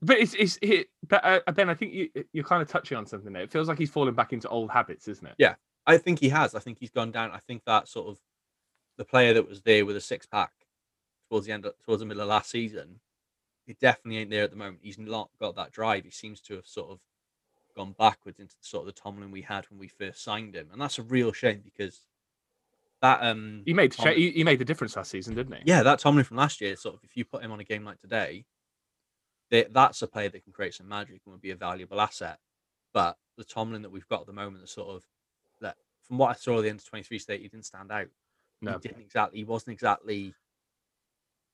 But 0.00 0.18
it's 0.18 0.34
it's 0.34 0.58
it, 0.62 0.88
but 1.08 1.24
uh, 1.24 1.52
Ben, 1.52 1.68
I 1.68 1.74
think 1.74 1.92
you 1.92 2.08
you're 2.32 2.44
kind 2.44 2.62
of 2.62 2.68
touching 2.68 2.96
on 2.96 3.04
something 3.06 3.32
there. 3.32 3.42
It 3.42 3.50
feels 3.50 3.66
like 3.66 3.78
he's 3.78 3.90
fallen 3.90 4.14
back 4.14 4.32
into 4.32 4.48
old 4.48 4.70
habits, 4.70 5.08
isn't 5.08 5.26
it? 5.26 5.34
Yeah. 5.38 5.54
I 5.86 5.96
think 5.98 6.20
he 6.20 6.28
has. 6.28 6.54
I 6.54 6.60
think 6.60 6.78
he's 6.78 6.90
gone 6.90 7.10
down. 7.10 7.30
I 7.32 7.38
think 7.38 7.62
that 7.66 7.88
sort 7.88 8.08
of 8.08 8.18
the 8.96 9.04
player 9.04 9.34
that 9.34 9.48
was 9.48 9.62
there 9.62 9.84
with 9.86 9.96
a 9.96 10.00
six 10.00 10.26
pack 10.26 10.52
towards 11.30 11.46
the 11.46 11.52
end, 11.52 11.64
of, 11.66 11.72
towards 11.84 12.00
the 12.00 12.06
middle 12.06 12.22
of 12.22 12.28
last 12.28 12.50
season, 12.50 13.00
he 13.68 13.74
definitely 13.74 14.16
ain't 14.18 14.30
there 14.30 14.44
at 14.44 14.50
the 14.50 14.56
moment. 14.56 14.78
He's 14.82 14.98
not 14.98 15.28
got 15.38 15.54
that 15.56 15.72
drive. 15.72 16.04
He 16.04 16.10
seems 16.10 16.40
to 16.40 16.54
have 16.54 16.66
sort 16.66 16.90
of 16.90 17.00
gone 17.76 17.94
backwards 17.98 18.40
into 18.40 18.54
the 18.54 18.66
sort 18.66 18.88
of 18.88 18.94
the 18.94 18.98
Tomlin 19.00 19.30
we 19.30 19.42
had 19.42 19.66
when 19.68 19.78
we 19.78 19.88
first 19.88 20.24
signed 20.24 20.54
him, 20.56 20.70
and 20.72 20.80
that's 20.80 20.98
a 20.98 21.02
real 21.02 21.32
shame 21.32 21.60
because 21.62 22.00
that 23.02 23.22
um 23.22 23.62
He 23.66 23.74
made 23.74 23.92
Tomlin- 23.92 24.16
he, 24.16 24.30
he 24.30 24.42
made 24.42 24.58
the 24.58 24.64
difference 24.64 24.96
last 24.96 25.10
season, 25.10 25.34
didn't 25.34 25.52
he? 25.54 25.62
yeah 25.66 25.82
that 25.82 25.98
Tomlin 25.98 26.24
from 26.24 26.38
last 26.38 26.60
year. 26.62 26.74
Sort 26.76 26.94
of 26.96 27.04
if 27.04 27.14
you 27.14 27.26
put 27.26 27.42
him 27.44 27.52
on 27.52 27.60
a 27.60 27.64
game 27.64 27.84
like 27.84 28.00
today, 28.00 28.46
that 29.50 29.72
that's 29.74 30.00
a 30.02 30.06
player 30.06 30.30
that 30.30 30.42
can 30.44 30.52
create 30.52 30.74
some 30.74 30.88
magic 30.88 31.20
and 31.24 31.32
would 31.32 31.42
be 31.42 31.50
a 31.50 31.56
valuable 31.56 32.00
asset. 32.00 32.38
But 32.94 33.18
the 33.36 33.44
Tomlin 33.44 33.82
that 33.82 33.90
we've 33.90 34.08
got 34.08 34.22
at 34.22 34.26
the 34.26 34.32
moment 34.32 34.64
is 34.64 34.70
sort 34.70 34.88
of 34.88 35.04
that 35.60 35.76
from 36.06 36.16
what 36.16 36.30
I 36.30 36.34
saw 36.34 36.58
at 36.58 36.62
the 36.62 36.70
end 36.70 36.80
of 36.80 36.86
23 36.86 37.18
state, 37.18 37.42
he 37.42 37.48
didn't 37.48 37.66
stand 37.66 37.92
out. 37.92 38.08
No. 38.62 38.72
He 38.72 38.88
didn't 38.88 39.02
exactly 39.02 39.38
he 39.38 39.44
wasn't 39.44 39.74
exactly 39.74 40.34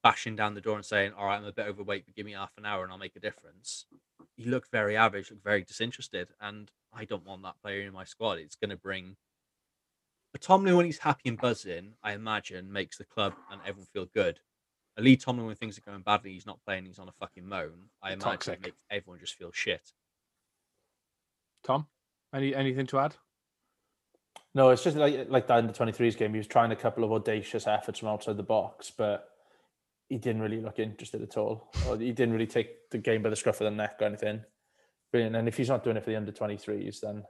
bashing 0.04 0.36
down 0.36 0.54
the 0.54 0.60
door 0.60 0.76
and 0.76 0.84
saying, 0.84 1.12
All 1.18 1.26
right, 1.26 1.36
I'm 1.36 1.44
a 1.44 1.52
bit 1.52 1.66
overweight, 1.66 2.06
but 2.06 2.14
give 2.14 2.26
me 2.26 2.32
half 2.32 2.52
an 2.56 2.64
hour 2.64 2.84
and 2.84 2.92
I'll 2.92 2.98
make 2.98 3.16
a 3.16 3.20
difference. 3.20 3.86
He 4.36 4.44
looked 4.44 4.70
very 4.70 4.96
average, 4.96 5.30
looked 5.30 5.42
very 5.42 5.64
disinterested, 5.64 6.28
and 6.40 6.70
I 6.92 7.04
don't 7.04 7.26
want 7.26 7.42
that 7.42 7.60
player 7.60 7.80
in 7.82 7.92
my 7.92 8.04
squad. 8.04 8.38
It's 8.38 8.56
gonna 8.56 8.76
bring 8.76 9.16
but 10.34 10.42
Tomlin 10.42 10.76
when 10.76 10.84
he's 10.84 10.98
happy 10.98 11.28
and 11.28 11.40
buzzing, 11.40 11.92
I 12.02 12.12
imagine, 12.12 12.72
makes 12.72 12.98
the 12.98 13.04
club 13.04 13.34
and 13.52 13.60
everyone 13.60 13.86
feel 13.92 14.06
good. 14.06 14.40
A 14.96 15.00
Lee 15.00 15.16
Tomlin 15.16 15.46
when 15.46 15.54
things 15.54 15.78
are 15.78 15.88
going 15.88 16.02
badly, 16.02 16.32
he's 16.32 16.44
not 16.44 16.58
playing, 16.66 16.86
he's 16.86 16.98
on 16.98 17.08
a 17.08 17.12
fucking 17.12 17.46
moan. 17.46 17.88
I 18.02 18.08
imagine 18.08 18.32
Toxic. 18.32 18.54
it 18.54 18.62
makes 18.62 18.76
everyone 18.90 19.20
just 19.20 19.34
feel 19.34 19.52
shit. 19.52 19.92
Tom, 21.62 21.86
any 22.34 22.52
anything 22.52 22.86
to 22.88 22.98
add? 22.98 23.14
No, 24.56 24.70
it's 24.70 24.82
just 24.82 24.96
like 24.96 25.26
like 25.28 25.46
that 25.46 25.60
in 25.60 25.68
the 25.68 25.72
23s 25.72 26.16
game. 26.16 26.32
He 26.32 26.38
was 26.38 26.48
trying 26.48 26.72
a 26.72 26.76
couple 26.76 27.04
of 27.04 27.12
audacious 27.12 27.68
efforts 27.68 28.00
from 28.00 28.08
outside 28.08 28.36
the 28.36 28.42
box, 28.42 28.90
but 28.90 29.28
he 30.08 30.18
didn't 30.18 30.42
really 30.42 30.60
look 30.60 30.78
interested 30.78 31.22
at 31.22 31.36
all. 31.36 31.72
Or 31.88 31.96
he 31.96 32.12
didn't 32.12 32.34
really 32.34 32.46
take 32.46 32.90
the 32.90 32.98
game 32.98 33.22
by 33.22 33.30
the 33.30 33.36
scruff 33.36 33.60
of 33.60 33.64
the 33.64 33.70
neck 33.70 33.96
or 34.00 34.06
anything. 34.06 34.42
Brilliant. 35.10 35.36
And 35.36 35.48
if 35.48 35.56
he's 35.56 35.68
not 35.68 35.84
doing 35.84 35.96
it 35.96 36.04
for 36.04 36.10
the 36.10 36.16
under 36.16 36.32
23s, 36.32 37.00
then 37.00 37.24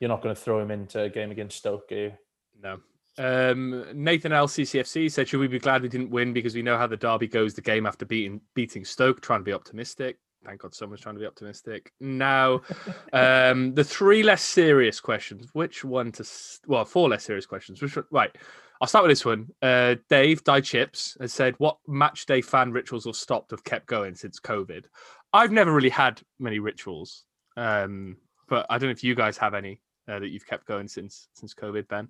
you're 0.00 0.08
not 0.08 0.22
going 0.22 0.34
to 0.34 0.40
throw 0.40 0.60
him 0.60 0.70
into 0.70 1.02
a 1.02 1.08
game 1.08 1.30
against 1.30 1.58
Stoke, 1.58 1.92
are 1.92 1.94
you? 1.94 2.12
No. 2.60 2.80
Um, 3.18 3.84
Nathan 3.92 4.32
L 4.32 4.46
CCFC 4.46 5.10
said, 5.10 5.28
"Should 5.28 5.40
we 5.40 5.48
be 5.48 5.58
glad 5.58 5.82
we 5.82 5.88
didn't 5.88 6.10
win 6.10 6.32
because 6.32 6.54
we 6.54 6.62
know 6.62 6.78
how 6.78 6.86
the 6.86 6.96
derby 6.96 7.26
goes? 7.26 7.54
The 7.54 7.60
game 7.60 7.84
after 7.84 8.06
beating 8.06 8.40
beating 8.54 8.84
Stoke, 8.84 9.20
trying 9.20 9.40
to 9.40 9.44
be 9.44 9.52
optimistic." 9.52 10.18
Thank 10.44 10.62
God 10.62 10.74
someone's 10.74 11.02
trying 11.02 11.16
to 11.16 11.20
be 11.20 11.26
optimistic. 11.26 11.92
Now, 12.00 12.62
um, 13.12 13.74
the 13.74 13.84
three 13.84 14.22
less 14.22 14.42
serious 14.42 15.00
questions. 15.00 15.48
Which 15.52 15.84
one 15.84 16.12
to? 16.12 16.24
Well, 16.66 16.84
four 16.84 17.08
less 17.08 17.24
serious 17.24 17.46
questions. 17.46 17.82
Which 17.82 17.96
one, 17.96 18.06
right? 18.10 18.34
I'll 18.80 18.88
start 18.88 19.04
with 19.04 19.10
this 19.10 19.24
one. 19.24 19.48
Uh, 19.60 19.96
Dave 20.08 20.42
Die 20.44 20.60
Chips 20.62 21.16
has 21.20 21.34
said, 21.34 21.54
"What 21.58 21.78
match 21.86 22.24
day 22.24 22.40
fan 22.40 22.72
rituals 22.72 23.06
or 23.06 23.12
stopped 23.12 23.50
have 23.50 23.64
kept 23.64 23.86
going 23.86 24.14
since 24.14 24.40
COVID?" 24.40 24.86
I've 25.32 25.52
never 25.52 25.72
really 25.72 25.90
had 25.90 26.22
many 26.38 26.58
rituals, 26.58 27.24
um, 27.56 28.16
but 28.48 28.66
I 28.70 28.78
don't 28.78 28.88
know 28.88 28.92
if 28.92 29.04
you 29.04 29.14
guys 29.14 29.36
have 29.36 29.54
any 29.54 29.82
uh, 30.08 30.18
that 30.18 30.28
you've 30.28 30.46
kept 30.46 30.66
going 30.66 30.88
since 30.88 31.28
since 31.34 31.54
COVID. 31.54 31.88
Ben, 31.88 32.08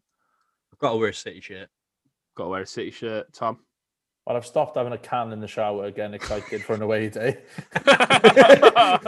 I've 0.73 0.79
got 0.79 0.93
to 0.93 0.99
wear 0.99 1.09
a 1.09 1.15
City 1.15 1.41
shirt. 1.41 1.69
got 2.37 2.45
to 2.45 2.51
wear 2.51 2.63
a 2.63 2.67
City 2.67 2.93
shirt. 2.93 3.33
Tom. 3.33 3.59
Well, 4.31 4.37
I've 4.37 4.47
stopped 4.47 4.77
having 4.77 4.93
a 4.93 4.99
can 4.99 5.33
in 5.33 5.40
the 5.40 5.49
shower 5.49 5.87
again, 5.87 6.14
excited 6.14 6.62
for 6.62 6.75
an 6.75 6.83
away 6.83 7.09
day. 7.09 7.38
well, 7.85 9.01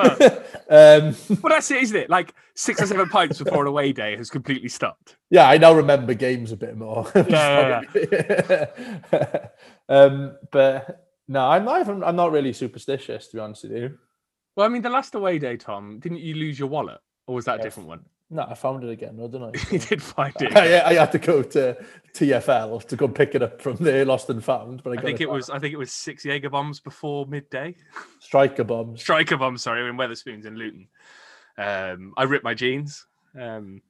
um, 0.68 1.14
that's 1.44 1.70
it, 1.70 1.80
isn't 1.80 1.96
it? 1.96 2.10
Like 2.10 2.34
six 2.56 2.82
or 2.82 2.88
seven 2.88 3.08
pints 3.08 3.38
before 3.38 3.62
an 3.62 3.68
away 3.68 3.92
day 3.92 4.16
has 4.16 4.30
completely 4.30 4.68
stopped. 4.68 5.18
yeah, 5.30 5.48
I 5.48 5.58
now 5.58 5.74
remember 5.74 6.12
games 6.14 6.50
a 6.50 6.56
bit 6.56 6.76
more. 6.76 7.08
Yeah, 7.14 7.82
um, 9.88 10.36
but 10.50 11.06
no, 11.28 11.46
I'm 11.46 11.66
not. 11.66 11.82
even- 11.82 12.02
I'm 12.02 12.16
not 12.16 12.32
really 12.32 12.52
superstitious, 12.52 13.28
to 13.28 13.36
be 13.36 13.40
honest 13.40 13.62
with 13.62 13.72
you. 13.74 13.98
Well, 14.56 14.66
I 14.66 14.70
mean, 14.70 14.82
the 14.82 14.90
last 14.90 15.14
away 15.14 15.38
day, 15.38 15.56
Tom, 15.56 16.00
didn't 16.00 16.18
you 16.18 16.34
lose 16.34 16.58
your 16.58 16.68
wallet, 16.68 16.98
or 17.28 17.36
was 17.36 17.44
that 17.44 17.60
a 17.60 17.62
different 17.62 17.88
one? 17.88 18.06
No, 18.32 18.46
I 18.48 18.54
found 18.54 18.82
it 18.82 18.88
again, 18.88 19.18
though, 19.18 19.28
didn't 19.28 19.54
I? 19.54 19.70
you 19.72 19.78
did 19.78 20.02
find 20.02 20.34
it. 20.40 20.56
I, 20.56 20.82
I 20.82 20.94
had 20.94 21.12
to 21.12 21.18
go 21.18 21.42
to 21.42 21.76
TFL 22.14 22.86
to 22.86 22.96
go 22.96 23.06
pick 23.06 23.34
it 23.34 23.42
up 23.42 23.60
from 23.60 23.76
there, 23.76 24.06
lost 24.06 24.30
and 24.30 24.42
found. 24.42 24.82
But 24.82 24.96
I, 24.96 25.00
I 25.00 25.04
think 25.04 25.20
it 25.20 25.26
back. 25.26 25.34
was. 25.34 25.50
I 25.50 25.58
think 25.58 25.74
it 25.74 25.76
was 25.76 25.92
six 25.92 26.24
Jaeger 26.24 26.48
bombs 26.48 26.80
before 26.80 27.26
midday. 27.26 27.76
striker 28.20 28.64
bombs. 28.64 29.02
Striker 29.02 29.36
bombs, 29.36 29.62
sorry, 29.62 29.86
in 29.86 29.98
Wetherspoons 29.98 30.46
in 30.46 30.56
Luton. 30.56 30.88
Um, 31.58 32.14
I 32.16 32.22
ripped 32.22 32.44
my 32.44 32.54
jeans. 32.54 33.04
Um, 33.38 33.82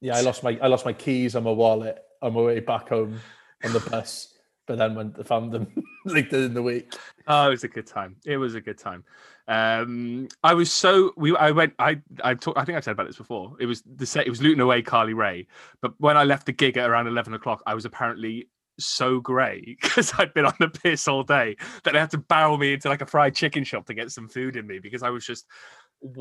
Yeah, 0.00 0.16
I 0.16 0.22
lost 0.22 0.42
my 0.42 0.58
I 0.62 0.68
lost 0.68 0.86
my 0.86 0.94
keys 0.94 1.34
and 1.34 1.44
my 1.44 1.50
wallet 1.50 2.02
on 2.22 2.32
my 2.32 2.40
way 2.40 2.60
back 2.60 2.88
home 2.88 3.20
on 3.62 3.74
the 3.74 3.80
bus, 3.80 4.32
but 4.66 4.78
then 4.78 4.94
went 4.94 5.26
found 5.26 5.52
them 5.52 5.66
later 6.14 6.36
in 6.38 6.54
the 6.54 6.62
week. 6.62 6.94
Oh, 7.26 7.48
it 7.48 7.50
was 7.50 7.64
a 7.64 7.68
good 7.68 7.86
time. 7.86 8.16
It 8.24 8.36
was 8.36 8.54
a 8.54 8.60
good 8.60 8.78
time. 8.78 9.04
Um, 9.48 10.28
I 10.42 10.54
was 10.54 10.72
so 10.72 11.12
we. 11.16 11.36
I 11.36 11.50
went. 11.50 11.74
I. 11.78 12.00
I 12.22 12.34
talked. 12.34 12.58
I 12.58 12.64
think 12.64 12.76
I've 12.76 12.84
said 12.84 12.92
about 12.92 13.06
this 13.06 13.16
before. 13.16 13.56
It 13.60 13.66
was 13.66 13.82
the 13.82 14.06
set. 14.06 14.26
It 14.26 14.30
was 14.30 14.42
Luton 14.42 14.60
away, 14.60 14.82
Carly 14.82 15.14
Rae. 15.14 15.46
But 15.82 15.94
when 15.98 16.16
I 16.16 16.24
left 16.24 16.46
the 16.46 16.52
gig 16.52 16.76
at 16.76 16.88
around 16.88 17.06
eleven 17.06 17.34
o'clock, 17.34 17.62
I 17.66 17.74
was 17.74 17.84
apparently 17.84 18.48
so 18.78 19.20
grey 19.20 19.76
because 19.82 20.12
I'd 20.18 20.34
been 20.34 20.46
on 20.46 20.54
the 20.60 20.68
piss 20.68 21.08
all 21.08 21.22
day 21.22 21.56
that 21.84 21.92
they 21.92 21.98
had 21.98 22.10
to 22.10 22.18
barrel 22.18 22.58
me 22.58 22.74
into 22.74 22.88
like 22.88 23.02
a 23.02 23.06
fried 23.06 23.34
chicken 23.34 23.64
shop 23.64 23.86
to 23.86 23.94
get 23.94 24.10
some 24.10 24.28
food 24.28 24.56
in 24.56 24.66
me 24.66 24.78
because 24.78 25.02
I 25.02 25.10
was 25.10 25.24
just, 25.24 25.46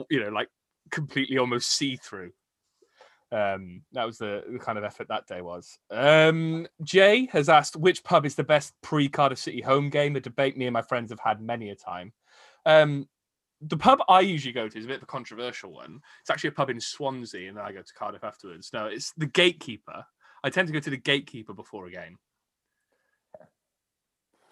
you 0.09 0.23
know, 0.23 0.29
like 0.29 0.49
completely 0.91 1.37
almost 1.37 1.71
see 1.71 1.97
through. 1.97 2.31
Um, 3.35 3.81
that 3.91 4.05
was 4.05 4.17
the, 4.17 4.43
the 4.49 4.59
kind 4.59 4.77
of 4.77 4.85
effort 4.85 5.09
that 5.09 5.27
day 5.27 5.41
was. 5.41 5.77
Um, 5.91 6.67
Jay 6.83 7.27
has 7.33 7.49
asked 7.49 7.75
which 7.75 8.01
pub 8.03 8.25
is 8.25 8.35
the 8.35 8.45
best 8.45 8.73
pre 8.81 9.09
Cardiff 9.09 9.39
City 9.39 9.59
home 9.59 9.89
game. 9.89 10.15
A 10.15 10.21
debate 10.21 10.55
me 10.55 10.67
and 10.67 10.73
my 10.73 10.81
friends 10.81 11.11
have 11.11 11.19
had 11.19 11.41
many 11.41 11.69
a 11.69 11.75
time. 11.75 12.13
Um, 12.65 13.09
the 13.59 13.75
pub 13.75 13.99
I 14.07 14.21
usually 14.21 14.53
go 14.53 14.69
to 14.69 14.77
is 14.77 14.85
a 14.85 14.87
bit 14.87 14.97
of 14.97 15.03
a 15.03 15.07
controversial 15.07 15.73
one. 15.73 15.99
It's 16.21 16.29
actually 16.29 16.49
a 16.49 16.53
pub 16.53 16.69
in 16.69 16.79
Swansea, 16.79 17.49
and 17.49 17.57
then 17.57 17.65
I 17.65 17.73
go 17.73 17.81
to 17.81 17.93
Cardiff 17.93 18.23
afterwards. 18.23 18.69
No, 18.71 18.85
it's 18.85 19.11
the 19.17 19.25
Gatekeeper. 19.25 20.05
I 20.41 20.49
tend 20.49 20.67
to 20.67 20.73
go 20.73 20.79
to 20.79 20.89
the 20.89 20.97
Gatekeeper 20.97 21.53
before 21.53 21.87
a 21.87 21.91
game. 21.91 22.17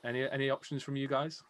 Any 0.03 0.29
any 0.29 0.49
options 0.49 0.83
from 0.83 0.97
you 0.97 1.07
guys? 1.07 1.41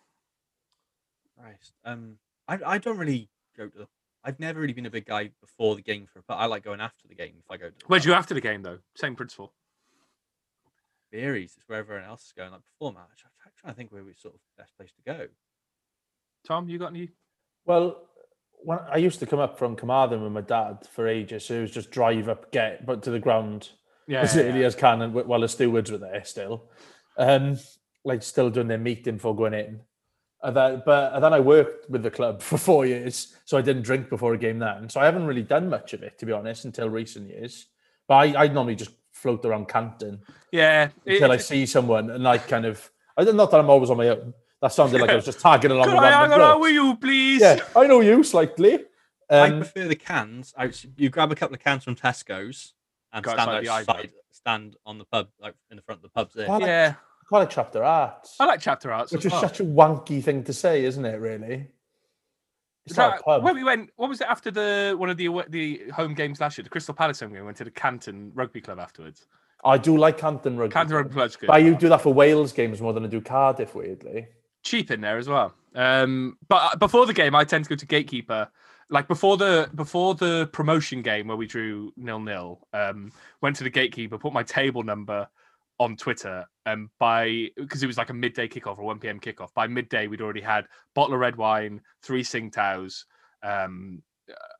Christ. 1.39 1.73
Um, 1.83 2.19
I 2.47 2.59
I 2.63 2.77
don't 2.77 2.99
really 2.99 3.29
go 3.57 3.67
to. 3.67 3.77
The, 3.79 3.87
I've 4.23 4.39
never 4.39 4.59
really 4.59 4.73
been 4.73 4.85
a 4.85 4.89
big 4.91 5.05
guy 5.05 5.31
before 5.41 5.75
the 5.75 5.81
game 5.81 6.07
for, 6.11 6.23
but 6.27 6.35
I 6.35 6.45
like 6.45 6.63
going 6.63 6.79
after 6.79 7.07
the 7.07 7.15
game 7.15 7.33
if 7.39 7.51
I 7.51 7.57
go 7.57 7.67
to. 7.69 7.75
the 7.77 7.85
Where'd 7.87 8.05
you 8.05 8.11
go 8.11 8.15
after 8.17 8.33
the 8.33 8.41
game 8.41 8.61
though? 8.63 8.79
Same 8.95 9.15
principle. 9.15 9.53
varies. 11.11 11.53
It's 11.57 11.67
where 11.67 11.79
everyone 11.79 12.05
else 12.05 12.25
is 12.25 12.33
going. 12.35 12.51
Like 12.51 12.61
before 12.79 12.93
match, 12.93 13.23
I'm 13.25 13.51
trying 13.59 13.73
to 13.73 13.77
think 13.77 13.91
where 13.91 14.03
we 14.03 14.13
sort 14.13 14.35
of 14.35 14.39
best 14.57 14.75
place 14.77 14.91
to 14.93 15.01
go. 15.13 15.27
Tom, 16.47 16.69
you 16.69 16.79
got 16.79 16.91
any? 16.91 17.09
Well, 17.65 18.01
when 18.65 18.79
I 18.91 18.97
used 18.97 19.19
to 19.19 19.25
come 19.25 19.39
up 19.39 19.57
from 19.57 19.75
Carmarthen 19.75 20.23
with 20.23 20.31
my 20.31 20.41
dad 20.41 20.87
for 20.91 21.07
ages, 21.07 21.45
so 21.45 21.55
it 21.55 21.61
was 21.61 21.71
just 21.71 21.91
drive 21.91 22.29
up, 22.29 22.51
get 22.51 22.85
but 22.85 23.03
to 23.03 23.11
the 23.11 23.19
ground 23.19 23.69
Yeah, 24.07 24.21
as 24.21 24.35
early 24.37 24.63
as 24.63 24.75
can, 24.75 25.01
and 25.01 25.13
while 25.13 25.41
the 25.41 25.47
stewards 25.47 25.91
were 25.91 25.97
there 25.97 26.23
still, 26.23 26.69
um, 27.17 27.57
like 28.05 28.23
still 28.23 28.49
doing 28.49 28.67
their 28.67 28.77
meeting 28.77 29.15
before 29.15 29.35
going 29.35 29.53
in. 29.53 29.81
And 30.43 30.55
then, 30.55 30.83
but 30.85 31.13
and 31.13 31.23
then 31.23 31.33
I 31.33 31.39
worked 31.39 31.89
with 31.89 32.03
the 32.03 32.11
club 32.11 32.41
for 32.49 32.57
four 32.57 32.85
years, 32.85 33.35
so 33.45 33.57
I 33.57 33.61
didn't 33.61 33.83
drink 33.83 34.09
before 34.09 34.33
a 34.33 34.37
game 34.37 34.59
then. 34.59 34.89
So 34.89 34.99
I 34.99 35.05
haven't 35.05 35.25
really 35.25 35.41
done 35.43 35.69
much 35.69 35.93
of 35.93 36.03
it, 36.03 36.19
to 36.19 36.25
be 36.25 36.31
honest, 36.33 36.65
until 36.65 36.89
recent 36.89 37.29
years. 37.29 37.67
But 38.07 38.15
I, 38.15 38.43
I 38.43 38.47
normally 38.49 38.75
just 38.75 38.91
float 39.13 39.45
around 39.45 39.69
Canton 39.69 40.19
yeah. 40.51 40.89
it- 41.05 41.13
until 41.13 41.31
I 41.31 41.37
see 41.37 41.65
someone, 41.65 42.09
and 42.09 42.27
I 42.27 42.37
kind 42.37 42.65
of, 42.65 42.91
I 43.15 43.23
don't 43.23 43.37
not 43.37 43.51
that 43.51 43.59
I'm 43.59 43.69
always 43.69 43.89
on 43.89 43.97
my 43.97 44.09
own. 44.09 44.33
That 44.61 44.73
sounded 44.73 44.99
like 45.01 45.09
I 45.09 45.15
was 45.15 45.25
just 45.25 45.39
tagging 45.41 45.71
along 45.71 45.85
Could 45.85 45.95
with 45.95 46.03
I 46.03 46.09
random 46.09 46.31
hang 46.31 46.41
out 46.41 46.53
blokes. 46.59 46.61
with 46.61 46.73
you, 46.73 46.95
please? 46.95 47.41
Yeah, 47.41 47.59
I 47.75 47.87
know 47.87 47.99
you 48.01 48.23
slightly. 48.23 48.79
I 49.29 49.49
Um, 49.49 49.59
prefer 49.59 49.87
the 49.87 49.95
cans. 49.95 50.53
I, 50.57 50.71
you 50.97 51.09
grab 51.09 51.31
a 51.31 51.35
couple 51.35 51.55
of 51.55 51.61
cans 51.61 51.83
from 51.83 51.95
Tesco's 51.95 52.73
and 53.11 53.25
stand 53.25 53.49
outside 53.69 54.09
the 54.09 54.09
stand 54.31 54.75
on 54.85 54.97
the 54.97 55.05
pub, 55.05 55.27
like 55.39 55.55
in 55.69 55.77
the 55.77 55.83
front 55.83 55.99
of 55.99 56.03
the 56.03 56.09
pubs 56.09 56.33
there. 56.33 56.49
I 56.51 56.57
yeah. 56.59 56.93
I 57.33 57.39
like 57.39 57.49
chapter 57.49 57.83
arts, 57.83 58.35
I 58.39 58.45
like 58.45 58.59
chapter 58.61 58.91
arts. 58.91 59.11
which 59.11 59.21
as 59.21 59.25
is 59.27 59.31
well. 59.33 59.41
such 59.41 59.59
a 59.59 59.63
wanky 59.63 60.23
thing 60.23 60.43
to 60.45 60.53
say, 60.53 60.85
isn't 60.85 61.03
it? 61.05 61.19
Really, 61.19 61.67
it's 62.85 62.95
that- 62.95 63.19
a 63.19 63.23
pub. 63.23 63.43
When 63.43 63.55
we 63.55 63.63
went, 63.63 63.89
what 63.95 64.09
was 64.09 64.21
it 64.21 64.27
after 64.29 64.51
the 64.51 64.95
one 64.97 65.09
of 65.09 65.17
the 65.17 65.29
the 65.49 65.83
home 65.93 66.13
games 66.13 66.39
last 66.39 66.57
year? 66.57 66.63
The 66.63 66.69
Crystal 66.69 66.93
Palace 66.93 67.19
home 67.19 67.29
game. 67.31 67.39
We 67.39 67.45
went 67.45 67.57
to 67.57 67.63
the 67.63 67.71
Canton 67.71 68.31
Rugby 68.33 68.61
Club 68.61 68.79
afterwards. 68.79 69.27
I 69.65 69.77
do 69.77 69.97
like 69.97 70.17
Canton 70.17 70.57
rugby. 70.57 70.73
Canton 70.73 70.89
Club. 70.91 71.05
Rugby 71.05 71.13
Club's 71.13 71.35
good. 71.37 71.47
But 71.47 71.53
I 71.55 71.69
do 71.71 71.89
that 71.89 72.01
for 72.01 72.13
Wales 72.13 72.51
games 72.51 72.81
more 72.81 72.93
than 72.93 73.05
I 73.05 73.07
do 73.07 73.21
Cardiff. 73.21 73.73
Weirdly, 73.73 74.27
cheap 74.63 74.91
in 74.91 75.01
there 75.01 75.17
as 75.17 75.27
well. 75.29 75.53
Um, 75.75 76.37
but 76.49 76.73
uh, 76.73 76.75
before 76.75 77.05
the 77.05 77.13
game, 77.13 77.33
I 77.33 77.45
tend 77.45 77.63
to 77.65 77.69
go 77.69 77.75
to 77.75 77.85
Gatekeeper. 77.85 78.49
Like 78.89 79.07
before 79.07 79.37
the 79.37 79.69
before 79.73 80.13
the 80.15 80.49
promotion 80.51 81.01
game 81.01 81.27
where 81.27 81.37
we 81.37 81.47
drew 81.47 81.93
nil 81.95 82.19
nil, 82.19 82.67
um, 82.73 83.11
went 83.41 83.55
to 83.55 83.63
the 83.63 83.69
Gatekeeper, 83.69 84.17
put 84.17 84.33
my 84.33 84.43
table 84.43 84.83
number 84.83 85.27
on 85.79 85.95
Twitter, 85.97 86.45
and 86.65 86.89
by 86.99 87.49
because 87.57 87.83
it 87.83 87.87
was 87.87 87.97
like 87.97 88.09
a 88.09 88.13
midday 88.13 88.47
kickoff 88.47 88.77
or 88.77 88.83
one 88.83 88.99
pm 88.99 89.19
kickoff. 89.19 89.53
By 89.53 89.67
midday, 89.67 90.07
we'd 90.07 90.21
already 90.21 90.41
had 90.41 90.65
bottle 90.95 91.13
of 91.13 91.19
red 91.19 91.35
wine, 91.35 91.81
three 92.01 92.23
Tsingtaos, 92.23 93.03
um, 93.41 94.01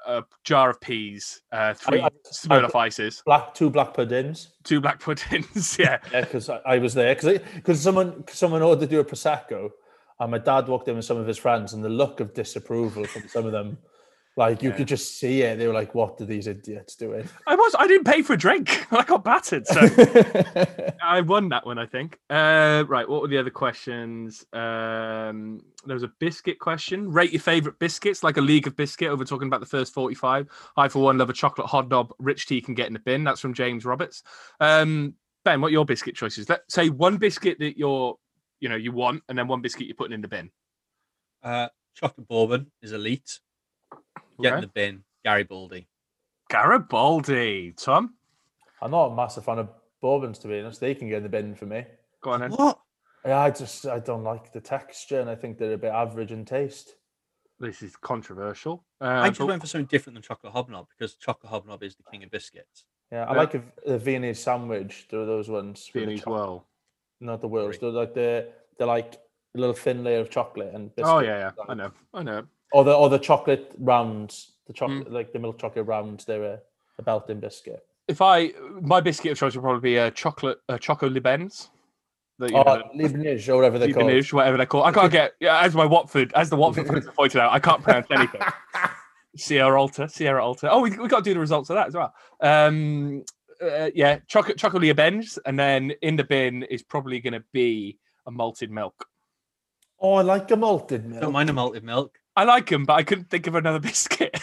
a 0.05 0.23
jar 0.43 0.69
of 0.71 0.81
peas, 0.81 1.41
uh, 1.51 1.73
three 1.73 2.01
I- 2.01 2.09
Smirnoff 2.31 2.75
ices, 2.75 3.21
black 3.25 3.53
two 3.53 3.69
black 3.69 3.93
puddings. 3.93 4.49
two 4.63 4.81
black 4.81 4.99
puddings. 4.99 5.77
yeah, 5.79 5.99
Yeah, 6.11 6.21
because 6.21 6.49
I, 6.49 6.59
I 6.65 6.77
was 6.79 6.93
there 6.93 7.15
because 7.15 7.39
because 7.55 7.81
someone 7.81 8.23
someone 8.27 8.61
ordered 8.61 8.91
you 8.91 8.99
a 8.99 9.05
prosecco, 9.05 9.69
and 10.19 10.31
my 10.31 10.39
dad 10.39 10.67
walked 10.67 10.87
in 10.87 10.95
with 10.95 11.05
some 11.05 11.17
of 11.17 11.27
his 11.27 11.37
friends, 11.37 11.73
and 11.73 11.83
the 11.83 11.89
look 11.89 12.19
of 12.19 12.33
disapproval 12.33 13.05
from 13.05 13.27
some 13.29 13.45
of 13.45 13.51
them, 13.51 13.77
like 14.35 14.63
you 14.63 14.69
Yeah. 14.69 14.77
could 14.77 14.87
just 14.87 15.19
see 15.19 15.41
it. 15.43 15.57
They 15.59 15.67
were 15.67 15.73
like, 15.73 15.93
"What 15.93 16.19
are 16.19 16.25
these 16.25 16.47
idiots 16.47 16.95
doing?" 16.95 17.27
I 17.45 17.55
was. 17.55 17.75
I 17.77 17.85
didn't 17.87 18.05
pay 18.05 18.21
for 18.23 18.33
a 18.33 18.37
drink. 18.37 18.87
I 18.91 19.03
got 19.03 19.23
battered. 19.23 19.67
So. 19.67 19.79
I 21.03 21.21
won 21.21 21.49
that 21.49 21.65
one, 21.65 21.77
I 21.77 21.85
think. 21.85 22.17
Uh, 22.29 22.83
right, 22.87 23.07
what 23.07 23.21
were 23.21 23.27
the 23.27 23.37
other 23.37 23.49
questions? 23.51 24.43
Um, 24.53 25.61
there 25.85 25.93
was 25.95 26.03
a 26.03 26.11
biscuit 26.19 26.57
question. 26.59 27.11
Rate 27.11 27.31
your 27.31 27.41
favorite 27.41 27.77
biscuits, 27.77 28.23
like 28.23 28.37
a 28.37 28.41
league 28.41 28.65
of 28.65 28.75
biscuit. 28.75 29.09
Over 29.09 29.23
talking 29.25 29.47
about 29.47 29.59
the 29.59 29.65
first 29.67 29.93
forty-five. 29.93 30.47
I, 30.77 30.87
for 30.87 31.03
one, 31.03 31.17
love 31.19 31.29
a 31.29 31.33
chocolate 31.33 31.67
hobnob. 31.67 32.11
Rich 32.19 32.47
tea 32.47 32.61
can 32.61 32.73
get 32.73 32.87
in 32.87 32.93
the 32.93 32.99
bin. 32.99 33.23
That's 33.23 33.39
from 33.41 33.53
James 33.53 33.85
Roberts. 33.85 34.23
Um, 34.59 35.13
ben, 35.45 35.61
what 35.61 35.67
are 35.67 35.71
your 35.71 35.85
biscuit 35.85 36.15
choices? 36.15 36.49
Let's 36.49 36.73
say 36.73 36.89
one 36.89 37.17
biscuit 37.17 37.59
that 37.59 37.77
you're, 37.77 38.17
you 38.61 38.69
know, 38.69 38.75
you 38.77 38.91
want, 38.91 39.21
and 39.29 39.37
then 39.37 39.47
one 39.47 39.61
biscuit 39.61 39.85
you're 39.85 39.95
putting 39.95 40.13
in 40.13 40.21
the 40.21 40.27
bin. 40.27 40.49
Uh, 41.43 41.67
chocolate 41.95 42.27
bourbon 42.27 42.71
is 42.81 42.93
elite. 42.93 43.39
Get 44.41 44.47
in 44.53 44.53
Okay. 44.53 44.61
the 44.61 44.67
bin. 44.67 45.03
Garibaldi. 45.25 45.87
Garibaldi. 46.49 47.73
Tom, 47.77 48.13
I'm 48.81 48.91
not 48.91 49.05
a 49.11 49.15
massive 49.15 49.45
fan 49.45 49.59
of 49.59 49.69
bourbons, 50.01 50.39
to 50.39 50.47
be 50.47 50.59
honest. 50.59 50.79
They 50.79 50.95
can 50.95 51.07
get 51.09 51.17
in 51.17 51.23
the 51.23 51.29
bin 51.29 51.55
for 51.55 51.65
me. 51.65 51.85
go 52.21 52.31
on 52.31 52.41
then. 52.41 52.51
What? 52.51 52.79
Yeah, 53.25 53.39
I 53.39 53.49
just 53.51 53.85
I 53.85 53.99
don't 53.99 54.23
like 54.23 54.51
the 54.53 54.59
texture, 54.61 55.19
and 55.21 55.29
I 55.29 55.35
think 55.35 55.57
they're 55.57 55.73
a 55.73 55.77
bit 55.77 55.91
average 55.91 56.31
in 56.31 56.45
taste. 56.45 56.95
This 57.59 57.81
is 57.81 57.95
controversial. 57.95 58.83
Uh, 58.99 59.05
I 59.05 59.27
just 59.29 59.39
but- 59.39 59.47
went 59.47 59.61
for 59.61 59.67
something 59.67 59.85
different 59.87 60.15
than 60.15 60.23
chocolate 60.23 60.53
hobnob 60.53 60.87
because 60.89 61.15
chocolate 61.15 61.49
hobnob 61.51 61.83
is 61.83 61.95
the 61.95 62.03
king 62.11 62.23
of 62.23 62.31
biscuits. 62.31 62.85
Yeah, 63.11 63.25
I 63.25 63.31
Yeah. 63.33 63.37
like 63.37 63.53
a, 63.55 63.63
a 63.85 63.97
Viennese 63.97 64.39
sandwich. 64.39 65.07
There 65.09 65.21
are 65.21 65.25
those 65.25 65.47
ones. 65.49 65.89
with 65.93 66.03
Viennese 66.03 66.19
choc- 66.21 66.33
well. 66.33 66.67
Not 67.21 67.39
the 67.41 67.47
worst. 67.47 67.79
They're 67.81 67.89
like 67.91 68.13
the 68.13 68.49
they're 68.77 68.87
like 68.87 69.13
a 69.55 69.59
little 69.59 69.75
thin 69.75 70.03
layer 70.03 70.19
of 70.19 70.29
chocolate 70.29 70.73
and 70.73 70.93
biscuit. 70.95 71.13
Oh 71.13 71.19
yeah, 71.19 71.51
yeah. 71.57 71.63
I 71.69 71.73
know. 71.75 71.91
I 72.13 72.23
know. 72.23 72.43
Or 72.73 72.83
the 72.83 72.93
or 72.93 73.07
the 73.09 73.19
chocolate 73.19 73.71
rounds, 73.77 74.51
the 74.67 74.73
Mm. 74.73 74.77
chocolate 74.77 75.11
like 75.11 75.31
the 75.31 75.39
milk 75.39 75.59
chocolate 75.59 75.85
rounds. 75.85 76.25
They're 76.25 76.43
a, 76.43 76.59
a 76.99 77.03
Belgian 77.03 77.39
biscuit. 77.39 77.85
if 78.07 78.19
I 78.21 78.51
my 78.81 78.99
biscuit 78.99 79.31
of 79.31 79.37
choice 79.37 79.55
would 79.55 79.61
probably 79.61 79.81
be 79.91 79.97
a 79.97 80.11
chocolate 80.11 80.59
a 80.67 80.77
choco 80.79 81.07
libens. 81.09 81.69
The, 82.39 82.49
you 82.49 82.57
Oh, 82.57 82.63
know, 82.63 82.83
Leibniz 82.95 83.47
or 83.47 83.57
whatever 83.57 83.77
the 83.77 83.85
they 83.87 83.93
call 83.93 84.03
it. 84.03 84.05
Leibniz, 84.07 84.33
whatever 84.33 84.57
they 84.57 84.65
call. 84.65 84.83
I 84.83 84.91
can't 84.91 85.11
get 85.11 85.33
yeah, 85.39 85.59
as 85.61 85.75
my 85.75 85.85
Watford, 85.85 86.33
as 86.33 86.49
the 86.49 86.55
Watford 86.55 86.87
fans 86.87 87.05
pointed 87.15 87.39
out, 87.39 87.53
I 87.53 87.59
can't 87.59 87.83
pronounce 87.83 88.07
anything. 88.11 88.41
Sierra 89.37 89.79
Alta, 89.79 90.09
Sierra 90.09 90.43
Alta. 90.43 90.69
Oh, 90.71 90.81
we 90.81 90.89
we 90.97 91.07
got 91.07 91.19
to 91.19 91.29
do 91.29 91.33
the 91.35 91.39
results 91.39 91.69
of 91.69 91.75
that 91.75 91.87
as 91.87 91.93
well. 91.93 92.13
Um, 92.41 93.23
uh, 93.61 93.89
yeah, 93.95 94.19
chocolate 94.27 94.57
chocolate 94.57 94.95
Benz, 94.95 95.37
and 95.45 95.57
then 95.57 95.91
in 96.01 96.15
the 96.15 96.23
bin 96.23 96.63
is 96.63 96.81
probably 96.83 97.19
going 97.19 97.33
to 97.33 97.43
be 97.53 97.97
a 98.25 98.31
malted 98.31 98.71
milk. 98.71 99.07
Oh, 99.99 100.15
I 100.15 100.21
like 100.21 100.49
a 100.51 100.55
malted 100.55 101.05
milk. 101.05 101.21
Don't 101.21 101.33
mind 101.33 101.49
a 101.49 101.53
malted 101.53 101.83
milk. 101.83 102.17
I 102.35 102.45
like 102.45 102.67
them, 102.69 102.85
but 102.85 102.93
I 102.93 103.03
couldn't 103.03 103.29
think 103.29 103.47
of 103.47 103.55
another 103.55 103.79
biscuit. 103.89 104.37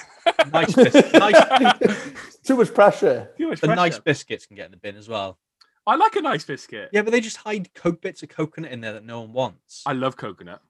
Nice, 0.53 0.75
biscuit. 0.75 1.13
nice 1.15 2.13
Too 2.45 2.57
much 2.57 2.73
pressure. 2.73 3.31
Too 3.37 3.49
much 3.51 3.61
the 3.61 3.75
nice 3.75 3.99
biscuits 3.99 4.47
can 4.47 4.57
get 4.57 4.67
in 4.67 4.71
the 4.71 4.77
bin 4.77 4.97
as 4.97 5.09
well. 5.09 5.39
I 5.87 5.97
like 5.97 6.15
a 6.17 6.21
nice 6.21 6.45
biscuit. 6.45 6.91
Yeah, 6.93 7.03
but 7.03 7.11
they 7.11 7.21
just 7.21 7.39
hide 7.39 7.73
co- 7.75 7.93
bits 7.93 8.23
of 8.23 8.29
coconut 8.29 8.71
in 8.71 8.81
there 8.81 8.93
that 8.93 9.05
no 9.05 9.21
one 9.23 9.33
wants. 9.33 9.83
I 9.87 9.93
love 9.93 10.17
coconut. 10.17 10.61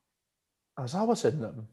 Is 0.83 0.93
that 0.93 1.07
what's 1.07 1.25
in 1.25 1.41
them? 1.41 1.69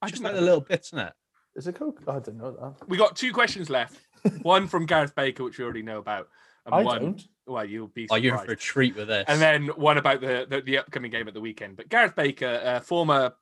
I 0.00 0.06
just 0.06 0.14
just 0.14 0.24
like 0.24 0.32
like 0.32 0.40
the 0.40 0.44
little 0.46 0.60
bits 0.60 0.92
in 0.92 1.00
it. 1.00 1.12
Is 1.54 1.66
it 1.66 1.74
coconut? 1.74 2.08
I 2.16 2.18
didn't 2.20 2.38
know 2.38 2.52
that. 2.52 2.88
We 2.88 2.96
got 2.96 3.16
two 3.16 3.32
questions 3.32 3.68
left. 3.68 4.00
one 4.42 4.66
from 4.66 4.86
Gareth 4.86 5.14
Baker, 5.14 5.44
which 5.44 5.58
we 5.58 5.64
already 5.64 5.82
know 5.82 5.98
about, 5.98 6.28
and 6.64 6.74
I 6.74 6.82
one. 6.82 7.02
don't. 7.02 7.28
Well, 7.46 7.64
you'll 7.64 7.88
be. 7.88 8.06
Oh, 8.10 8.14
you're 8.16 8.38
in 8.38 8.46
for 8.46 8.52
a 8.52 8.56
treat 8.56 8.96
with 8.96 9.08
this. 9.08 9.24
and 9.28 9.40
then 9.40 9.66
one 9.68 9.98
about 9.98 10.20
the, 10.20 10.46
the 10.48 10.60
the 10.62 10.78
upcoming 10.78 11.10
game 11.10 11.28
at 11.28 11.34
the 11.34 11.40
weekend. 11.40 11.76
But 11.76 11.88
Gareth 11.88 12.14
Baker, 12.14 12.60
uh, 12.64 12.80
former 12.80 13.34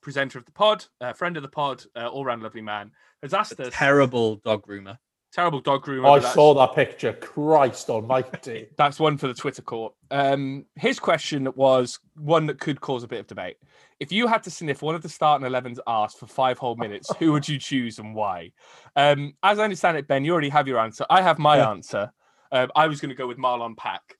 presenter 0.00 0.38
of 0.38 0.44
the 0.46 0.52
pod, 0.52 0.84
uh, 1.00 1.12
friend 1.12 1.36
of 1.36 1.42
the 1.42 1.48
pod, 1.48 1.82
uh, 1.96 2.06
all 2.08 2.24
round 2.24 2.42
lovely 2.42 2.62
man, 2.62 2.90
has 3.22 3.34
asked 3.34 3.58
a 3.58 3.66
us 3.66 3.72
terrible 3.74 4.36
dog 4.36 4.66
groomer. 4.66 4.96
terrible 5.32 5.60
dog 5.60 5.84
groomer. 5.84 6.18
I 6.18 6.32
saw 6.32 6.54
that 6.54 6.74
picture. 6.74 7.12
Christ 7.12 7.88
almighty. 7.90 8.68
That's 8.78 8.98
one 8.98 9.16
for 9.18 9.28
the 9.28 9.34
Twitter 9.34 9.62
court. 9.62 9.94
Um, 10.10 10.64
his 10.76 10.98
question 10.98 11.48
was 11.54 11.98
one 12.16 12.46
that 12.46 12.58
could 12.58 12.80
cause 12.80 13.02
a 13.04 13.08
bit 13.08 13.20
of 13.20 13.26
debate. 13.26 13.56
If 14.00 14.10
you 14.12 14.26
had 14.26 14.42
to 14.44 14.50
sniff 14.50 14.80
one 14.82 14.94
of 14.94 15.02
the 15.02 15.08
starting 15.10 15.46
11's 15.46 15.78
arse 15.86 16.14
for 16.14 16.26
five 16.26 16.58
whole 16.58 16.76
minutes, 16.76 17.12
who 17.18 17.32
would 17.32 17.46
you 17.48 17.58
choose 17.58 17.98
and 17.98 18.14
why? 18.14 18.52
Um, 18.96 19.34
as 19.42 19.58
I 19.58 19.64
understand 19.64 19.98
it, 19.98 20.08
Ben, 20.08 20.24
you 20.24 20.32
already 20.32 20.48
have 20.48 20.66
your 20.66 20.78
answer. 20.78 21.04
I 21.10 21.20
have 21.22 21.38
my 21.38 21.58
Yeah. 21.58 21.70
answer. 21.70 22.12
Um, 22.50 22.70
I 22.74 22.86
was 22.88 23.00
going 23.00 23.10
to 23.10 23.14
go 23.14 23.26
with 23.28 23.36
Marlon 23.38 23.76
Pack. 23.76 24.16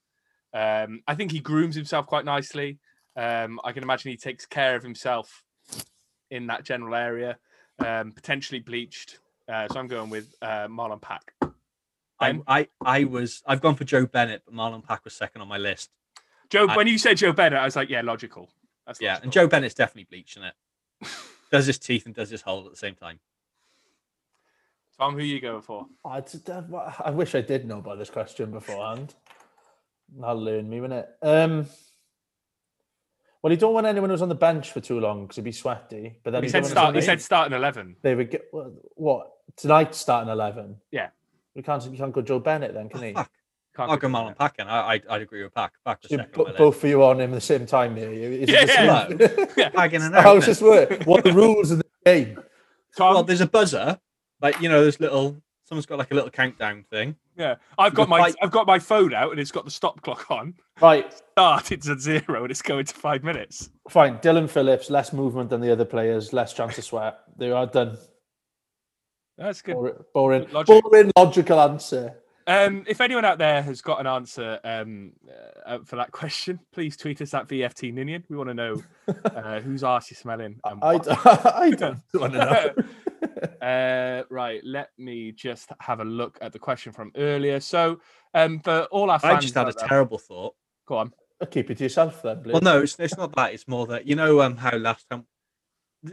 Um, 0.52 1.00
I 1.08 1.14
think 1.14 1.32
he 1.32 1.40
grooms 1.40 1.74
himself 1.74 2.06
quite 2.06 2.24
nicely. 2.24 2.78
Um, 3.20 3.60
I 3.64 3.72
can 3.72 3.82
imagine 3.82 4.10
he 4.10 4.16
takes 4.16 4.46
care 4.46 4.74
of 4.76 4.82
himself 4.82 5.42
in 6.30 6.46
that 6.46 6.64
general 6.64 6.94
area, 6.94 7.36
um, 7.78 8.12
potentially 8.12 8.60
bleached. 8.60 9.18
Uh, 9.46 9.68
so 9.68 9.78
I'm 9.78 9.88
going 9.88 10.08
with 10.08 10.34
uh, 10.40 10.68
Marlon 10.68 11.02
Pack. 11.02 11.34
I, 12.18 12.40
I, 12.46 12.68
I 12.82 13.04
was, 13.04 13.42
I've 13.46 13.60
gone 13.60 13.74
for 13.74 13.84
Joe 13.84 14.06
Bennett, 14.06 14.42
but 14.46 14.54
Marlon 14.54 14.82
Pack 14.82 15.04
was 15.04 15.12
second 15.14 15.42
on 15.42 15.48
my 15.48 15.58
list. 15.58 15.90
Joe, 16.48 16.66
I- 16.66 16.76
when 16.76 16.86
you 16.86 16.96
said 16.96 17.18
Joe 17.18 17.32
Bennett, 17.32 17.58
I 17.58 17.64
was 17.66 17.76
like, 17.76 17.90
yeah, 17.90 18.00
logical. 18.00 18.48
That's 18.86 19.00
Yeah, 19.02 19.10
logical. 19.12 19.24
and 19.24 19.32
Joe 19.32 19.46
Bennett's 19.48 19.74
definitely 19.74 20.06
bleaching 20.10 20.42
it. 20.44 20.54
does 21.50 21.66
his 21.66 21.78
teeth 21.78 22.06
and 22.06 22.14
does 22.14 22.30
his 22.30 22.40
hole 22.40 22.64
at 22.64 22.70
the 22.70 22.76
same 22.78 22.94
time. 22.94 23.18
Tom, 24.98 25.12
who 25.14 25.18
are 25.18 25.22
you 25.22 25.40
going 25.40 25.62
for? 25.62 25.86
I, 26.04 26.22
I 27.04 27.10
wish 27.10 27.34
I 27.34 27.40
did 27.42 27.66
know 27.66 27.78
about 27.78 27.98
this 27.98 28.10
question 28.10 28.50
beforehand. 28.50 29.14
That'll 30.18 30.42
learn 30.42 30.68
me, 30.68 30.80
wouldn't 30.80 31.06
it? 31.06 31.26
Um, 31.26 31.66
well, 33.42 33.50
he 33.50 33.56
don't 33.56 33.72
want 33.74 33.86
anyone 33.86 34.10
who's 34.10 34.22
on 34.22 34.28
the 34.28 34.34
bench 34.34 34.72
for 34.72 34.80
too 34.80 35.00
long 35.00 35.22
because 35.22 35.36
he'd 35.36 35.42
be 35.44 35.52
sweaty. 35.52 36.16
But 36.22 36.32
then 36.32 36.42
He 36.42 36.46
you 36.48 36.50
said 36.50 36.66
start. 36.66 36.94
He 36.94 37.00
somebody- 37.00 37.06
said 37.06 37.22
starting 37.22 37.56
eleven. 37.56 37.96
they 38.02 38.14
would 38.14 38.30
get 38.30 38.42
what, 38.50 38.66
what 38.96 39.30
tonight 39.56 39.94
starting 39.94 40.30
eleven. 40.30 40.76
Yeah. 40.90 41.08
we 41.54 41.62
can't. 41.62 41.84
You 41.90 41.96
can't 41.98 42.12
go 42.12 42.22
Joe 42.22 42.38
Bennett 42.38 42.74
then, 42.74 42.88
can 42.88 43.02
he? 43.02 43.12
Fuck. 43.12 43.30
Can't 43.76 43.88
I'll 43.90 43.96
go 43.96 44.08
go 44.08 44.18
for 44.18 44.32
Marlon 44.34 44.58
it. 44.58 44.66
I, 44.66 44.94
I, 44.94 45.00
I'd 45.10 45.22
agree 45.22 45.42
with 45.44 45.54
Pack. 45.54 45.72
Pack 45.86 46.02
was 46.02 46.10
So 46.10 46.16
second 46.16 46.32
bo- 46.32 46.40
on 46.42 46.44
my 46.46 46.50
list. 46.50 46.58
both 46.58 46.84
of 46.84 46.90
you 46.90 47.04
on 47.04 47.20
him 47.20 47.30
at 47.30 47.34
the 47.34 47.40
same 47.40 47.66
time 47.66 47.96
here. 47.96 48.12
You, 48.12 48.30
Yeah, 48.48 48.64
it 48.68 49.18
the 49.18 49.52
yeah. 49.56 49.68
Pack 49.74 49.92
in 49.92 50.02
and 50.02 50.12
How 50.14 50.30
out. 50.32 50.34
does 50.34 50.46
this 50.46 50.60
work? 50.60 51.04
What 51.04 51.20
are 51.20 51.30
the 51.30 51.32
rules 51.36 51.70
of 51.70 51.78
the 51.78 51.84
game? 52.04 52.42
Tom, 52.96 53.14
Well, 53.14 53.22
there's 53.22 53.40
a 53.40 53.46
buzzer, 53.46 53.98
like 54.42 54.60
you 54.60 54.68
know, 54.68 54.82
there's 54.82 54.98
little. 55.00 55.40
Someone's 55.64 55.86
got 55.86 55.98
like 55.98 56.10
a 56.10 56.14
little 56.14 56.30
countdown 56.30 56.84
thing. 56.90 57.14
Yeah, 57.40 57.54
I've 57.78 57.94
got 57.94 58.10
my 58.10 58.32
I've 58.42 58.50
got 58.50 58.66
my 58.66 58.78
phone 58.78 59.14
out 59.14 59.30
and 59.30 59.40
it's 59.40 59.50
got 59.50 59.64
the 59.64 59.70
stop 59.70 60.02
clock 60.02 60.30
on. 60.30 60.52
Right, 60.80 61.10
Start. 61.32 61.72
It's 61.72 61.88
at 61.88 61.98
zero 62.00 62.42
and 62.42 62.50
it's 62.50 62.60
going 62.60 62.84
to 62.84 62.94
five 62.94 63.24
minutes. 63.24 63.70
fine. 63.88 64.18
Dillon 64.20 64.46
Phillips, 64.46 64.90
less 64.90 65.12
movement 65.14 65.48
than 65.48 65.62
the 65.62 65.72
other 65.72 65.86
players, 65.86 66.34
less 66.34 66.52
chance 66.52 66.74
to 66.74 66.82
sweat. 66.82 67.18
They 67.38 67.50
are 67.50 67.66
done. 67.66 67.96
That's 69.38 69.62
good. 69.62 69.74
Boring, 69.74 69.94
boring, 70.12 70.46
Logic. 70.52 70.82
boring 70.82 71.12
logical 71.16 71.60
answer. 71.60 72.14
Um, 72.46 72.84
if 72.88 73.00
anyone 73.00 73.24
out 73.24 73.38
there 73.38 73.62
has 73.62 73.80
got 73.80 74.00
an 74.00 74.06
answer 74.06 74.58
um, 74.64 75.12
uh, 75.64 75.78
for 75.84 75.96
that 75.96 76.10
question, 76.10 76.58
please 76.72 76.96
tweet 76.96 77.22
us 77.22 77.32
at 77.32 77.46
VFT 77.48 77.94
Ninian. 77.94 78.24
We 78.28 78.36
want 78.36 78.48
to 78.50 78.54
know 78.54 78.82
uh, 79.24 79.60
whose 79.62 79.82
arse 79.84 80.10
you're 80.10 80.16
smelling. 80.16 80.58
I, 80.64 80.98
d- 80.98 81.10
I 81.10 81.70
don't 81.78 82.00
want 82.12 82.32
to 82.34 82.38
know. 82.38 82.84
uh, 83.62 84.24
right, 84.30 84.60
let 84.64 84.90
me 84.98 85.32
just 85.32 85.70
have 85.80 86.00
a 86.00 86.04
look 86.04 86.38
at 86.40 86.52
the 86.52 86.58
question 86.58 86.92
from 86.92 87.12
earlier. 87.16 87.60
So, 87.60 88.00
um, 88.34 88.60
for 88.60 88.82
all 88.90 89.10
our 89.10 89.18
fans, 89.18 89.38
I 89.38 89.40
just 89.40 89.54
had 89.54 89.68
a 89.68 89.72
there- 89.72 89.88
terrible 89.88 90.18
thought. 90.18 90.54
Go 90.86 90.96
on. 90.96 91.12
I'll 91.40 91.46
Keep 91.46 91.70
it 91.70 91.78
to 91.78 91.84
yourself 91.84 92.22
then, 92.22 92.42
please. 92.42 92.52
Well, 92.52 92.60
no, 92.60 92.82
it's, 92.82 92.98
it's 92.98 93.16
not 93.16 93.34
that. 93.36 93.54
It's 93.54 93.66
more 93.66 93.86
that 93.86 94.06
you 94.06 94.14
know 94.14 94.42
um 94.42 94.58
how 94.58 94.76
last 94.76 95.06
time 95.10 95.24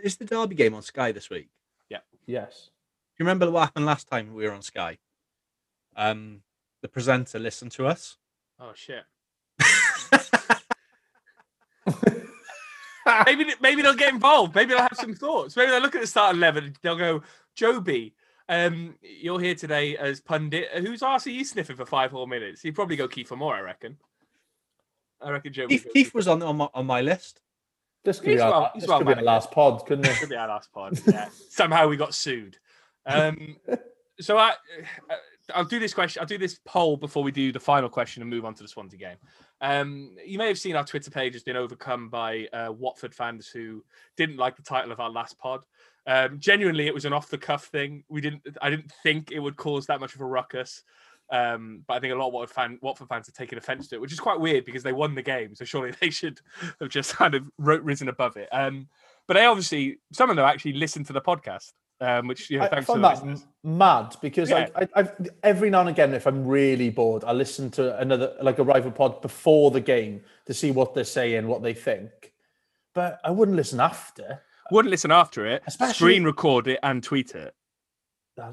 is 0.04 0.16
the 0.16 0.26
Derby 0.26 0.56
game 0.56 0.74
on 0.74 0.82
Sky 0.82 1.12
this 1.12 1.30
week. 1.30 1.50
Yeah. 1.90 2.00
Yes. 2.26 2.70
Do 3.18 3.24
you 3.24 3.28
remember 3.28 3.52
what 3.52 3.62
happened 3.62 3.86
last 3.86 4.08
time 4.10 4.34
we 4.34 4.46
were 4.46 4.54
on 4.54 4.62
Sky? 4.62 4.98
Um, 5.98 6.42
the 6.82 6.88
presenter 6.88 7.40
listened 7.40 7.72
to 7.74 7.88
us. 7.88 8.16
Oh 8.60 8.72
shit. 8.74 9.04
maybe 13.26 13.46
maybe 13.62 13.82
they'll 13.82 13.94
get 13.94 14.14
involved. 14.14 14.56
Maybe 14.56 14.70
they'll 14.70 14.82
have 14.82 14.98
some 14.98 15.14
thoughts. 15.14 15.56
Maybe 15.56 15.72
they'll 15.72 15.82
look 15.82 15.96
at 15.96 16.02
the 16.02 16.08
start 16.08 16.36
eleven. 16.36 16.76
They'll 16.82 16.98
go, 16.98 17.24
Jobi. 17.58 18.14
Um, 18.50 18.96
you're 19.02 19.40
here 19.40 19.56
today 19.56 19.98
as 19.98 20.22
pundit. 20.22 20.70
Whose 20.72 21.02
arse 21.02 21.28
are 21.28 21.32
you 21.32 21.44
sniffing 21.44 21.76
for 21.76 21.86
five 21.86 22.12
whole 22.12 22.28
minutes? 22.28 22.64
You'd 22.64 22.76
probably 22.76 22.96
go 22.96 23.08
Kieffer 23.08 23.38
Moore, 23.38 23.56
I 23.56 23.60
reckon. 23.60 23.98
I 25.22 25.32
reckon 25.32 25.52
Jobi. 25.52 25.70
Keith, 25.70 25.88
Keith 25.94 26.14
was 26.14 26.28
on 26.28 26.42
on 26.42 26.58
my, 26.58 26.70
on 26.74 26.86
my 26.86 27.02
list. 27.02 27.42
This 28.04 28.20
could 28.20 28.30
He's 28.30 28.38
be 28.38 28.42
our, 28.42 28.52
well- 28.52 28.72
he's 28.74 28.84
this 28.84 28.90
well 28.90 29.00
could 29.00 29.08
be 29.08 29.14
our 29.16 29.22
last 29.24 29.52
pod, 29.52 29.86
couldn't 29.86 30.06
it? 30.06 30.18
Could 30.18 30.30
be 30.30 30.36
our 30.36 30.48
last 30.48 30.72
pod. 30.72 30.98
Yeah. 31.06 31.28
Somehow 31.50 31.88
we 31.88 31.98
got 31.98 32.14
sued. 32.14 32.58
Um, 33.06 33.58
so 34.22 34.38
I, 34.38 34.52
uh, 35.10 35.16
I'll 35.54 35.66
do 35.66 35.80
this 35.80 35.94
question. 35.94 36.20
I'll 36.20 36.28
do 36.28 36.38
this 36.38 36.60
poll 36.66 36.98
before 36.98 37.24
we 37.24 37.32
do 37.32 37.52
the 37.52 37.60
final 37.60 37.90
question 37.90 38.22
and 38.22 38.30
move 38.30 38.46
on 38.46 38.54
to 38.56 38.64
the 38.64 38.70
Swansea 38.70 39.00
game. 39.00 39.18
Um, 39.62 40.16
you 40.26 40.38
may 40.38 40.48
have 40.48 40.58
seen 40.58 40.76
our 40.76 40.84
Twitter 40.84 41.12
page 41.12 41.34
has 41.34 41.44
been 41.44 41.56
overcome 41.56 42.10
by 42.10 42.48
uh, 42.54 42.72
Watford 42.72 43.14
fans 43.14 43.48
who 43.48 43.84
didn't 44.16 44.38
like 44.38 44.56
the 44.56 44.64
title 44.64 44.92
of 44.92 45.00
our 45.00 45.10
last 45.10 45.38
pod. 45.40 45.62
Um, 46.06 46.40
genuinely, 46.40 46.88
it 46.88 46.94
was 46.94 47.06
an 47.06 47.14
off-the-cuff 47.14 47.66
thing. 47.66 48.04
We 48.10 48.22
didn't. 48.22 48.42
I 48.62 48.70
didn't 48.70 48.92
think 49.04 49.32
it 49.32 49.40
would 49.40 49.58
cause 49.58 49.86
that 49.88 50.00
much 50.00 50.16
of 50.16 50.22
a 50.22 50.26
ruckus. 50.26 50.84
Um, 51.30 51.84
but 51.88 51.96
I 51.96 52.00
think 52.00 52.14
a 52.14 52.16
lot 52.16 52.28
of 52.28 52.34
Watford, 52.34 52.56
fan, 52.56 52.80
Watford 52.82 53.10
fans 53.10 53.28
have 53.28 53.36
taken 53.36 53.58
offence 53.58 53.90
to 53.90 53.96
it, 53.96 54.02
which 54.02 54.14
is 54.14 54.20
quite 54.20 54.40
weird 54.40 54.64
because 54.64 54.84
they 54.84 54.94
won 54.94 55.16
the 55.16 55.22
game. 55.22 55.56
So 55.56 55.66
surely 55.66 55.92
they 56.02 56.10
should 56.10 56.40
have 56.80 56.90
just 56.90 57.16
kind 57.16 57.36
of 57.36 57.44
risen 57.58 58.10
above 58.10 58.38
it. 58.38 58.50
Um, 58.52 58.88
but 59.28 59.34
they 59.34 59.46
obviously, 59.46 60.00
some 60.14 60.30
of 60.30 60.36
them 60.36 60.46
actually 60.46 60.74
listened 60.74 61.06
to 61.08 61.14
the 61.14 61.22
podcast, 61.22 61.74
um, 62.02 62.28
which 62.28 62.50
you 62.50 62.58
know, 62.60 62.64
I, 62.64 62.68
I 62.68 62.70
thanks 62.70 62.86
to 62.88 62.92
find 62.94 63.04
that 63.04 63.14
listeners. 63.26 63.46
mad 63.64 64.16
because 64.22 64.50
Yeah. 64.50 64.70
like, 64.76 64.90
I, 64.96 65.00
I've 65.00 65.12
every 65.44 65.70
now 65.70 65.82
and 65.82 65.90
again, 65.90 66.14
if 66.14 66.26
I'm 66.28 66.46
really 66.46 66.90
bored, 66.90 67.24
I 67.24 67.32
listen 67.34 67.72
to 67.72 67.98
another 68.00 68.36
like 68.42 68.60
a 68.60 68.64
rival 68.64 68.92
pod 68.92 69.22
before 69.22 69.72
the 69.72 69.82
game 69.82 70.22
to 70.46 70.54
see 70.54 70.72
what 70.72 70.94
they're 70.94 71.04
saying, 71.04 71.48
what 71.48 71.64
they 71.64 71.74
think. 71.74 72.34
But 72.94 73.20
I 73.24 73.32
wouldn't 73.32 73.58
listen 73.58 73.80
after. 73.80 74.42
Wouldn't 74.72 74.92
listen 74.92 75.12
after 75.12 75.46
it, 75.46 75.64
Especially- 75.66 75.94
screen 75.94 76.24
record 76.24 76.68
it 76.68 76.80
and 76.84 77.02
tweet 77.04 77.34
it. 77.36 77.56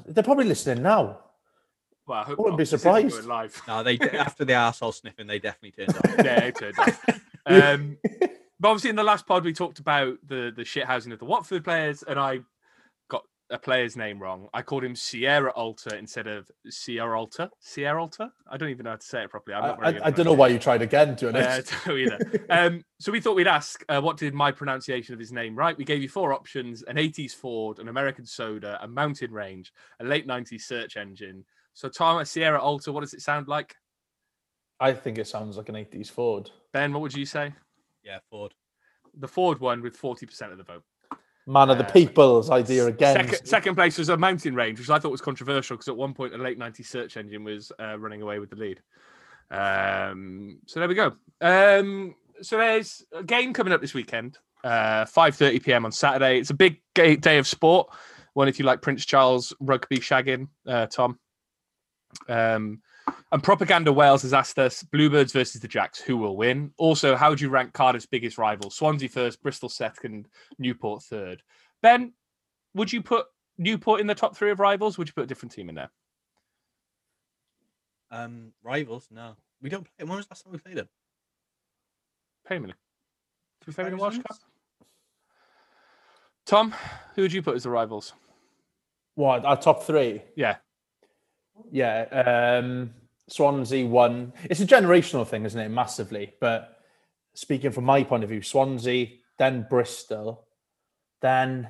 They're 0.07 0.23
probably 0.23 0.45
listening 0.45 0.81
now. 0.83 1.19
Well, 2.07 2.19
I 2.19 2.23
hope 2.23 2.37
wouldn't 2.39 2.53
not. 2.53 2.57
be 2.59 2.65
surprised. 2.65 3.15
going 3.15 3.27
live. 3.27 3.61
No, 3.67 3.83
they 3.83 3.99
after 3.99 4.45
the 4.45 4.53
arsehole 4.53 4.93
sniffing, 4.93 5.27
they 5.27 5.39
definitely 5.39 5.85
turned 5.85 5.97
off. 5.97 6.15
yeah, 6.25 6.39
it 6.45 6.55
turned 6.55 6.79
out. 6.79 6.93
Um, 7.47 7.97
but 8.59 8.69
obviously, 8.69 8.89
in 8.89 8.95
the 8.95 9.03
last 9.03 9.27
pod, 9.27 9.43
we 9.43 9.53
talked 9.53 9.77
about 9.77 10.17
the 10.27 10.51
the 10.55 10.65
shit 10.65 10.85
housing 10.85 11.11
of 11.11 11.19
the 11.19 11.25
Watford 11.25 11.63
players, 11.63 12.01
and 12.01 12.17
I 12.19 12.37
got 12.37 12.45
a 13.55 13.59
player's 13.59 13.95
name 13.95 14.19
wrong. 14.19 14.47
I 14.53 14.61
called 14.61 14.83
him 14.83 14.95
Sierra 14.95 15.51
Alta 15.55 15.97
instead 15.97 16.27
of 16.27 16.51
Sierra 16.69 17.17
Alta. 17.17 17.49
Sierra 17.59 18.01
Alta. 18.01 18.31
I 18.51 18.57
don't 18.57 18.69
even 18.69 18.83
know 18.83 18.91
how 18.91 18.97
to 18.97 19.05
say 19.05 19.23
it 19.23 19.29
properly. 19.29 19.55
I'm 19.55 19.63
I, 19.63 19.75
very 19.75 19.87
I, 19.87 19.91
good 19.93 20.01
I 20.03 20.11
don't 20.11 20.25
know 20.25 20.33
why 20.33 20.49
you 20.49 20.59
tried 20.59 20.81
again, 20.81 21.15
to 21.15 21.31
be 21.31 21.39
Yeah, 21.39 21.45
I 21.47 21.53
honest. 21.53 21.71
don't 21.71 21.87
know 21.87 21.95
either. 21.97 22.45
Um, 22.49 22.83
so 22.99 23.11
we 23.11 23.21
thought 23.21 23.35
we'd 23.35 23.47
ask, 23.47 23.83
uh, 23.89 24.01
what 24.01 24.17
did 24.17 24.33
my 24.33 24.51
pronunciation 24.51 25.13
of 25.13 25.19
his 25.19 25.31
name 25.31 25.55
right? 25.55 25.77
We 25.77 25.85
gave 25.85 26.01
you 26.01 26.09
four 26.09 26.33
options: 26.33 26.83
an 26.83 26.97
'80s 26.97 27.31
Ford, 27.33 27.79
an 27.79 27.87
American 27.87 28.25
soda, 28.25 28.77
a 28.81 28.87
mountain 28.87 29.31
range, 29.31 29.71
a 29.99 30.03
late 30.03 30.27
'90s 30.27 30.61
search 30.61 30.97
engine. 30.97 31.45
So 31.73 31.89
Tom, 31.89 32.17
a 32.19 32.25
Sierra 32.25 32.61
Alta, 32.61 32.91
what 32.91 33.01
does 33.01 33.13
it 33.13 33.21
sound 33.21 33.47
like? 33.47 33.75
I 34.79 34.93
think 34.93 35.17
it 35.17 35.27
sounds 35.27 35.55
like 35.55 35.69
an 35.69 35.75
80s 35.75 36.11
Ford. 36.11 36.51
Ben, 36.73 36.91
what 36.91 37.01
would 37.01 37.13
you 37.13 37.25
say? 37.25 37.53
Yeah, 38.03 38.19
Ford. 38.29 38.53
The 39.17 39.27
Ford 39.27 39.59
one 39.61 39.81
with 39.81 39.99
40% 39.99 40.51
of 40.51 40.57
the 40.57 40.63
vote. 40.65 40.83
Man 41.47 41.69
of 41.69 41.77
the 41.77 41.83
people's 41.83 42.49
idea 42.49 42.87
again. 42.87 43.15
Second, 43.15 43.47
second 43.47 43.75
place 43.75 43.97
was 43.97 44.09
a 44.09 44.17
mountain 44.17 44.55
range, 44.55 44.79
which 44.79 44.89
I 44.89 44.97
thought 44.97 45.11
was 45.11 45.21
controversial 45.21 45.75
because 45.75 45.87
at 45.87 45.95
one 45.95 46.13
point 46.13 46.33
a 46.33 46.37
late 46.37 46.57
'90s 46.57 46.87
search 46.87 47.17
engine 47.17 47.43
was 47.43 47.71
uh, 47.79 47.99
running 47.99 48.21
away 48.21 48.39
with 48.39 48.49
the 48.49 48.55
lead. 48.55 48.81
Um, 49.51 50.57
so 50.65 50.79
there 50.79 50.89
we 50.89 50.95
go. 50.95 51.13
Um, 51.41 52.15
so 52.41 52.57
there's 52.57 53.05
a 53.11 53.23
game 53.23 53.53
coming 53.53 53.73
up 53.73 53.81
this 53.81 53.93
weekend, 53.93 54.39
uh, 54.63 55.05
5:30 55.05 55.63
p.m. 55.63 55.85
on 55.85 55.91
Saturday. 55.91 56.39
It's 56.39 56.49
a 56.49 56.55
big 56.55 56.81
day 56.95 57.37
of 57.37 57.47
sport. 57.47 57.89
One 58.33 58.47
if 58.47 58.59
you 58.59 58.65
like 58.65 58.81
Prince 58.81 59.05
Charles 59.05 59.53
rugby 59.59 59.99
shagging, 59.99 60.49
uh, 60.67 60.87
Tom. 60.87 61.19
Um, 62.27 62.81
and 63.31 63.43
Propaganda 63.43 63.91
Wales 63.91 64.21
has 64.21 64.33
asked 64.33 64.59
us 64.59 64.83
Bluebirds 64.83 65.33
versus 65.33 65.61
the 65.61 65.67
Jacks, 65.67 65.99
who 65.99 66.17
will 66.17 66.37
win? 66.37 66.71
Also, 66.77 67.15
how 67.15 67.29
would 67.29 67.41
you 67.41 67.49
rank 67.49 67.73
Cardiff's 67.73 68.05
biggest 68.05 68.37
rivals? 68.37 68.75
Swansea 68.75 69.09
first, 69.09 69.41
Bristol 69.41 69.69
second, 69.69 70.27
Newport 70.57 71.03
third. 71.03 71.41
Ben, 71.81 72.13
would 72.73 72.91
you 72.91 73.01
put 73.01 73.27
Newport 73.57 74.01
in 74.01 74.07
the 74.07 74.15
top 74.15 74.35
three 74.35 74.51
of 74.51 74.59
rivals? 74.59 74.97
Would 74.97 75.07
you 75.07 75.13
put 75.13 75.23
a 75.23 75.27
different 75.27 75.51
team 75.51 75.69
in 75.69 75.75
there? 75.75 75.91
Um, 78.11 78.53
rivals? 78.63 79.07
No, 79.11 79.35
we 79.61 79.69
don't 79.69 79.83
play. 79.83 79.93
Them. 79.99 80.09
When 80.09 80.17
was 80.17 80.27
the 80.27 80.31
last 80.31 80.43
time 80.43 80.53
we 80.53 80.59
played 80.59 80.77
them? 80.77 80.89
Payment. 82.47 82.73
Did 83.61 83.67
we 83.67 83.73
play 83.73 83.85
in 83.85 83.91
the 83.91 83.97
Welsh? 83.97 84.17
Cup? 84.17 84.37
Tom, 86.45 86.73
who 87.15 87.23
would 87.23 87.33
you 87.33 87.41
put 87.41 87.55
as 87.55 87.63
the 87.63 87.69
rivals? 87.69 88.13
What 89.15 89.45
our 89.45 89.57
top 89.57 89.83
three? 89.83 90.21
Yeah. 90.35 90.57
Yeah, 91.71 92.59
um, 92.61 92.93
Swansea 93.27 93.85
won. 93.85 94.33
It's 94.43 94.59
a 94.59 94.65
generational 94.65 95.27
thing, 95.27 95.45
isn't 95.45 95.59
it? 95.59 95.69
Massively. 95.69 96.33
But 96.39 96.77
speaking 97.33 97.71
from 97.71 97.85
my 97.85 98.03
point 98.03 98.23
of 98.23 98.29
view, 98.29 98.41
Swansea, 98.41 99.07
then 99.37 99.67
Bristol, 99.69 100.47
then 101.21 101.67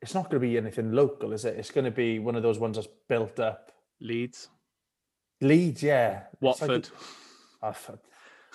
it's 0.00 0.14
not 0.14 0.30
going 0.30 0.40
to 0.40 0.48
be 0.48 0.56
anything 0.56 0.92
local, 0.92 1.32
is 1.32 1.44
it? 1.44 1.56
It's 1.56 1.70
going 1.70 1.84
to 1.84 1.90
be 1.90 2.18
one 2.18 2.36
of 2.36 2.42
those 2.42 2.58
ones 2.58 2.76
that's 2.76 2.88
built 3.08 3.40
up. 3.40 3.72
Leeds, 4.00 4.48
Leeds, 5.40 5.82
yeah. 5.82 6.22
It's 6.40 6.60
like- 6.60 6.70
Watford. 6.70 6.90
Ah, 7.62 7.74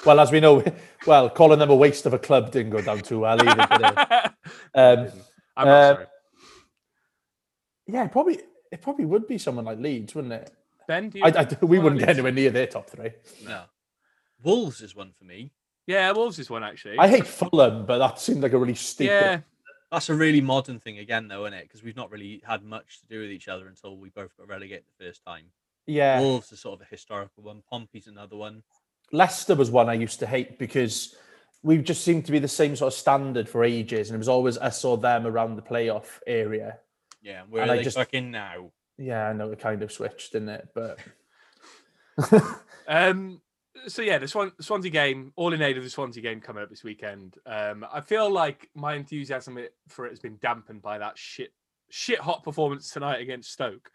well, 0.05 0.19
as 0.19 0.31
we 0.31 0.39
know, 0.39 0.63
well, 1.07 1.29
calling 1.29 1.59
them 1.59 1.69
a 1.69 1.75
waste 1.75 2.05
of 2.05 2.13
a 2.13 2.19
club 2.19 2.51
didn't 2.51 2.71
go 2.71 2.81
down 2.81 2.99
too 2.99 3.19
well 3.19 3.41
either. 3.41 4.29
Um, 4.75 5.07
I'm 5.55 5.67
not 5.67 5.67
uh, 5.67 5.93
sorry. 5.93 6.05
yeah, 7.87 8.07
probably 8.07 8.39
it 8.73 8.81
probably 8.81 9.05
would 9.05 9.27
be 9.27 9.37
someone 9.37 9.65
like 9.65 9.77
Leeds, 9.77 10.15
wouldn't 10.15 10.33
it? 10.33 10.51
Ben, 10.87 11.09
do 11.09 11.19
you? 11.19 11.25
I, 11.25 11.29
I, 11.29 11.65
we 11.65 11.77
wouldn't 11.77 11.99
get 11.99 12.09
anywhere 12.09 12.31
near 12.31 12.49
their 12.49 12.65
top 12.65 12.89
three. 12.89 13.11
No. 13.45 13.61
Wolves 14.41 14.81
is 14.81 14.95
one 14.95 15.11
for 15.17 15.25
me. 15.25 15.51
Yeah, 15.85 16.11
Wolves 16.11 16.39
is 16.39 16.49
one 16.49 16.63
actually. 16.63 16.97
I 16.97 17.07
hate 17.07 17.27
Fulham, 17.27 17.85
but 17.85 17.99
that 17.99 18.19
seemed 18.19 18.41
like 18.41 18.53
a 18.53 18.57
really 18.57 18.73
stupid. 18.73 19.11
Yeah, 19.11 19.39
That's 19.91 20.09
a 20.09 20.15
really 20.15 20.41
modern 20.41 20.79
thing 20.79 20.97
again, 20.97 21.27
though, 21.27 21.45
isn't 21.45 21.53
it? 21.53 21.63
Because 21.63 21.83
we've 21.83 21.95
not 21.95 22.09
really 22.09 22.41
had 22.45 22.63
much 22.63 22.99
to 23.01 23.07
do 23.07 23.21
with 23.21 23.29
each 23.29 23.47
other 23.47 23.67
until 23.67 23.95
we 23.95 24.09
both 24.09 24.35
got 24.35 24.47
relegated 24.47 24.85
the 24.97 25.05
first 25.05 25.23
time. 25.23 25.45
Yeah, 25.85 26.19
Wolves 26.19 26.51
is 26.51 26.59
sort 26.59 26.81
of 26.81 26.87
a 26.87 26.89
historical 26.89 27.43
one. 27.43 27.61
Pompey's 27.69 28.07
another 28.07 28.37
one. 28.37 28.63
Leicester 29.11 29.53
was 29.53 29.69
one 29.69 29.87
I 29.87 29.93
used 29.93 30.19
to 30.19 30.25
hate 30.25 30.57
because 30.57 31.15
we 31.61 31.77
just 31.77 32.03
seemed 32.03 32.25
to 32.25 32.31
be 32.31 32.39
the 32.39 32.47
same 32.47 32.75
sort 32.75 32.91
of 32.91 32.97
standard 32.97 33.47
for 33.47 33.63
ages, 33.63 34.09
and 34.09 34.15
it 34.15 34.17
was 34.17 34.29
always 34.29 34.57
us 34.57 34.83
or 34.83 34.97
them 34.97 35.27
around 35.27 35.57
the 35.57 35.61
playoff 35.61 36.19
area. 36.25 36.79
Yeah, 37.23 37.41
and 37.43 37.51
where 37.51 37.61
And 37.63 37.71
are 37.71 37.73
I 37.73 37.77
they 37.77 37.83
just- 37.83 37.97
fucking 37.97 38.29
now? 38.29 38.71
Yeah, 38.99 39.27
I 39.27 39.33
know 39.33 39.49
it 39.51 39.59
kind 39.59 39.81
of 39.81 39.91
switched, 39.91 40.33
didn't 40.33 40.49
it? 40.49 40.69
But 40.75 40.99
Um, 42.87 43.41
so 43.87 44.01
yeah, 44.01 44.17
the 44.19 44.27
Swan, 44.27 44.51
Swansea 44.61 44.91
game, 44.91 45.33
all 45.35 45.51
in 45.53 45.61
aid 45.61 45.77
of 45.77 45.83
the 45.83 45.89
Swansea 45.89 46.21
game 46.21 46.39
coming 46.41 46.61
up 46.61 46.69
this 46.69 46.83
weekend. 46.83 47.37
Um, 47.45 47.85
I 47.91 48.01
feel 48.01 48.29
like 48.29 48.69
my 48.75 48.93
enthusiasm 48.93 49.57
for 49.87 50.05
it 50.05 50.09
has 50.11 50.19
been 50.19 50.37
dampened 50.41 50.81
by 50.83 50.99
that 50.99 51.17
shit, 51.17 51.53
shit 51.89 52.19
hot 52.19 52.43
performance 52.43 52.91
tonight 52.91 53.19
against 53.21 53.51
Stoke. 53.51 53.89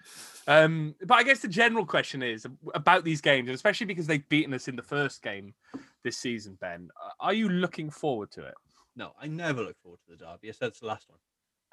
Um, 0.49 0.95
but 1.07 1.15
I 1.15 1.23
guess 1.23 1.41
the 1.41 1.49
general 1.49 1.87
question 1.87 2.23
is 2.23 2.45
about 2.75 3.05
these 3.05 3.21
games, 3.21 3.49
and 3.49 3.55
especially 3.55 3.87
because 3.87 4.07
they've 4.07 4.29
beaten 4.29 4.53
us 4.55 4.67
in 4.69 4.75
the 4.77 4.83
first 4.83 5.23
game 5.23 5.55
this 6.03 6.17
season. 6.19 6.59
Ben, 6.61 6.89
are 7.21 7.35
you 7.35 7.49
looking 7.49 7.89
forward 7.91 8.31
to 8.33 8.45
it? 8.47 8.55
No, 8.97 9.13
I 9.21 9.29
never 9.29 9.63
look 9.63 9.77
forward 9.83 10.01
to 10.07 10.11
the 10.11 10.17
derby. 10.17 10.49
I 10.49 10.53
said 10.53 10.69
it's 10.69 10.81
the 10.81 10.87
last 10.87 11.09
one. 11.09 11.19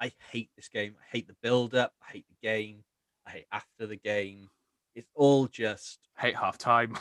I 0.00 0.12
hate 0.30 0.50
this 0.56 0.68
game. 0.68 0.94
I 1.00 1.04
hate 1.16 1.26
the 1.26 1.36
build 1.42 1.74
up. 1.74 1.92
I 2.06 2.12
hate 2.12 2.26
the 2.28 2.46
game. 2.46 2.84
I 3.26 3.30
hate 3.30 3.46
after 3.52 3.86
the 3.86 3.96
game. 3.96 4.48
It's 4.94 5.10
all 5.14 5.46
just 5.46 5.98
Hate 6.18 6.36
half 6.36 6.56
time. 6.58 6.96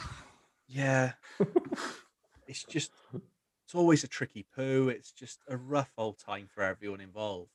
yeah. 0.67 1.13
it's 2.47 2.63
just 2.63 2.91
it's 3.65 3.75
always 3.75 4.03
a 4.03 4.07
tricky 4.07 4.45
poo. 4.55 4.89
It's 4.89 5.11
just 5.11 5.39
a 5.47 5.57
rough 5.57 5.91
old 5.97 6.19
time 6.19 6.47
for 6.53 6.63
everyone 6.63 7.01
involved. 7.01 7.51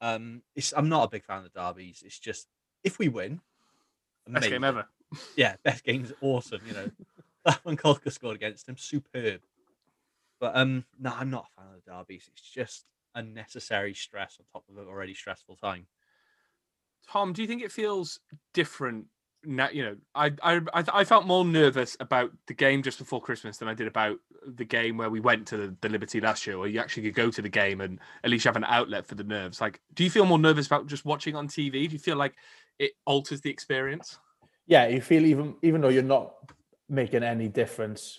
Um, 0.00 0.42
it's 0.54 0.72
I'm 0.76 0.88
not 0.88 1.04
a 1.04 1.08
big 1.10 1.24
fan 1.24 1.38
of 1.38 1.44
the 1.52 1.60
derbies. 1.60 2.02
It's 2.04 2.18
just 2.18 2.46
if 2.84 2.98
we 2.98 3.08
win, 3.08 3.40
Best 4.28 4.44
game 4.48 4.64
amazing. 4.64 4.64
ever. 4.64 4.86
Yeah, 5.36 5.56
best 5.64 5.82
game's 5.82 6.12
awesome. 6.20 6.60
You 6.64 6.72
know, 6.72 6.90
that 7.44 7.58
one 7.64 7.76
Caulker 7.76 8.12
scored 8.12 8.36
against 8.36 8.68
him, 8.68 8.76
superb. 8.76 9.40
But 10.38 10.56
um, 10.56 10.84
no, 11.00 11.12
I'm 11.12 11.30
not 11.30 11.46
a 11.50 11.60
fan 11.60 11.74
of 11.74 11.84
the 11.84 11.90
derbies. 11.90 12.30
It's 12.32 12.40
just 12.40 12.84
unnecessary 13.14 13.94
stress 13.94 14.38
on 14.38 14.46
top 14.52 14.64
of 14.68 14.78
an 14.78 14.88
already 14.88 15.14
stressful 15.14 15.56
time. 15.56 15.86
Tom, 17.08 17.32
do 17.32 17.42
you 17.42 17.48
think 17.48 17.62
it 17.62 17.72
feels 17.72 18.20
different 18.54 19.06
now? 19.44 19.68
You 19.70 19.82
know, 19.82 19.96
I, 20.14 20.32
I 20.42 20.60
I 20.72 20.84
I 20.92 21.04
felt 21.04 21.26
more 21.26 21.44
nervous 21.44 21.96
about 21.98 22.30
the 22.46 22.54
game 22.54 22.82
just 22.82 22.98
before 22.98 23.20
Christmas 23.20 23.58
than 23.58 23.68
I 23.68 23.74
did 23.74 23.86
about 23.86 24.18
the 24.46 24.64
game 24.64 24.96
where 24.96 25.10
we 25.10 25.20
went 25.20 25.46
to 25.48 25.56
the, 25.56 25.76
the 25.80 25.88
Liberty 25.88 26.20
last 26.20 26.46
year, 26.46 26.58
where 26.58 26.68
you 26.68 26.78
actually 26.78 27.04
could 27.04 27.14
go 27.14 27.30
to 27.30 27.42
the 27.42 27.48
game 27.48 27.80
and 27.80 27.98
at 28.22 28.30
least 28.30 28.44
you 28.44 28.48
have 28.48 28.56
an 28.56 28.64
outlet 28.64 29.06
for 29.06 29.16
the 29.16 29.24
nerves. 29.24 29.60
Like, 29.60 29.80
do 29.94 30.04
you 30.04 30.10
feel 30.10 30.24
more 30.26 30.38
nervous 30.38 30.66
about 30.66 30.86
just 30.86 31.04
watching 31.04 31.34
on 31.34 31.48
TV? 31.48 31.88
Do 31.88 31.92
you 31.92 31.98
feel 31.98 32.16
like 32.16 32.34
it 32.78 32.92
alters 33.06 33.40
the 33.40 33.50
experience? 33.50 34.18
yeah, 34.66 34.86
you 34.86 35.00
feel 35.00 35.26
even 35.26 35.56
even 35.62 35.80
though 35.80 35.88
you're 35.88 36.02
not 36.02 36.34
making 36.88 37.24
any 37.24 37.48
difference 37.48 38.18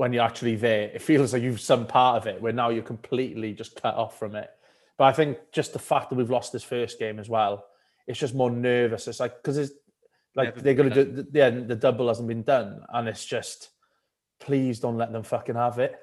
when 0.00 0.14
you're 0.14 0.24
actually 0.24 0.56
there, 0.56 0.84
it 0.94 1.02
feels 1.02 1.34
like 1.34 1.42
you've 1.42 1.60
some 1.60 1.86
part 1.86 2.16
of 2.16 2.26
it 2.26 2.40
where 2.40 2.54
now 2.54 2.70
you're 2.70 2.82
completely 2.82 3.52
just 3.52 3.82
cut 3.82 3.94
off 3.94 4.18
from 4.18 4.34
it. 4.34 4.48
But 4.96 5.04
I 5.04 5.12
think 5.12 5.36
just 5.52 5.74
the 5.74 5.78
fact 5.78 6.08
that 6.08 6.16
we've 6.16 6.30
lost 6.30 6.54
this 6.54 6.62
first 6.62 6.98
game 6.98 7.18
as 7.18 7.28
well, 7.28 7.66
it's 8.06 8.18
just 8.18 8.34
more 8.34 8.50
nervous. 8.50 9.06
It's 9.06 9.20
like 9.20 9.36
because 9.36 9.58
it's 9.58 9.74
like 10.34 10.56
Never 10.56 10.60
they're 10.62 10.74
gonna 10.74 11.04
do 11.04 11.26
yeah, 11.34 11.50
the 11.50 11.76
double 11.76 12.08
hasn't 12.08 12.28
been 12.28 12.44
done, 12.44 12.80
and 12.88 13.08
it's 13.08 13.26
just 13.26 13.68
please 14.40 14.80
don't 14.80 14.96
let 14.96 15.12
them 15.12 15.22
fucking 15.22 15.56
have 15.56 15.78
it. 15.78 15.94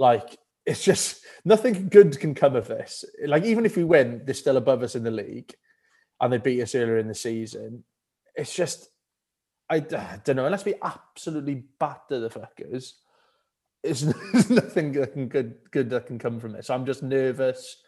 Like 0.00 0.36
it's 0.66 0.82
just 0.82 1.24
nothing 1.44 1.88
good 1.90 2.18
can 2.18 2.34
come 2.34 2.56
of 2.56 2.66
this. 2.66 3.04
Like 3.24 3.44
even 3.44 3.64
if 3.64 3.76
we 3.76 3.84
win, 3.84 4.22
they're 4.24 4.34
still 4.34 4.56
above 4.56 4.82
us 4.82 4.96
in 4.96 5.04
the 5.04 5.12
league, 5.12 5.54
and 6.20 6.32
they 6.32 6.38
beat 6.38 6.60
us 6.60 6.74
earlier 6.74 6.98
in 6.98 7.06
the 7.06 7.14
season. 7.14 7.84
It's 8.34 8.52
just 8.52 8.88
I 9.70 9.78
don't 9.78 10.34
know. 10.34 10.46
Unless 10.46 10.64
we 10.64 10.74
absolutely 10.82 11.62
batter 11.78 12.18
the 12.18 12.30
fuckers, 12.30 12.94
it's 13.88 14.00
there's 14.32 14.50
nothing 14.50 14.92
that 14.92 15.28
good 15.28 15.56
good 15.70 15.90
that 15.90 16.06
can 16.06 16.18
come 16.18 16.38
from 16.40 16.52
this. 16.52 16.70
I'm 16.70 16.86
just 16.86 17.02
nervous. 17.02 17.82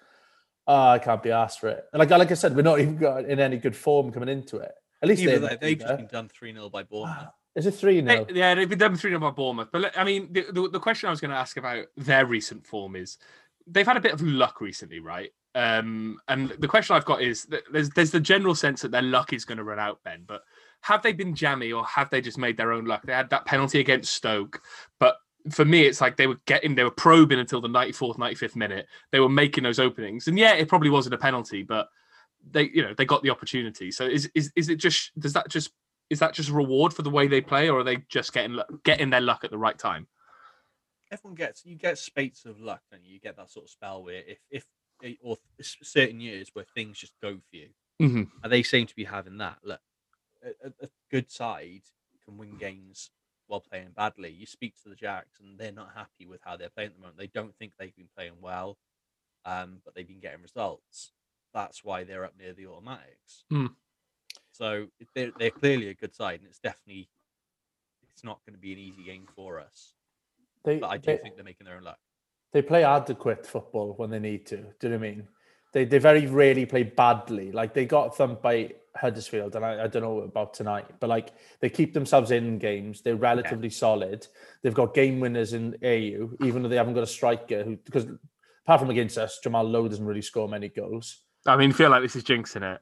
Ah, 0.67 0.93
I 0.93 0.99
can't 0.99 1.23
be 1.23 1.31
asked 1.31 1.61
for 1.61 1.69
it. 1.69 1.85
And 1.93 2.01
like 2.01 2.11
like 2.11 2.31
I 2.31 2.35
said, 2.35 2.55
we're 2.55 2.63
not 2.63 2.81
even 2.81 2.97
got 2.97 3.25
in 3.25 3.41
any 3.41 3.57
good 3.57 3.77
form 3.77 4.13
coming 4.13 4.29
into 4.29 4.59
it. 4.59 4.73
At 5.03 5.09
least 5.09 5.23
Even 5.23 5.33
they're 5.33 5.41
though 5.41 5.47
not 5.55 5.61
they've 5.61 5.79
just 5.79 5.97
been 5.97 6.07
done 6.07 6.29
3 6.29 6.53
0 6.53 6.69
by 6.69 6.83
Bournemouth. 6.83 7.29
Is 7.57 7.67
it 7.67 7.73
three 7.73 8.01
They- 8.01 8.19
now? 8.19 8.27
yeah, 8.33 8.55
they've 8.55 8.69
been 8.69 8.79
done 8.79 8.97
three 8.97 9.11
0 9.11 9.21
by 9.21 9.31
Bournemouth. 9.31 9.69
But 9.73 9.97
I 9.99 10.05
mean, 10.05 10.33
the, 10.33 10.47
the, 10.53 10.69
the 10.69 10.81
question 10.81 11.07
I 11.09 11.11
was 11.11 11.21
going 11.21 11.31
to 11.33 11.37
ask 11.37 11.57
about 11.57 11.87
their 11.97 12.27
recent 12.27 12.67
form 12.67 12.95
is 12.97 13.19
they've 13.67 13.87
had 13.87 13.97
a 13.97 14.01
bit 14.01 14.13
of 14.13 14.23
luck 14.23 14.61
recently, 14.61 15.01
right? 15.01 15.31
Um, 15.55 16.19
and 16.29 16.51
the 16.51 16.69
question 16.69 16.95
I've 16.95 17.05
got 17.07 17.23
is 17.23 17.49
there's 17.73 17.91
there's 17.91 18.13
the 18.13 18.21
general 18.21 18.55
sense 18.55 18.83
that 18.83 18.93
their 18.93 19.03
luck 19.03 19.33
is 19.33 19.45
going 19.45 19.59
to 19.59 19.65
run 19.65 19.81
out, 19.81 20.01
Ben. 20.05 20.23
But 20.27 20.43
have 20.83 21.03
they 21.03 21.13
been 21.13 21.35
jammy 21.35 21.73
or 21.73 21.85
have 21.87 22.09
they 22.11 22.21
just 22.21 22.39
made 22.39 22.57
their 22.57 22.73
own 22.73 22.85
luck? 22.85 23.03
They 23.03 23.13
had 23.13 23.31
that 23.31 23.47
penalty 23.47 23.81
against 23.81 24.15
Stoke, 24.15 24.63
but 25.01 25.17
for 25.51 25.65
me, 25.65 25.83
it's 25.87 26.01
like 26.01 26.17
they 26.17 26.27
were 26.27 26.39
getting, 26.47 26.75
they 26.75 26.85
were 26.85 26.91
probing 26.91 27.39
until 27.39 27.61
the 27.61 27.69
94th, 27.69 28.17
95th 28.19 28.57
minute. 28.57 28.87
They 29.13 29.21
were 29.21 29.29
making 29.29 29.65
those 29.65 29.79
openings, 29.79 30.29
and 30.29 30.39
yeah, 30.39 30.55
it 30.55 30.69
probably 30.69 30.91
wasn't 30.91 31.15
a 31.15 31.19
penalty, 31.19 31.63
but 31.63 31.89
they, 32.51 32.71
you 32.75 32.83
know, 32.83 32.95
they 32.95 33.05
got 33.05 33.23
the 33.23 33.31
opportunity. 33.31 33.91
So 33.91 34.05
is 34.07 34.31
is 34.35 34.53
is 34.57 34.69
it 34.69 34.77
just 34.77 35.13
does 35.19 35.33
that 35.33 35.49
just 35.49 35.71
is 36.11 36.19
that 36.19 36.35
just 36.35 36.49
a 36.51 36.53
reward 36.53 36.93
for 36.93 37.03
the 37.03 37.11
way 37.11 37.27
they 37.29 37.41
play, 37.41 37.69
or 37.69 37.81
are 37.81 37.85
they 37.85 37.99
just 38.09 38.33
getting 38.33 38.59
getting 38.85 39.11
their 39.11 39.21
luck 39.21 39.45
at 39.45 39.51
the 39.51 39.59
right 39.59 39.79
time? 39.79 40.07
Everyone 41.13 41.35
gets, 41.35 41.65
you 41.65 41.75
get 41.75 41.99
spates 41.99 42.45
of 42.45 42.61
luck, 42.61 42.83
don't 42.91 43.05
you? 43.05 43.15
You 43.15 43.21
get 43.21 43.37
that 43.37 43.51
sort 43.51 43.65
of 43.65 43.71
spell 43.71 44.05
where 44.05 44.23
if, 44.27 44.39
if, 44.49 44.65
eh, 45.03 45.15
or 45.21 45.37
certain 45.61 46.21
years 46.21 46.51
where 46.53 46.65
things 46.75 46.99
just 46.99 47.15
go 47.21 47.35
for 47.35 47.57
you. 47.57 47.71
Mhm. 48.01 48.31
And 48.45 48.53
they 48.53 48.63
seem 48.63 48.87
to 48.87 48.95
be 48.95 49.03
having 49.05 49.39
that. 49.39 49.59
Look, 49.65 49.81
a- 50.45 50.85
a 50.85 50.89
good 51.11 51.29
side 51.31 51.83
can 52.25 52.39
win 52.39 52.57
games 52.57 53.11
while 53.51 53.61
playing 53.61 53.89
badly. 53.97 54.31
You 54.31 54.47
speak 54.47 54.75
to 54.83 54.89
the 54.89 54.95
Jacks, 54.95 55.41
and 55.41 55.59
they're 55.59 55.73
not 55.73 55.91
happy 55.95 56.27
with 56.27 56.41
how 56.45 56.57
they're 56.57 56.69
playing 56.71 56.91
at 56.91 56.95
the 56.95 57.01
moment. 57.01 57.19
They 57.19 57.27
don't 57.27 57.55
think 57.57 57.73
they've 57.79 57.95
been 57.97 58.09
playing 58.17 58.35
well, 58.41 58.79
um, 59.45 59.79
but 59.85 59.95
they've 59.95 60.07
been 60.07 60.21
getting 60.21 60.43
results. 60.43 61.13
That's 61.53 61.83
why 61.85 62.05
they're 62.05 62.25
up 62.25 62.35
near 62.39 62.53
the 62.53 62.67
automatics. 62.69 63.45
Hmm. 63.51 63.67
So 64.53 64.87
they're, 65.15 65.33
they're 65.39 65.51
clearly 65.51 65.89
a 65.89 65.95
good 65.95 66.15
side, 66.15 66.41
and 66.41 66.49
it's 66.49 66.61
definitely 66.61 67.09
it's 68.13 68.23
not 68.23 68.39
going 68.47 68.55
to 68.55 68.61
be 68.61 68.73
an 68.73 68.79
easy 68.79 69.03
game 69.03 69.27
for 69.35 69.59
us. 69.59 69.95
They, 70.65 70.79
But 70.79 70.89
I 70.91 70.99
do 70.99 71.07
they, 71.07 71.17
think 71.17 71.35
they're 71.35 71.45
making 71.45 71.65
their 71.67 71.77
own 71.77 71.85
luck. 71.85 71.99
they 72.53 72.63
play 72.63 72.85
adequate 72.85 73.47
football 73.47 73.95
when 73.97 74.11
they 74.11 74.19
need 74.21 74.47
to. 74.47 74.57
Do 74.59 74.63
you 74.83 74.89
know 74.91 74.99
what 74.99 75.07
I 75.07 75.11
mean? 75.11 75.29
They 75.73 75.85
they 75.85 75.99
very 75.99 76.27
rarely 76.27 76.67
play 76.67 76.83
badly. 76.83 77.53
Like 77.53 77.75
they 77.75 77.87
got 77.87 78.17
thumped 78.17 78.43
by 78.43 78.73
Huddersfield, 78.97 79.57
and 79.57 79.65
I, 79.65 79.85
I 79.85 79.87
don't 79.87 80.03
know 80.03 80.21
about 80.21 80.55
tonight, 80.55 80.87
but 80.99 81.09
like 81.09 81.31
they 81.61 81.71
keep 81.71 81.95
themselves 81.95 82.31
in 82.31 82.59
games. 82.59 83.03
They're 83.03 83.17
relatively 83.17 83.71
solid. 83.71 84.27
They've 84.63 84.75
got 84.75 84.95
game 84.95 85.21
winners 85.21 85.53
in 85.53 85.77
Ayew, 85.83 86.37
even 86.45 86.63
though 86.63 86.69
they 86.69 86.77
haven't 86.77 86.95
got 86.95 87.05
a 87.05 87.09
striker 87.09 87.63
who 87.63 87.77
because 87.77 88.07
apart 88.65 88.81
from 88.81 88.91
against 88.91 89.19
us, 89.19 89.39
Jamal 89.43 89.65
Lowe 89.65 89.89
doesn't 89.89 90.05
really 90.05 90.23
score 90.23 90.49
many 90.49 90.69
goals. 90.69 91.21
I 91.47 91.57
mean, 91.57 91.73
feel 91.73 91.91
like 91.91 92.03
this 92.03 92.17
is 92.17 92.25
jinxing 92.25 92.75
it. 92.75 92.81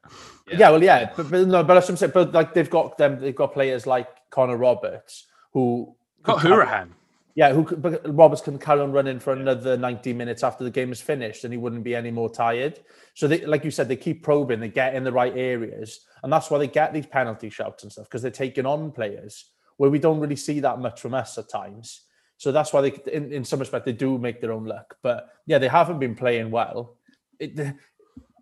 Yeah, 0.49 0.57
yeah 0.57 0.69
well, 0.71 0.83
yeah, 0.83 1.11
but, 1.15 1.29
but 1.29 1.47
no, 1.47 1.63
but 1.63 1.75
that's 1.75 1.85
what 1.85 1.91
I'm 1.91 1.97
saying. 1.97 2.11
But 2.13 2.33
like 2.33 2.53
they've 2.53 2.69
got 2.69 2.97
them, 2.97 3.19
they've 3.19 3.35
got 3.35 3.53
players 3.53 3.87
like 3.87 4.07
Connor 4.31 4.57
Roberts 4.57 5.27
who 5.53 5.95
Got 6.23 6.39
Hourihane. 6.39 6.89
Yeah, 7.35 7.53
who 7.53 7.63
but 7.63 8.01
Roberts 8.15 8.41
can 8.41 8.57
carry 8.57 8.81
on 8.81 8.91
running 8.91 9.19
for 9.19 9.33
another 9.33 9.77
90 9.77 10.13
minutes 10.13 10.43
after 10.43 10.63
the 10.63 10.71
game 10.71 10.91
is 10.91 10.99
finished 10.99 11.43
and 11.43 11.53
he 11.53 11.57
wouldn't 11.57 11.83
be 11.83 11.95
any 11.95 12.11
more 12.11 12.29
tired. 12.29 12.79
So 13.13 13.27
they 13.27 13.45
like 13.45 13.63
you 13.63 13.71
said, 13.71 13.87
they 13.87 13.95
keep 13.95 14.23
probing, 14.23 14.59
they 14.59 14.69
get 14.69 14.95
in 14.95 15.03
the 15.03 15.11
right 15.11 15.35
areas, 15.35 16.01
and 16.23 16.33
that's 16.33 16.49
why 16.49 16.57
they 16.57 16.67
get 16.67 16.93
these 16.93 17.05
penalty 17.05 17.49
shouts 17.49 17.83
and 17.83 17.91
stuff, 17.91 18.05
because 18.05 18.21
they're 18.21 18.31
taking 18.31 18.65
on 18.65 18.91
players 18.91 19.51
where 19.77 19.89
we 19.89 19.99
don't 19.99 20.19
really 20.19 20.35
see 20.35 20.59
that 20.59 20.79
much 20.79 20.99
from 20.99 21.13
us 21.13 21.37
at 21.37 21.49
times. 21.49 22.01
So 22.37 22.51
that's 22.51 22.73
why 22.73 22.81
they 22.81 22.99
in, 23.13 23.31
in 23.31 23.45
some 23.45 23.59
respect 23.59 23.85
they 23.85 23.93
do 23.93 24.17
make 24.17 24.41
their 24.41 24.51
own 24.51 24.65
luck. 24.65 24.97
But 25.01 25.29
yeah, 25.45 25.59
they 25.59 25.67
haven't 25.67 25.99
been 25.99 26.15
playing 26.15 26.51
well. 26.51 26.97
It, 27.39 27.75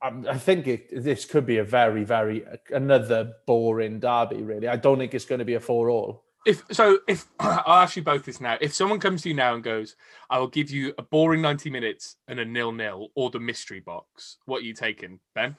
I 0.01 0.38
think 0.38 0.67
it, 0.67 1.03
this 1.03 1.25
could 1.25 1.45
be 1.45 1.57
a 1.57 1.63
very, 1.63 2.03
very 2.03 2.45
another 2.69 3.33
boring 3.45 3.99
derby. 3.99 4.43
Really, 4.43 4.67
I 4.67 4.75
don't 4.75 4.97
think 4.97 5.13
it's 5.13 5.25
going 5.25 5.39
to 5.39 5.45
be 5.45 5.55
a 5.55 5.59
four 5.59 5.89
all. 5.89 6.23
If 6.47 6.63
so, 6.71 6.99
if 7.09 7.25
I'll 7.39 7.83
ask 7.83 7.97
you 7.97 8.01
both 8.01 8.23
this 8.23 8.39
now. 8.39 8.57
If 8.61 8.73
someone 8.73 8.99
comes 9.01 9.21
to 9.23 9.29
you 9.29 9.35
now 9.35 9.53
and 9.53 9.61
goes, 9.63 9.97
"I 10.29 10.39
will 10.39 10.47
give 10.47 10.71
you 10.71 10.93
a 10.97 11.01
boring 11.03 11.41
ninety 11.41 11.69
minutes 11.69 12.15
and 12.29 12.39
a 12.39 12.45
nil 12.45 12.71
nil 12.71 13.09
or 13.15 13.29
the 13.29 13.39
mystery 13.39 13.81
box," 13.81 14.37
what 14.45 14.59
are 14.59 14.65
you 14.65 14.73
taking, 14.73 15.19
Ben? 15.35 15.57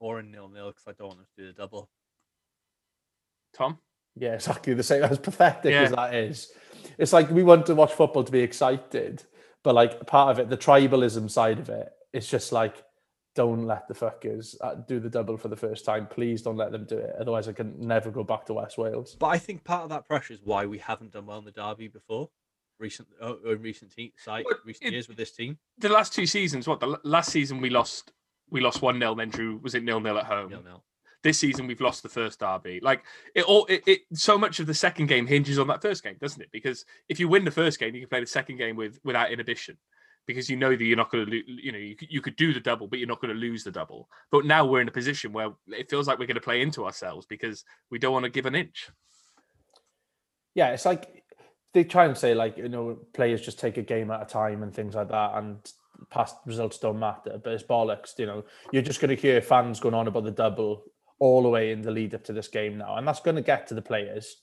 Or 0.00 0.18
a 0.18 0.22
nil 0.24 0.48
nil 0.48 0.70
because 0.70 0.82
I 0.88 0.92
don't 0.98 1.08
want 1.08 1.20
to 1.20 1.26
do 1.42 1.46
the 1.46 1.52
double. 1.52 1.88
Tom? 3.54 3.78
Yeah, 4.16 4.34
exactly 4.34 4.74
the 4.74 4.82
same. 4.82 5.02
As 5.04 5.18
pathetic 5.20 5.70
Yeah. 5.70 5.82
as 5.82 5.90
that 5.92 6.14
is, 6.14 6.52
it's 6.98 7.12
like 7.12 7.30
we 7.30 7.44
want 7.44 7.66
to 7.66 7.76
watch 7.76 7.92
football 7.92 8.24
to 8.24 8.32
be 8.32 8.40
excited, 8.40 9.22
but 9.62 9.76
like 9.76 10.06
part 10.08 10.32
of 10.32 10.40
it, 10.40 10.50
the 10.50 10.56
tribalism 10.56 11.30
side 11.30 11.60
of 11.60 11.68
it, 11.68 11.88
it's 12.12 12.28
just 12.28 12.50
like, 12.50 12.82
don't 13.34 13.66
let 13.66 13.86
the 13.88 13.94
fuckers 13.94 14.56
uh, 14.60 14.74
do 14.86 14.98
the 14.98 15.08
double 15.10 15.36
for 15.36 15.48
the 15.48 15.56
first 15.56 15.84
time. 15.84 16.06
Please 16.06 16.42
don't 16.42 16.56
let 16.56 16.72
them 16.72 16.84
do 16.84 16.98
it. 16.98 17.14
Otherwise, 17.20 17.46
I 17.48 17.52
can 17.52 17.78
never 17.78 18.10
go 18.10 18.24
back 18.24 18.44
to 18.46 18.54
West 18.54 18.78
Wales. 18.78 19.16
But 19.18 19.28
I 19.28 19.38
think 19.38 19.64
part 19.64 19.84
of 19.84 19.90
that 19.90 20.06
pressure 20.06 20.34
is 20.34 20.40
why 20.42 20.66
we 20.66 20.78
haven't 20.78 21.12
done 21.12 21.26
well 21.26 21.38
in 21.38 21.44
the 21.44 21.52
derby 21.52 21.88
before. 21.88 22.30
Recent, 22.80 23.08
uh, 23.20 23.34
in 23.44 23.60
recent 23.62 23.92
te- 23.92 24.12
site, 24.16 24.44
Well, 24.44 24.54
recent 24.64 24.86
it- 24.88 24.92
years 24.92 25.08
with 25.08 25.16
this 25.16 25.32
team. 25.32 25.58
The 25.78 25.88
last 25.88 26.14
two 26.14 26.26
seasons, 26.26 26.66
what 26.68 26.80
the 26.80 26.88
l- 26.88 27.00
last 27.04 27.30
season 27.30 27.60
we 27.60 27.70
lost, 27.70 28.12
we 28.50 28.60
lost 28.60 28.82
one 28.82 28.98
0 29.00 29.14
Then 29.16 29.30
Drew 29.30 29.56
was 29.58 29.74
it 29.74 29.82
nil 29.82 30.00
nil 30.00 30.18
at 30.18 30.26
home. 30.26 30.50
Nil 30.50 30.62
nil. 30.62 30.84
This 31.24 31.38
season 31.40 31.66
we've 31.66 31.80
lost 31.80 32.04
the 32.04 32.08
first 32.08 32.38
derby. 32.38 32.78
Like 32.80 33.02
it 33.34 33.42
all, 33.44 33.66
it, 33.66 33.82
it 33.88 34.00
so 34.14 34.38
much 34.38 34.60
of 34.60 34.68
the 34.68 34.74
second 34.74 35.06
game 35.08 35.26
hinges 35.26 35.58
on 35.58 35.66
that 35.66 35.82
first 35.82 36.04
game, 36.04 36.16
doesn't 36.20 36.40
it? 36.40 36.48
Because 36.52 36.84
if 37.08 37.18
you 37.18 37.26
win 37.28 37.44
the 37.44 37.50
first 37.50 37.80
game, 37.80 37.92
you 37.96 38.00
can 38.02 38.08
play 38.08 38.20
the 38.20 38.26
second 38.26 38.56
game 38.58 38.76
with 38.76 39.00
without 39.02 39.32
inhibition. 39.32 39.76
Because 40.28 40.48
you 40.48 40.56
know 40.56 40.76
that 40.76 40.84
you're 40.84 40.96
not 40.96 41.10
going 41.10 41.26
to, 41.26 41.42
you 41.50 41.72
know, 41.72 41.78
you, 41.78 41.96
could- 41.96 42.12
you 42.12 42.20
could 42.20 42.36
do 42.36 42.52
the 42.52 42.60
double, 42.60 42.86
but 42.86 43.00
you're 43.00 43.08
not 43.08 43.20
going 43.20 43.34
to 43.34 43.40
lose 43.40 43.64
the 43.64 43.72
double. 43.72 44.08
But 44.30 44.44
now 44.44 44.64
we're 44.64 44.82
in 44.82 44.86
a 44.88 44.92
position 44.92 45.32
where 45.32 45.50
it 45.68 45.90
feels 45.90 46.06
like 46.06 46.18
we're 46.18 46.26
going 46.26 46.36
to 46.36 46.40
play 46.40 46.62
into 46.62 46.84
ourselves 46.84 47.26
because 47.26 47.64
we 47.90 47.98
don't 47.98 48.12
want 48.12 48.24
to 48.24 48.30
give 48.30 48.46
an 48.46 48.54
inch. 48.54 48.90
Yeah, 50.54 50.68
it's 50.68 50.84
like 50.84 51.24
they 51.72 51.82
try 51.84 52.04
and 52.04 52.16
say 52.16 52.34
like 52.34 52.56
you 52.58 52.68
know 52.68 52.98
players 53.14 53.40
just 53.40 53.58
take 53.58 53.76
a 53.78 53.82
game 53.82 54.10
at 54.10 54.22
a 54.22 54.26
time 54.26 54.62
and 54.62 54.74
things 54.74 54.94
like 54.94 55.08
that, 55.08 55.32
and 55.36 55.56
past 56.10 56.36
results 56.46 56.78
don't 56.78 56.98
matter. 56.98 57.40
But 57.42 57.54
it's 57.54 57.62
bollocks. 57.64 58.18
You 58.18 58.26
know, 58.26 58.44
you're 58.70 58.82
just 58.82 59.00
going 59.00 59.14
to 59.14 59.20
hear 59.20 59.40
fans 59.40 59.80
going 59.80 59.94
on 59.94 60.08
about 60.08 60.24
the 60.24 60.30
double 60.30 60.84
all 61.20 61.42
the 61.42 61.48
way 61.48 61.72
in 61.72 61.82
the 61.82 61.90
lead 61.90 62.14
up 62.14 62.24
to 62.24 62.32
this 62.32 62.48
game 62.48 62.78
now, 62.78 62.96
and 62.96 63.08
that's 63.08 63.20
going 63.20 63.36
to 63.36 63.42
get 63.42 63.66
to 63.68 63.74
the 63.74 63.82
players, 63.82 64.36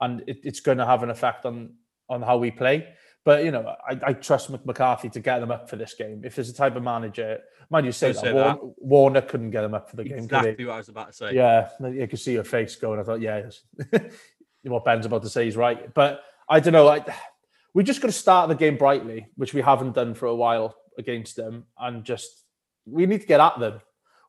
and 0.00 0.22
it, 0.26 0.38
it's 0.44 0.60
going 0.60 0.78
to 0.78 0.86
have 0.86 1.02
an 1.02 1.10
effect 1.10 1.46
on 1.46 1.74
on 2.08 2.22
how 2.22 2.36
we 2.36 2.50
play. 2.50 2.88
But 3.24 3.44
you 3.44 3.50
know, 3.50 3.74
I, 3.88 3.98
I 4.02 4.12
trust 4.14 4.50
Mc- 4.50 4.66
McCarthy 4.66 5.08
to 5.10 5.20
get 5.20 5.38
them 5.38 5.50
up 5.50 5.70
for 5.70 5.76
this 5.76 5.94
game. 5.94 6.22
If 6.24 6.34
there's 6.34 6.48
a 6.48 6.54
type 6.54 6.74
of 6.74 6.82
manager, 6.82 7.38
mind 7.70 7.86
you, 7.86 7.92
say 7.92 8.12
that, 8.12 8.20
say 8.20 8.32
Warnock, 8.32 8.60
that. 8.60 8.74
Warnock 8.78 9.28
couldn't 9.28 9.50
get 9.50 9.62
them 9.62 9.74
up 9.74 9.88
for 9.88 9.96
the 9.96 10.04
game. 10.04 10.18
Exactly 10.18 10.64
what 10.64 10.74
I 10.74 10.78
was 10.78 10.88
about 10.88 11.06
to 11.08 11.12
say. 11.12 11.34
Yeah, 11.34 11.68
you 11.80 12.06
could 12.08 12.18
see 12.18 12.32
your 12.32 12.44
face 12.44 12.74
going. 12.76 12.98
I 12.98 13.04
thought, 13.04 13.20
yeah, 13.20 13.42
yes. 13.44 14.02
what 14.62 14.84
Ben's 14.84 15.06
about 15.06 15.22
to 15.22 15.28
say 15.28 15.46
is 15.46 15.56
right. 15.56 15.92
But 15.94 16.22
I 16.48 16.60
don't 16.60 16.72
know. 16.72 16.88
I, 16.88 17.04
we 17.74 17.84
just 17.84 18.00
got 18.00 18.08
to 18.08 18.12
start 18.12 18.48
the 18.48 18.54
game 18.54 18.76
brightly, 18.76 19.26
which 19.36 19.54
we 19.54 19.62
haven't 19.62 19.94
done 19.94 20.14
for 20.14 20.26
a 20.26 20.34
while 20.34 20.76
against 20.98 21.36
them, 21.36 21.66
and 21.78 22.04
just 22.04 22.44
we 22.86 23.06
need 23.06 23.20
to 23.20 23.26
get 23.26 23.40
at 23.40 23.58
them. 23.58 23.80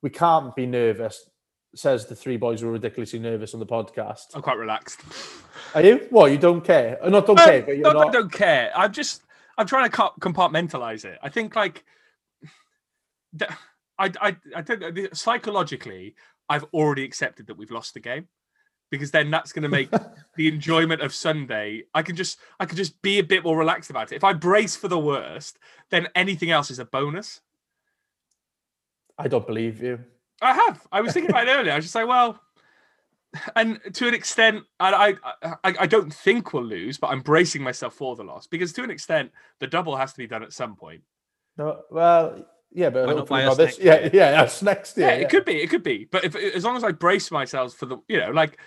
We 0.01 0.09
can't 0.09 0.55
be 0.55 0.65
nervous. 0.65 1.29
Says 1.75 2.05
the 2.05 2.15
three 2.15 2.37
boys 2.37 2.61
were 2.61 2.71
ridiculously 2.71 3.17
nervous 3.17 3.55
on 3.55 3.59
the 3.59 3.65
podcast. 3.65 4.25
I'm 4.35 4.43
quite 4.43 4.57
relaxed. 4.57 5.01
Are 5.73 5.81
you? 5.81 6.07
What? 6.09 6.31
You 6.31 6.37
don't 6.37 6.63
care? 6.63 6.99
Uh, 7.03 7.09
Not 7.09 7.25
don't 7.25 7.39
Um, 7.39 7.45
care, 7.45 7.61
but 7.63 7.77
you're 7.77 7.93
no, 7.93 7.99
I 8.07 8.11
don't 8.11 8.31
care. 8.31 8.71
I'm 8.75 8.91
just 8.91 9.23
I'm 9.57 9.67
trying 9.67 9.89
to 9.89 9.95
compartmentalize 10.19 11.05
it. 11.05 11.17
I 11.21 11.29
think 11.29 11.55
like 11.55 11.83
I 13.99 14.11
I 14.21 14.37
I 14.55 14.61
don't 14.61 15.15
psychologically 15.17 16.15
I've 16.49 16.65
already 16.73 17.03
accepted 17.03 17.47
that 17.47 17.57
we've 17.57 17.71
lost 17.71 17.93
the 17.93 17.99
game 17.99 18.27
because 18.91 19.11
then 19.11 19.31
that's 19.31 19.51
going 19.53 19.63
to 19.63 19.69
make 19.69 19.89
the 20.35 20.47
enjoyment 20.47 21.01
of 21.01 21.13
Sunday. 21.13 21.83
I 21.93 22.01
can 22.03 22.15
just 22.15 22.39
I 22.59 22.65
can 22.65 22.77
just 22.77 23.01
be 23.01 23.19
a 23.19 23.23
bit 23.23 23.43
more 23.43 23.57
relaxed 23.57 23.89
about 23.89 24.11
it. 24.11 24.15
If 24.15 24.23
I 24.23 24.33
brace 24.33 24.75
for 24.75 24.87
the 24.87 24.99
worst, 24.99 25.57
then 25.89 26.07
anything 26.15 26.51
else 26.51 26.69
is 26.69 26.79
a 26.79 26.85
bonus. 26.85 27.41
I 29.17 29.27
don't 29.27 29.45
believe 29.47 29.81
you. 29.81 29.99
I 30.41 30.53
have. 30.53 30.85
I 30.91 31.01
was 31.01 31.13
thinking 31.13 31.29
about 31.29 31.47
it 31.47 31.51
earlier. 31.51 31.71
I 31.71 31.75
was 31.75 31.85
just 31.85 31.95
like, 31.95 32.07
well, 32.07 32.39
and 33.55 33.79
to 33.93 34.07
an 34.07 34.13
extent, 34.13 34.63
I, 34.79 35.15
I 35.43 35.55
I 35.63 35.75
I 35.81 35.87
don't 35.87 36.13
think 36.13 36.53
we'll 36.53 36.63
lose, 36.63 36.97
but 36.97 37.07
I'm 37.07 37.21
bracing 37.21 37.63
myself 37.63 37.93
for 37.95 38.15
the 38.15 38.23
loss 38.23 38.47
because 38.47 38.73
to 38.73 38.83
an 38.83 38.91
extent, 38.91 39.31
the 39.59 39.67
double 39.67 39.95
has 39.95 40.11
to 40.13 40.17
be 40.17 40.27
done 40.27 40.43
at 40.43 40.53
some 40.53 40.75
point. 40.75 41.01
No, 41.57 41.81
well, 41.91 42.45
yeah, 42.71 42.89
but 42.89 43.05
Why 43.05 43.11
not 43.11 43.19
hopefully 43.19 43.41
by 43.41 43.45
not 43.45 43.51
us 43.51 43.57
this. 43.57 43.79
next 43.79 43.79
Yeah, 43.79 44.09
yeah, 44.13 44.41
us 44.41 44.61
next 44.61 44.97
year. 44.97 45.07
Yeah, 45.07 45.13
it 45.15 45.29
could 45.29 45.45
be. 45.45 45.61
It 45.61 45.69
could 45.69 45.83
be. 45.83 46.07
But 46.11 46.25
if 46.25 46.35
as 46.35 46.63
long 46.63 46.75
as 46.75 46.83
I 46.83 46.91
brace 46.91 47.31
myself 47.31 47.73
for 47.73 47.85
the, 47.85 47.97
you 48.07 48.19
know, 48.19 48.31
like 48.31 48.57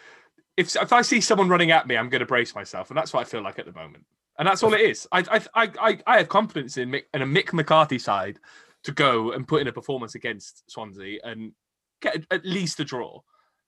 if 0.57 0.75
if 0.77 0.93
I 0.93 1.03
see 1.03 1.21
someone 1.21 1.49
running 1.49 1.71
at 1.71 1.87
me, 1.87 1.97
I'm 1.97 2.09
going 2.09 2.21
to 2.21 2.27
brace 2.27 2.55
myself, 2.55 2.91
and 2.91 2.97
that's 2.97 3.13
what 3.13 3.21
I 3.21 3.25
feel 3.25 3.43
like 3.43 3.59
at 3.59 3.67
the 3.67 3.73
moment. 3.73 4.05
And 4.39 4.47
that's 4.47 4.63
all 4.63 4.75
it 4.75 4.81
is. 4.81 5.07
I 5.13 5.21
I 5.21 5.63
I 5.63 5.71
I, 5.81 5.99
I 6.07 6.17
have 6.19 6.29
confidence 6.29 6.77
in 6.77 6.91
Mick, 6.91 7.05
in 7.15 7.23
a 7.23 7.27
Mick 7.27 7.53
McCarthy 7.53 7.99
side 7.99 8.39
to 8.85 8.93
go 8.93 9.33
and 9.33 9.49
put 9.49 9.61
in 9.61 9.69
a 9.69 9.73
performance 9.73 10.15
against 10.15 10.71
Swansea 10.71 11.19
and 11.25 11.53
get 12.01 12.25
at 12.31 12.45
least 12.45 12.79
a 12.81 12.85
draw. 12.85 13.21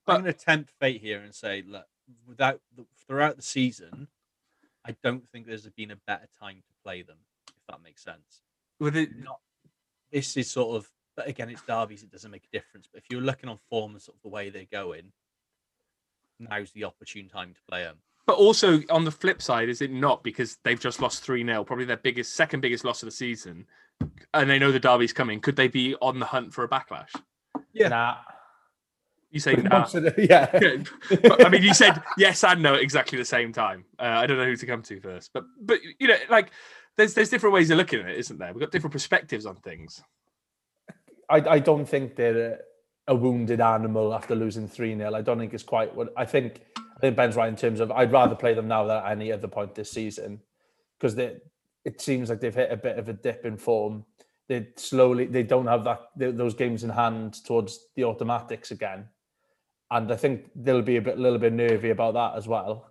I'm 0.08 0.22
going 0.22 0.32
to 0.32 0.38
tempt 0.38 0.72
fate 0.80 1.00
here 1.00 1.20
and 1.20 1.34
say, 1.34 1.62
look, 1.66 1.86
without 2.26 2.60
throughout 3.06 3.36
the 3.36 3.42
season, 3.42 4.08
I 4.84 4.96
don't 5.02 5.26
think 5.28 5.46
there's 5.46 5.66
been 5.70 5.90
a 5.90 5.96
better 6.06 6.28
time 6.40 6.56
to 6.56 6.72
play 6.82 7.02
them, 7.02 7.18
if 7.48 7.66
that 7.68 7.82
makes 7.82 8.02
sense. 8.02 8.42
With 8.80 8.96
it, 8.96 9.10
Not 9.16 9.40
this 10.12 10.36
is 10.36 10.50
sort 10.50 10.76
of, 10.76 10.90
but 11.16 11.28
again, 11.28 11.50
it's 11.50 11.62
derbies; 11.62 12.02
it 12.02 12.10
doesn't 12.10 12.30
make 12.30 12.44
a 12.44 12.56
difference. 12.56 12.88
But 12.90 13.02
if 13.02 13.06
you're 13.10 13.20
looking 13.20 13.48
on 13.48 13.58
form 13.68 13.92
and 13.92 14.02
sort 14.02 14.16
of 14.16 14.22
the 14.22 14.28
way 14.28 14.50
they're 14.50 14.64
going, 14.70 15.12
now's 16.38 16.70
the 16.72 16.84
opportune 16.84 17.28
time 17.28 17.54
to 17.54 17.60
play 17.68 17.82
them. 17.82 17.96
But 18.26 18.36
also 18.36 18.82
on 18.90 19.04
the 19.04 19.10
flip 19.10 19.40
side, 19.40 19.68
is 19.68 19.80
it 19.80 19.90
not 19.90 20.22
because 20.22 20.58
they've 20.62 20.78
just 20.78 21.00
lost 21.00 21.22
3 21.24 21.44
0, 21.44 21.64
probably 21.64 21.86
their 21.86 21.96
biggest, 21.96 22.34
second 22.34 22.60
biggest 22.60 22.84
loss 22.84 23.02
of 23.02 23.06
the 23.06 23.14
season, 23.14 23.66
and 24.34 24.50
they 24.50 24.58
know 24.58 24.70
the 24.70 24.78
derby's 24.78 25.12
coming? 25.12 25.40
Could 25.40 25.56
they 25.56 25.68
be 25.68 25.94
on 26.02 26.18
the 26.18 26.26
hunt 26.26 26.52
for 26.52 26.62
a 26.62 26.68
backlash? 26.68 27.14
Yeah. 27.72 27.88
Nah. 27.88 28.16
You 29.30 29.40
say 29.40 29.54
nah. 29.54 29.86
yeah. 30.18 30.46
But, 31.22 31.46
I 31.46 31.48
mean, 31.50 31.62
you 31.62 31.74
said 31.74 32.02
yes 32.16 32.44
and 32.44 32.62
no 32.62 32.74
at 32.74 32.80
exactly 32.80 33.18
the 33.18 33.24
same 33.24 33.52
time. 33.52 33.84
Uh, 33.98 34.04
I 34.04 34.26
don't 34.26 34.38
know 34.38 34.46
who 34.46 34.56
to 34.56 34.66
come 34.66 34.82
to 34.82 35.00
first, 35.00 35.30
but 35.34 35.44
but 35.60 35.80
you 35.98 36.08
know, 36.08 36.16
like 36.30 36.50
there's 36.96 37.14
there's 37.14 37.28
different 37.28 37.54
ways 37.54 37.70
of 37.70 37.76
looking 37.76 38.00
at 38.00 38.10
it, 38.10 38.18
isn't 38.18 38.38
there? 38.38 38.52
We've 38.52 38.60
got 38.60 38.70
different 38.70 38.92
perspectives 38.92 39.46
on 39.46 39.56
things. 39.56 40.02
I, 41.30 41.36
I 41.36 41.58
don't 41.58 41.86
think 41.86 42.16
they're 42.16 42.52
a, 43.08 43.12
a 43.12 43.14
wounded 43.14 43.60
animal 43.60 44.14
after 44.14 44.34
losing 44.34 44.66
3 44.66 44.96
0. 44.96 45.14
I 45.14 45.20
don't 45.20 45.38
think 45.38 45.52
it's 45.52 45.62
quite 45.62 45.94
what 45.94 46.12
I 46.16 46.24
think. 46.24 46.62
I 46.76 47.00
think 47.00 47.16
Ben's 47.16 47.36
right 47.36 47.48
in 47.48 47.56
terms 47.56 47.80
of 47.80 47.92
I'd 47.92 48.12
rather 48.12 48.34
play 48.34 48.54
them 48.54 48.68
now 48.68 48.84
than 48.84 48.96
at 48.96 49.12
any 49.12 49.30
other 49.30 49.46
point 49.46 49.74
this 49.74 49.90
season 49.90 50.40
because 50.98 51.14
they 51.14 51.36
it 51.84 52.00
seems 52.00 52.28
like 52.28 52.40
they've 52.40 52.54
hit 52.54 52.72
a 52.72 52.76
bit 52.76 52.98
of 52.98 53.08
a 53.08 53.12
dip 53.12 53.44
in 53.44 53.56
form. 53.56 54.04
They 54.48 54.68
slowly 54.76 55.26
they 55.26 55.42
don't 55.42 55.66
have 55.66 55.84
that 55.84 56.00
th- 56.18 56.34
those 56.34 56.54
games 56.54 56.82
in 56.82 56.90
hand 56.90 57.44
towards 57.44 57.86
the 57.94 58.04
automatics 58.04 58.70
again, 58.70 59.06
and 59.90 60.12
I 60.12 60.16
think 60.16 60.50
they'll 60.54 60.82
be 60.82 60.96
a 60.96 61.02
bit 61.02 61.18
little 61.18 61.38
bit 61.38 61.52
nervy 61.52 61.90
about 61.90 62.14
that 62.14 62.36
as 62.36 62.46
well. 62.46 62.90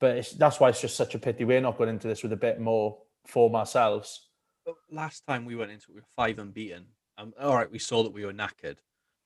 But 0.00 0.16
it's, 0.16 0.32
that's 0.32 0.58
why 0.58 0.70
it's 0.70 0.80
just 0.80 0.96
such 0.96 1.14
a 1.14 1.18
pity 1.18 1.44
we're 1.44 1.60
not 1.60 1.76
going 1.76 1.90
into 1.90 2.08
this 2.08 2.22
with 2.22 2.32
a 2.32 2.36
bit 2.36 2.58
more 2.60 2.98
form 3.26 3.54
ourselves. 3.54 4.28
But 4.64 4.76
last 4.90 5.26
time 5.26 5.44
we 5.44 5.56
went 5.56 5.70
into 5.70 5.90
it, 5.90 5.94
we 5.94 6.00
were 6.00 6.06
five 6.16 6.38
unbeaten. 6.38 6.86
Um, 7.18 7.34
all 7.38 7.54
right, 7.54 7.70
we 7.70 7.78
saw 7.78 8.02
that 8.02 8.12
we 8.12 8.24
were 8.24 8.32
knackered, 8.32 8.76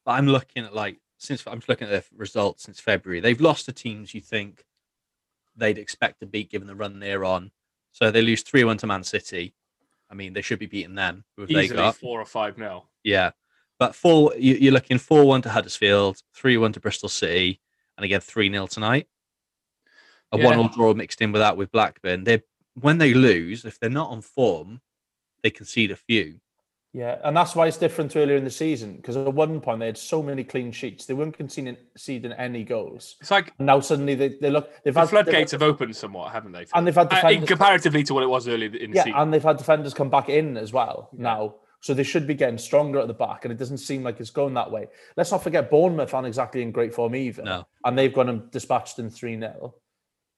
but 0.05 0.13
I'm 0.13 0.27
looking 0.27 0.65
at 0.65 0.75
like 0.75 0.99
since 1.19 1.47
I'm 1.47 1.59
just 1.59 1.69
looking 1.69 1.87
at 1.87 1.91
their 1.91 2.05
results 2.17 2.65
since 2.65 2.81
February. 2.81 3.21
They've 3.21 3.41
lost 3.41 3.67
to 3.67 3.73
teams 3.73 4.15
you 4.15 4.21
think 4.21 4.65
they'd 5.57 5.79
expect 5.79 6.21
to 6.21 6.27
beat 6.27 6.51
given 6.51 6.67
the 6.67 6.75
run 6.75 6.99
they're 6.99 7.25
on. 7.25 7.53
So 7.93 8.11
they 8.11 8.23
lose 8.23 8.43
three 8.43 8.65
one 8.65 8.79
to 8.79 8.87
Man 8.89 9.05
City. 9.05 9.55
I 10.11 10.15
mean, 10.15 10.33
they 10.33 10.43
should 10.43 10.59
be 10.59 10.67
beating 10.67 10.97
them. 10.97 11.25
Who 11.37 11.43
have 11.43 11.49
they 11.49 11.65
Easily 11.65 11.79
got? 11.79 11.97
four 11.97 12.21
or 12.21 12.27
five 12.27 12.59
nil. 12.59 12.87
Yeah, 13.05 13.31
but 13.85 13.95
four. 13.95 14.33
You, 14.39 14.55
you're 14.55 14.73
looking 14.73 14.97
four 14.97 15.25
one 15.27 15.43
to 15.43 15.51
Huddersfield, 15.51 16.23
three 16.35 16.57
one 16.57 16.73
to 16.73 16.81
Bristol 16.81 17.11
City, 17.11 17.61
and 17.99 18.05
again 18.05 18.21
three 18.21 18.51
0 18.51 18.67
tonight. 18.67 19.09
A 20.33 20.39
Yeah. 20.39 20.47
one 20.47 20.57
all 20.59 20.69
draw 20.69 20.95
mixed 20.95 21.21
in 21.21 21.33
with 21.33 21.41
that 21.41 21.59
with 21.59 21.71
Blackburn. 21.71 22.25
They 22.25 22.43
when 22.81 22.97
they 22.99 23.13
lose, 23.13 23.65
if 23.67 23.79
they're 23.79 23.91
not 23.91 24.09
on 24.11 24.23
form, 24.23 24.81
they 25.43 25.51
concede 25.51 25.91
a 25.91 25.97
few. 25.97 26.41
Yeah, 26.95 27.19
and 27.25 27.37
that's 27.37 27.55
why 27.57 27.67
it's 27.67 27.77
different 27.77 28.13
to 28.13 28.21
earlier 28.21 28.37
in 28.37 28.45
the 28.45 28.51
season 28.51 28.97
because 28.97 29.17
at 29.17 29.35
one 29.35 29.61
point 29.61 29.81
they 29.81 29.87
had 29.87 29.99
so 29.99 30.23
many 30.23 30.45
clean 30.45 30.71
sheets, 30.73 31.05
they 31.05 31.13
weren't 31.13 31.37
conceding 31.37 31.77
conceding 31.93 32.33
any 32.33 32.65
goals. 32.65 33.17
It's 33.21 33.31
like 33.33 33.53
And 33.59 33.67
now 33.67 33.81
suddenly 33.81 34.15
they, 34.15 34.29
they 34.41 34.49
look 34.49 34.71
they've 34.83 34.95
the 34.95 35.01
had 35.01 35.11
floodgates 35.11 35.51
they've, 35.51 35.61
have 35.61 35.69
opened 35.69 35.95
somewhat, 35.95 36.33
haven't 36.33 36.53
they? 36.53 36.67
And 36.73 36.87
they've 36.87 36.95
had 36.95 37.13
Uh, 37.13 37.29
in 37.29 37.47
comparatively 37.47 38.03
to 38.05 38.15
what 38.15 38.23
it 38.23 38.29
was 38.29 38.49
earlier 38.49 38.75
in 38.77 38.93
the 38.93 38.97
yeah, 38.97 39.05
season. 39.05 39.19
and 39.19 39.35
they've 39.35 39.43
had 39.43 39.59
defenders 39.59 39.93
come 39.93 40.09
back 40.09 40.29
in 40.31 40.57
as 40.57 40.73
well 40.73 41.11
now. 41.13 41.57
So 41.85 41.93
they 41.93 42.03
should 42.03 42.27
be 42.27 42.33
getting 42.33 42.57
stronger 42.57 42.99
at 42.99 43.09
the 43.09 43.13
back, 43.13 43.45
and 43.45 43.53
it 43.53 43.59
doesn't 43.59 43.77
seem 43.77 44.03
like 44.03 44.19
it's 44.19 44.31
going 44.31 44.55
that 44.55 44.71
way. 44.71 44.87
Let's 45.19 45.31
not 45.31 45.43
forget 45.43 45.71
Bournemouth 45.71 46.15
aren't 46.15 46.27
exactly 46.27 46.63
in 46.63 46.73
great 46.73 46.95
form 46.95 47.15
either. 47.15 47.43
No. 47.43 47.67
And 47.85 47.99
they've 47.99 48.11
gone 48.13 48.31
and 48.31 48.51
dispatched 48.51 48.97
them 48.97 49.11
3 49.11 49.39
0. 49.39 49.75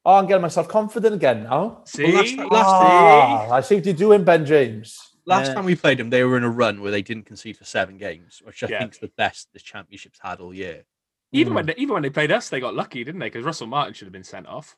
Oh, 0.04 0.14
I'm 0.16 0.26
getting 0.26 0.42
myself 0.42 0.66
confident 0.66 1.14
again 1.14 1.44
now. 1.44 1.82
See, 1.86 2.12
last- 2.12 2.36
last- 2.36 2.66
Ah, 2.66 3.50
I 3.52 3.60
see 3.60 3.76
what 3.76 3.84
you're 3.86 3.94
doing, 3.94 4.24
Ben 4.24 4.44
James. 4.44 4.98
Last 5.24 5.46
Yeah. 5.48 5.54
time 5.54 5.66
we 5.66 5.76
played 5.76 5.98
them, 5.98 6.10
they 6.10 6.24
were 6.24 6.36
in 6.36 6.42
a 6.42 6.50
run 6.50 6.80
where 6.80 6.90
they 6.90 7.02
didn't 7.02 7.26
concede 7.26 7.56
for 7.56 7.64
seven 7.64 7.96
games, 7.96 8.42
which 8.44 8.64
I 8.64 8.68
Yeah. 8.68 8.84
is 8.88 8.98
the 8.98 9.12
best 9.16 9.52
the 9.52 9.60
championship's 9.60 10.18
had 10.20 10.40
all 10.40 10.52
year. 10.52 10.84
even 11.32 11.50
Hmm. 11.52 11.54
when 11.56 11.66
they, 11.66 11.74
even 11.76 11.92
when 11.94 12.02
they 12.02 12.10
played 12.10 12.32
us, 12.32 12.48
they 12.48 12.58
got 12.60 12.74
lucky, 12.74 13.04
didn't 13.04 13.20
they? 13.20 13.26
Because 13.26 13.44
Russell 13.44 13.66
Martin 13.68 13.94
should 13.94 14.06
have 14.06 14.12
been 14.12 14.24
sent 14.24 14.46
off. 14.48 14.76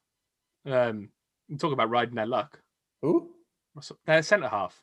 Um, 0.66 1.10
talk 1.58 1.72
about 1.72 1.88
riding 1.90 2.14
their 2.14 2.26
luck. 2.26 2.60
Who? 3.02 3.34
Russell, 3.74 3.98
their 4.06 4.22
centre 4.22 4.48
half. 4.48 4.82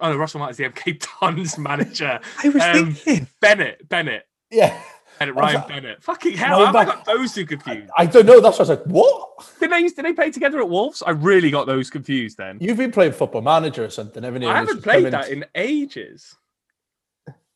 Oh 0.00 0.12
no, 0.12 0.16
Russell 0.16 0.40
Martin's 0.40 0.58
the 0.58 0.64
MK 0.64 1.04
Dons 1.20 1.58
manager. 1.58 2.20
I 2.42 2.48
was 2.48 2.62
Um, 2.62 2.92
thinking, 2.94 3.28
Bennett, 3.40 3.88
Bennett, 3.88 4.26
Yeah. 4.50 4.80
Bennett, 5.18 5.34
Ryan 5.34 5.54
like- 5.56 5.68
Bennett. 5.68 6.02
Fucking 6.02 6.36
hell, 6.36 6.58
No, 6.60 6.66
how 6.66 6.72
have 6.72 6.76
I 6.76 6.84
got 6.84 7.04
those 7.04 7.32
two 7.34 7.44
confused? 7.44 7.90
I 7.96 8.06
don't 8.06 8.24
know. 8.26 8.40
That's 8.40 8.58
what 8.58 8.68
I 8.68 8.72
was 8.74 8.78
like, 8.78 8.86
what? 8.86 9.28
Did 9.58 9.70
they, 9.72 9.82
did 9.82 10.04
they 10.04 10.12
play 10.12 10.30
together 10.30 10.60
at 10.60 10.68
Wolves? 10.68 11.02
I 11.04 11.10
really 11.10 11.50
got 11.50 11.66
those 11.66 11.90
confused 11.90 12.36
then. 12.38 12.58
You've 12.60 12.76
been 12.76 12.92
playing 12.92 13.12
football 13.12 13.42
manager 13.42 13.84
or 13.84 13.90
something, 13.90 14.22
haven't 14.22 14.42
you? 14.42 14.48
I 14.48 14.54
haven't 14.58 14.76
just 14.76 14.84
come 14.84 14.92
played 15.02 15.12
that 15.12 15.28
in 15.30 15.44
ages. 15.56 16.36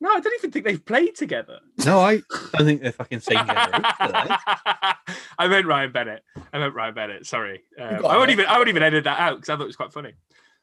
No, 0.01 0.11
I 0.11 0.19
don't 0.19 0.35
even 0.35 0.51
think 0.51 0.65
they've 0.65 0.85
played 0.85 1.15
together. 1.15 1.61
no, 1.87 2.01
I 2.01 2.23
don't 2.55 2.67
think 2.67 2.83
they're 2.83 2.91
fucking 2.91 3.21
same 3.21 3.47
generation. 3.47 3.85
are? 4.01 4.97
I 5.39 5.47
meant 5.49 5.65
Ryan 5.65 5.93
Bennett. 5.93 6.25
I 6.53 6.59
meant 6.59 6.75
Ryan 6.75 6.95
Bennett. 6.95 7.27
Sorry, 7.27 7.63
um, 7.81 8.05
I 8.05 8.17
won't 8.17 8.31
even. 8.31 8.47
I 8.47 8.57
won't 8.57 8.69
even 8.69 8.83
edit 8.83 9.05
that 9.05 9.21
out 9.21 9.37
because 9.37 9.49
I 9.51 9.55
thought 9.55 9.63
it 9.63 9.67
was 9.67 9.77
quite 9.77 9.93
funny. 9.93 10.15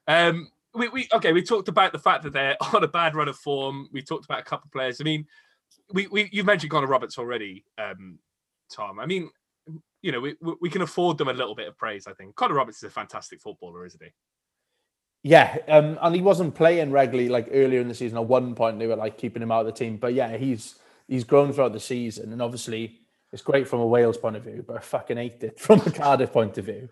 Um, 0.10 0.50
we, 0.74 0.88
we 0.90 1.08
okay. 1.14 1.34
We 1.34 1.42
talked 1.42 1.68
about 1.68 1.92
the 1.92 2.00
fact 2.00 2.24
that 2.24 2.34
they're 2.34 2.58
on 2.74 2.84
a 2.84 2.88
bad 2.88 3.16
run 3.16 3.28
of 3.28 3.38
form. 3.38 3.90
We 3.92 4.02
talked 4.02 4.26
about 4.26 4.40
a 4.40 4.44
couple 4.44 4.68
of 4.68 4.72
players. 4.72 5.02
I 5.02 5.04
mean, 5.04 5.26
we, 5.94 6.08
we 6.08 6.30
you 6.32 6.44
mentioned 6.44 6.72
Connor 6.72 6.88
Roberts 6.88 7.18
already, 7.18 7.66
um, 7.78 8.20
Tom. 8.72 9.00
I 9.00 9.06
mean, 9.06 9.30
you 10.02 10.12
know, 10.12 10.20
we 10.20 10.36
we 10.62 10.70
can 10.70 10.82
afford 10.82 11.18
them 11.18 11.28
a 11.28 11.34
little 11.34 11.56
bit 11.56 11.68
of 11.68 11.78
praise. 11.78 12.08
I 12.08 12.14
think 12.14 12.36
Connor 12.36 12.56
Roberts 12.56 12.78
is 12.78 12.84
a 12.84 12.90
fantastic 12.90 13.42
footballer, 13.42 13.86
isn't 13.86 14.02
he? 14.02 14.10
Yeah, 15.22 15.58
um, 15.68 16.00
and 16.02 16.16
he 16.16 16.22
wasn't 16.22 16.56
playing 16.56 16.92
regularly 16.92 17.30
like 17.30 17.50
earlier 17.52 17.82
in 17.82 17.90
the 17.90 17.94
season. 17.94 18.18
At 18.18 18.26
one 18.26 18.56
point, 18.56 18.80
they 18.80 18.88
were 18.88 18.96
like 18.96 19.18
keeping 19.18 19.44
him 19.44 19.52
out 19.52 19.62
of 19.62 19.66
the 19.66 19.72
team. 19.74 19.98
But 19.98 20.14
yeah, 20.14 20.38
he's 20.38 20.76
he's 21.08 21.26
grown 21.26 21.52
throughout 21.52 21.74
the 21.74 21.80
season, 21.80 22.32
and 22.32 22.42
obviously 22.42 23.00
it's 23.34 23.42
great 23.42 23.68
from 23.68 23.82
a 23.82 23.88
Wales 23.88 24.18
point 24.18 24.38
of 24.38 24.44
view. 24.44 24.64
But 24.66 24.78
I 24.78 24.80
fucking 24.80 25.18
hate 25.18 25.44
it 25.44 25.60
from 25.60 25.82
a 25.82 25.92
Cardiff 25.92 26.32
point 26.32 26.58
of 26.58 26.66
view. 26.66 26.90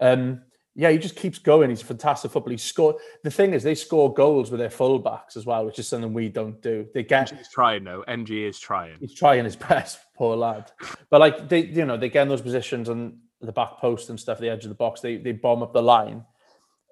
Um, 0.00 0.42
yeah, 0.76 0.90
he 0.90 0.98
just 0.98 1.14
keeps 1.14 1.38
going. 1.38 1.70
He's 1.70 1.82
a 1.82 1.84
fantastic 1.84 2.32
football. 2.32 2.50
He 2.50 2.56
scored. 2.56 2.96
The 3.22 3.30
thing 3.30 3.54
is, 3.54 3.62
they 3.62 3.76
score 3.76 4.12
goals 4.12 4.50
with 4.50 4.58
their 4.58 4.68
fullbacks 4.68 5.36
as 5.36 5.46
well, 5.46 5.64
which 5.64 5.78
is 5.78 5.86
something 5.86 6.12
we 6.12 6.28
don't 6.28 6.60
do. 6.60 6.86
They 6.92 7.04
get 7.04 7.30
He's 7.30 7.48
trying 7.48 7.84
though. 7.84 8.02
Ng 8.08 8.26
is 8.28 8.58
trying. 8.58 8.96
he's 8.98 9.14
trying 9.14 9.44
his 9.44 9.56
best, 9.68 10.00
poor 10.16 10.36
lad. 10.36 10.72
But 11.10 11.20
like 11.20 11.48
they, 11.48 11.66
you 11.66 11.84
know, 11.84 11.96
they 11.96 12.08
get 12.08 12.22
in 12.22 12.28
those 12.28 12.42
positions 12.42 12.88
on 12.88 13.18
the 13.40 13.52
back 13.52 13.78
post 13.78 14.10
and 14.10 14.18
stuff, 14.18 14.40
the 14.40 14.48
edge 14.48 14.64
of 14.64 14.68
the 14.68 14.74
box. 14.74 15.00
They 15.00 15.16
they 15.16 15.32
bomb 15.32 15.62
up 15.62 15.72
the 15.72 15.82
line, 15.82 16.24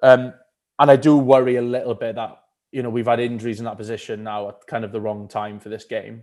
um, 0.03 0.33
and 0.78 0.91
I 0.91 0.95
do 0.95 1.16
worry 1.16 1.57
a 1.57 1.62
little 1.62 1.95
bit 1.95 2.14
that 2.14 2.39
you 2.70 2.85
know 2.85 2.91
we've 2.91 3.07
had 3.07 3.18
injuries 3.18 3.59
in 3.59 3.64
that 3.64 3.78
position 3.78 4.22
now 4.22 4.49
at 4.51 4.66
kind 4.68 4.85
of 4.85 4.93
the 4.93 5.01
wrong 5.01 5.26
time 5.26 5.59
for 5.59 5.70
this 5.70 5.85
game. 5.85 6.22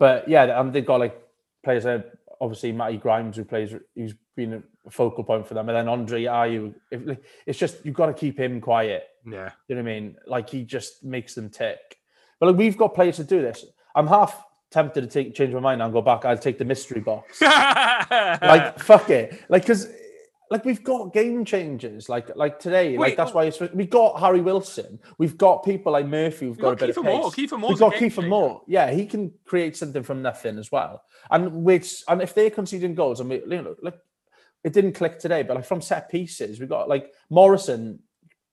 But 0.00 0.28
yeah, 0.28 0.60
and 0.60 0.72
they've 0.72 0.84
got 0.84 0.98
like 0.98 1.22
players 1.64 1.84
there. 1.84 2.04
Obviously, 2.40 2.72
Matty 2.72 2.96
Grimes, 2.96 3.36
who 3.36 3.44
plays, 3.44 3.72
who's 3.94 4.14
been 4.34 4.64
focal 4.90 5.24
point 5.24 5.46
for 5.46 5.54
them, 5.54 5.68
and 5.68 5.76
then 5.76 5.88
Andre 5.88 6.24
Ayew. 6.24 6.74
If, 6.90 7.18
it's 7.46 7.58
just 7.58 7.84
you've 7.84 7.94
got 7.94 8.06
to 8.06 8.14
keep 8.14 8.38
him 8.38 8.60
quiet. 8.60 9.08
Yeah. 9.26 9.50
You 9.68 9.76
know 9.76 9.82
what 9.82 9.90
I 9.90 9.94
mean? 9.94 10.16
Like 10.26 10.50
he 10.50 10.64
just 10.64 11.04
makes 11.04 11.34
them 11.34 11.50
tick. 11.50 11.98
But 12.40 12.46
like, 12.46 12.56
we've 12.56 12.76
got 12.76 12.94
players 12.94 13.16
to 13.16 13.24
do 13.24 13.40
this. 13.40 13.64
I'm 13.94 14.06
half 14.06 14.44
tempted 14.70 15.00
to 15.02 15.06
take 15.06 15.34
change 15.34 15.54
my 15.54 15.60
mind 15.60 15.80
and 15.82 15.92
go 15.92 16.02
back. 16.02 16.24
I'll 16.24 16.36
take 16.36 16.58
the 16.58 16.64
mystery 16.64 17.00
box. 17.00 17.40
like 17.40 18.78
fuck 18.78 19.08
it. 19.10 19.40
Like 19.48 19.62
because 19.62 19.88
like 20.50 20.64
we've 20.64 20.84
got 20.84 21.12
game 21.12 21.44
changers. 21.44 22.08
Like 22.08 22.34
like 22.36 22.58
today. 22.58 22.98
Wait, 22.98 22.98
like 22.98 23.16
that's 23.16 23.32
why 23.32 23.44
it's, 23.44 23.60
we 23.60 23.86
got 23.86 24.20
Harry 24.20 24.40
Wilson. 24.40 24.98
We've 25.18 25.38
got 25.38 25.64
people 25.64 25.92
like 25.92 26.06
Murphy. 26.06 26.46
We've 26.46 26.58
got, 26.58 26.78
got 26.78 26.82
a 26.82 26.86
bit 26.86 26.96
Kieffer 26.96 26.98
of 26.98 27.04
Moore. 27.04 27.30
Kieffer 27.30 27.58
Moore's 27.58 27.72
We've 27.72 27.78
got 27.80 27.94
Kieffer 27.94 28.14
changer. 28.16 28.28
Moore. 28.28 28.62
Yeah, 28.66 28.90
he 28.90 29.06
can 29.06 29.32
create 29.44 29.76
something 29.76 30.02
from 30.02 30.22
nothing 30.22 30.58
as 30.58 30.70
well. 30.70 31.02
And 31.30 31.64
which 31.64 32.02
and 32.08 32.20
if 32.20 32.34
they're 32.34 32.50
conceding 32.50 32.94
goals, 32.94 33.20
I 33.20 33.24
mean, 33.24 33.42
you 33.48 33.62
know, 33.62 33.76
like 33.82 33.98
it 34.64 34.72
didn't 34.72 34.94
click 34.94 35.18
today, 35.18 35.42
but 35.42 35.54
like 35.56 35.66
from 35.66 35.80
set 35.80 36.10
pieces, 36.10 36.58
we 36.58 36.66
got 36.66 36.88
like 36.88 37.12
Morrison 37.30 38.00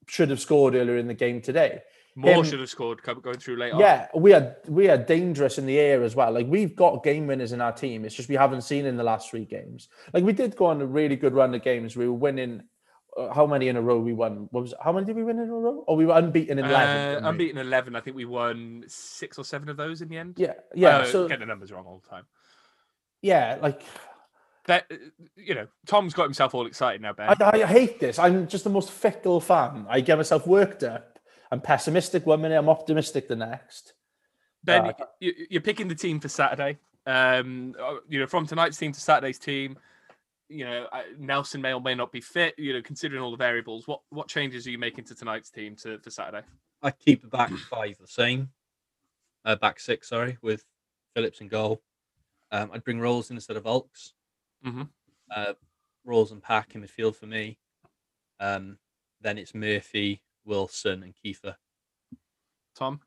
should 0.07 0.29
have 0.29 0.41
scored 0.41 0.75
earlier 0.75 0.97
in 0.97 1.07
the 1.07 1.13
game 1.13 1.41
today. 1.41 1.81
Moore 2.15 2.43
should 2.43 2.59
have 2.59 2.69
scored 2.69 3.01
going 3.01 3.37
through 3.37 3.55
late. 3.55 3.71
on. 3.71 3.79
Yeah, 3.79 4.07
we 4.13 4.33
are 4.33 4.57
we 4.67 4.89
are 4.89 4.97
dangerous 4.97 5.57
in 5.57 5.65
the 5.65 5.79
air 5.79 6.03
as 6.03 6.13
well. 6.13 6.31
Like 6.31 6.47
we've 6.47 6.75
got 6.75 7.03
game 7.03 7.27
winners 7.27 7.53
in 7.53 7.61
our 7.61 7.71
team. 7.71 8.03
It's 8.03 8.15
just 8.15 8.27
we 8.27 8.35
haven't 8.35 8.63
seen 8.63 8.85
in 8.85 8.97
the 8.97 9.03
last 9.03 9.29
three 9.29 9.45
games. 9.45 9.87
Like 10.13 10.25
we 10.25 10.33
did 10.33 10.57
go 10.57 10.65
on 10.65 10.81
a 10.81 10.85
really 10.85 11.15
good 11.15 11.33
run 11.33 11.55
of 11.55 11.63
games. 11.63 11.95
We 11.95 12.07
were 12.07 12.13
winning. 12.13 12.63
Uh, 13.17 13.33
how 13.33 13.45
many 13.45 13.67
in 13.67 13.77
a 13.77 13.81
row 13.81 13.99
we 13.99 14.13
won? 14.13 14.47
What 14.51 14.61
was 14.61 14.73
how 14.83 14.91
many 14.91 15.05
did 15.05 15.15
we 15.15 15.23
win 15.23 15.39
in 15.39 15.47
a 15.47 15.53
row? 15.53 15.83
Or 15.87 15.95
we 15.95 16.05
were 16.05 16.17
unbeaten 16.17 16.59
in 16.59 16.65
eleven. 16.65 16.97
Uh, 16.97 17.11
weren't 17.11 17.23
we? 17.23 17.29
unbeaten 17.29 17.57
11. 17.57 17.95
I 17.95 18.01
think 18.01 18.15
we 18.15 18.25
won 18.25 18.83
six 18.87 19.37
or 19.37 19.45
seven 19.45 19.69
of 19.69 19.77
those 19.77 20.01
in 20.01 20.09
the 20.09 20.17
end. 20.17 20.35
Yeah, 20.37 20.53
yeah. 20.75 20.97
Uh, 20.99 21.05
so 21.05 21.27
get 21.29 21.39
the 21.39 21.45
numbers 21.45 21.71
wrong 21.71 21.85
all 21.85 22.01
the 22.03 22.09
time. 22.09 22.25
yeah, 23.21 23.57
like 23.61 23.83
But 24.67 24.85
uh, 24.91 24.95
you 25.35 25.55
know, 25.55 25.67
Tom's 25.85 26.13
got 26.13 26.23
himself 26.23 26.53
all 26.53 26.67
excited 26.67 27.01
now, 27.01 27.13
Ben. 27.13 27.29
I, 27.29 27.63
I 27.63 27.65
hate 27.65 27.99
this. 27.99 28.19
I'm 28.19 28.47
just 28.47 28.63
the 28.63 28.69
most 28.69 28.91
fickle 28.91 29.39
fan. 29.39 29.85
I 29.89 30.01
get 30.01 30.17
myself 30.17 30.45
worked 30.45 30.83
up. 30.83 31.19
I'm 31.51 31.61
pessimistic 31.61 32.25
one 32.25 32.41
minute. 32.41 32.57
I'm 32.57 32.69
optimistic 32.69 33.27
the 33.27 33.35
next. 33.35 33.93
Ben, 34.63 34.85
Uh, 34.85 34.93
you, 35.19 35.33
you're 35.49 35.61
picking 35.61 35.87
the 35.87 35.95
team 35.95 36.19
for 36.19 36.29
Saturday. 36.29 36.77
Um, 37.05 37.75
uh, 37.81 37.95
you 38.07 38.19
know, 38.19 38.27
from 38.27 38.45
tonight's 38.45 38.77
team 38.77 38.91
to 38.91 38.99
Saturday's 39.01 39.39
team. 39.39 39.77
You 40.47 40.65
know, 40.65 40.87
uh, 40.91 41.01
Nelson 41.17 41.61
may 41.61 41.73
or 41.73 41.81
may 41.81 41.95
not 41.95 42.11
be 42.11 42.21
fit. 42.21 42.53
You 42.57 42.73
know, 42.73 42.81
considering 42.81 43.21
all 43.21 43.31
the 43.31 43.37
variables, 43.37 43.87
what 43.87 44.01
what 44.09 44.27
changes 44.27 44.67
are 44.67 44.71
you 44.71 44.77
making 44.77 45.05
to 45.05 45.15
tonight's 45.15 45.49
team 45.49 45.75
to 45.77 45.97
for 45.99 46.09
Saturday? 46.09 46.45
I 46.83 46.91
keep 46.91 47.21
the 47.21 47.27
back 47.27 47.49
five 47.69 47.97
the 47.99 48.07
same. 48.07 48.49
Uh, 49.43 49.55
back 49.55 49.79
six, 49.79 50.09
sorry, 50.09 50.37
with 50.43 50.63
Phillips 51.15 51.41
and 51.41 51.49
goal. 51.49 51.81
Um, 52.51 52.69
I'd 52.73 52.83
bring 52.83 52.99
Ralls 52.99 53.31
in 53.31 53.37
instead 53.37 53.57
of 53.57 53.63
Vaulks. 53.63 54.11
Mhm. 54.65 54.89
Uh, 55.29 55.53
Ralls 56.03 56.31
and 56.31 56.41
Pack 56.41 56.75
in 56.75 56.81
midfield 56.83 57.15
for 57.15 57.25
me. 57.27 57.59
Um, 58.39 58.77
then 59.21 59.37
it's 59.37 59.53
Murphy, 59.53 60.23
Wilson, 60.45 61.03
and 61.03 61.15
Kieffer. 61.15 61.55
Tom, 62.75 63.01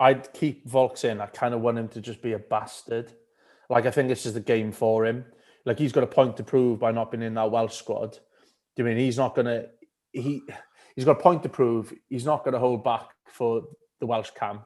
I'd 0.00 0.32
keep 0.32 0.66
Vaulks 0.66 1.04
in. 1.04 1.20
I 1.20 1.26
kind 1.26 1.54
of 1.54 1.60
want 1.60 1.78
him 1.78 1.88
to 1.88 2.00
just 2.00 2.22
be 2.22 2.32
a 2.32 2.38
bastard. 2.38 3.12
Like 3.68 3.86
I 3.86 3.90
think 3.90 4.08
this 4.08 4.26
is 4.26 4.34
the 4.34 4.40
game 4.40 4.72
for 4.72 5.06
him. 5.06 5.24
Like 5.64 5.78
he's 5.78 5.92
got 5.92 6.02
a 6.02 6.08
point 6.08 6.36
to 6.38 6.42
prove 6.44 6.80
by 6.80 6.90
not 6.90 7.10
being 7.12 7.22
in 7.22 7.34
that 7.34 7.50
Welsh 7.50 7.76
squad. 7.76 8.12
Do 8.12 8.82
you 8.82 8.84
mean 8.84 8.96
he's 8.96 9.18
not 9.18 9.34
gonna 9.34 9.66
he 10.12 10.42
he's 10.96 11.04
got 11.04 11.18
a 11.18 11.22
point 11.22 11.42
to 11.44 11.48
prove. 11.48 11.92
He's 12.08 12.24
not 12.24 12.44
gonna 12.44 12.58
hold 12.58 12.82
back 12.82 13.10
for 13.26 13.62
the 14.00 14.06
Welsh 14.06 14.30
camp. 14.30 14.64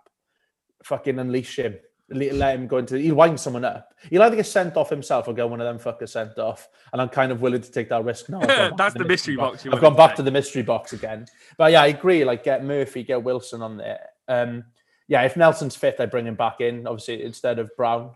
Fucking 0.85 1.19
unleash 1.19 1.59
him. 1.59 1.77
Le- 2.11 2.33
Let 2.33 2.55
him 2.55 2.67
go 2.67 2.79
into 2.79 2.99
he'll 2.99 3.17
wind 3.17 3.41
someone 3.41 3.65
up. 3.65 3.93
He'll 4.11 4.23
either 4.23 4.37
get 4.37 4.47
sent 4.47 4.77
off 4.77 4.91
himself 4.91 5.27
or 5.27 5.35
get 5.35 5.49
one 5.49 5.61
of 5.61 5.67
them 5.67 5.79
fuckers 5.79 6.11
sent 6.11 6.39
off. 6.39 6.69
And 6.93 7.03
I'm 7.03 7.09
kind 7.09 7.33
of 7.33 7.41
willing 7.41 7.61
to 7.61 7.71
take 7.71 7.89
that 7.89 8.05
risk 8.05 8.29
now. 8.29 8.41
I've 8.41 8.49
gone 8.49 8.71
back 8.71 8.77
That's 8.77 8.95
the 8.95 9.05
mystery 9.05 9.37
box 9.37 9.65
you 9.65 9.73
I've 9.73 9.81
gone 9.81 9.97
back 9.97 10.15
to 10.17 10.23
the 10.23 10.31
mystery 10.31 10.63
box 10.63 10.93
again. 10.93 11.27
But 11.59 11.73
yeah, 11.73 11.83
I 11.83 11.89
agree. 11.89 12.25
Like 12.25 12.45
get 12.45 12.65
Murphy, 12.65 13.03
get 13.03 13.23
Wilson 13.23 13.61
on 13.63 13.77
there. 13.77 14.01
Um, 14.29 14.65
yeah, 15.09 15.23
if 15.23 15.37
Nelson's 15.37 15.77
fit, 15.77 15.97
I 15.99 16.07
bring 16.07 16.27
him 16.27 16.35
back 16.35 16.61
in, 16.61 16.87
obviously 16.87 17.23
instead 17.25 17.59
of 17.59 17.71
Brown. 17.77 18.11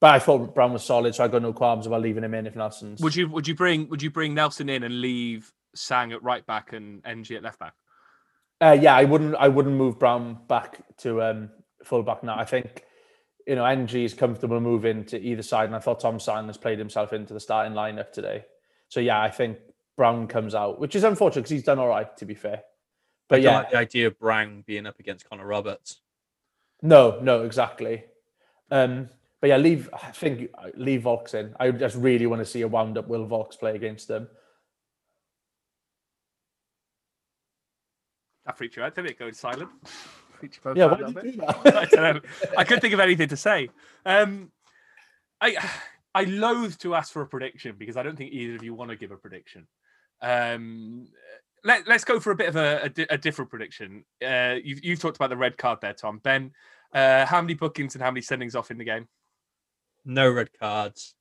But 0.00 0.14
I 0.14 0.18
thought 0.18 0.54
Brown 0.54 0.72
was 0.72 0.84
solid, 0.84 1.14
so 1.14 1.24
I 1.24 1.28
got 1.28 1.40
no 1.40 1.54
qualms 1.54 1.86
about 1.86 2.02
leaving 2.02 2.24
him 2.24 2.34
in 2.34 2.46
if 2.46 2.54
Nelson's. 2.54 3.00
would 3.00 3.16
you 3.16 3.28
would 3.30 3.48
you 3.48 3.54
bring 3.54 3.88
would 3.88 4.02
you 4.02 4.10
bring 4.10 4.34
Nelson 4.34 4.68
in 4.68 4.82
and 4.82 5.00
leave 5.00 5.50
Sang 5.74 6.12
at 6.12 6.22
right 6.22 6.44
back 6.46 6.72
and 6.72 7.02
Ng 7.06 7.26
at 7.32 7.42
left 7.42 7.58
back? 7.58 7.74
Uh, 8.60 8.76
yeah, 8.78 8.94
I 8.94 9.04
wouldn't. 9.04 9.34
I 9.36 9.48
wouldn't 9.48 9.76
move 9.76 9.98
Brown 9.98 10.38
back 10.48 10.80
to 10.98 11.22
um, 11.22 11.50
full 11.84 12.02
back 12.02 12.22
now. 12.22 12.38
I 12.38 12.44
think 12.44 12.82
you 13.46 13.54
know 13.54 13.64
Ng 13.64 13.88
is 13.88 14.14
comfortable 14.14 14.60
moving 14.60 15.04
to 15.06 15.20
either 15.20 15.42
side, 15.42 15.66
and 15.66 15.76
I 15.76 15.78
thought 15.78 16.00
Tom 16.00 16.18
Sang 16.20 16.46
has 16.46 16.56
played 16.56 16.78
himself 16.78 17.12
into 17.12 17.34
the 17.34 17.40
starting 17.40 17.72
lineup 17.74 18.12
today. 18.12 18.44
So 18.88 19.00
yeah, 19.00 19.20
I 19.20 19.30
think 19.30 19.58
Brown 19.96 20.26
comes 20.26 20.54
out, 20.54 20.78
which 20.80 20.94
is 20.96 21.04
unfortunate 21.04 21.42
because 21.42 21.50
he's 21.50 21.62
done 21.64 21.78
all 21.78 21.88
right. 21.88 22.14
To 22.18 22.24
be 22.24 22.34
fair, 22.34 22.62
But 23.28 23.40
I 23.40 23.42
yeah, 23.42 23.56
like 23.58 23.70
the 23.70 23.78
idea 23.78 24.06
of 24.08 24.18
Brown 24.18 24.62
being 24.66 24.86
up 24.86 24.98
against 25.00 25.28
Connor 25.28 25.46
Roberts. 25.46 26.00
no, 26.82 27.18
no, 27.20 27.44
exactly. 27.44 28.04
Um, 28.70 29.08
but 29.40 29.48
yeah, 29.48 29.58
leave. 29.58 29.88
I 29.92 30.10
think 30.10 30.50
uh, 30.54 30.68
leave 30.74 31.02
Vaulks 31.02 31.34
in. 31.34 31.54
I 31.60 31.70
just 31.70 31.96
really 31.96 32.26
want 32.26 32.40
to 32.40 32.46
see 32.46 32.62
a 32.62 32.68
wound 32.68 32.98
up 32.98 33.06
Will 33.08 33.26
Vaulks 33.26 33.58
play 33.58 33.74
against 33.76 34.08
them. 34.08 34.28
That 38.44 38.56
freaked 38.56 38.76
you 38.76 38.82
out, 38.82 38.94
didn't 38.94 39.10
it? 39.10 39.18
Going 39.18 39.32
silent. 39.34 39.70
Freaked 40.38 40.62
both 40.62 40.76
Yeah, 40.76 40.86
why 40.86 40.96
did 40.96 41.24
you 41.24 41.32
do 41.32 41.36
that? 41.64 41.76
I 41.76 41.84
don't 41.84 42.14
know. 42.14 42.20
I 42.56 42.64
couldn't 42.64 42.80
think 42.80 42.94
of 42.94 43.00
anything 43.00 43.28
to 43.28 43.36
say. 43.36 43.70
Um, 44.04 44.50
I 45.40 45.56
I 46.14 46.24
loathe 46.24 46.78
to 46.78 46.94
ask 46.94 47.12
for 47.12 47.22
a 47.22 47.26
prediction 47.26 47.76
because 47.78 47.96
I 47.96 48.02
don't 48.02 48.16
think 48.16 48.32
either 48.32 48.56
of 48.56 48.62
you 48.62 48.72
want 48.72 48.90
to 48.90 48.96
give 48.96 49.10
a 49.10 49.16
prediction. 49.16 49.66
Um, 50.22 51.08
let, 51.62 51.86
let's 51.86 52.04
go 52.04 52.20
for 52.20 52.30
a 52.30 52.34
bit 52.34 52.48
of 52.48 52.56
a, 52.56 52.80
a, 52.84 52.88
di- 52.88 53.06
a 53.10 53.18
different 53.18 53.50
prediction. 53.50 54.04
Uh, 54.26 54.54
you've, 54.62 54.82
you've 54.82 54.98
talked 54.98 55.16
about 55.16 55.28
the 55.28 55.36
red 55.36 55.58
card 55.58 55.80
there, 55.82 55.92
Tom. 55.92 56.20
Ben, 56.24 56.52
uh, 56.94 57.26
how 57.26 57.42
many 57.42 57.52
bookings 57.52 57.94
and 57.94 58.02
how 58.02 58.10
many 58.10 58.22
sendings 58.22 58.54
off 58.54 58.70
in 58.70 58.78
the 58.78 58.84
game? 58.84 59.08
No 60.06 60.30
red 60.30 60.48
cards, 60.58 61.14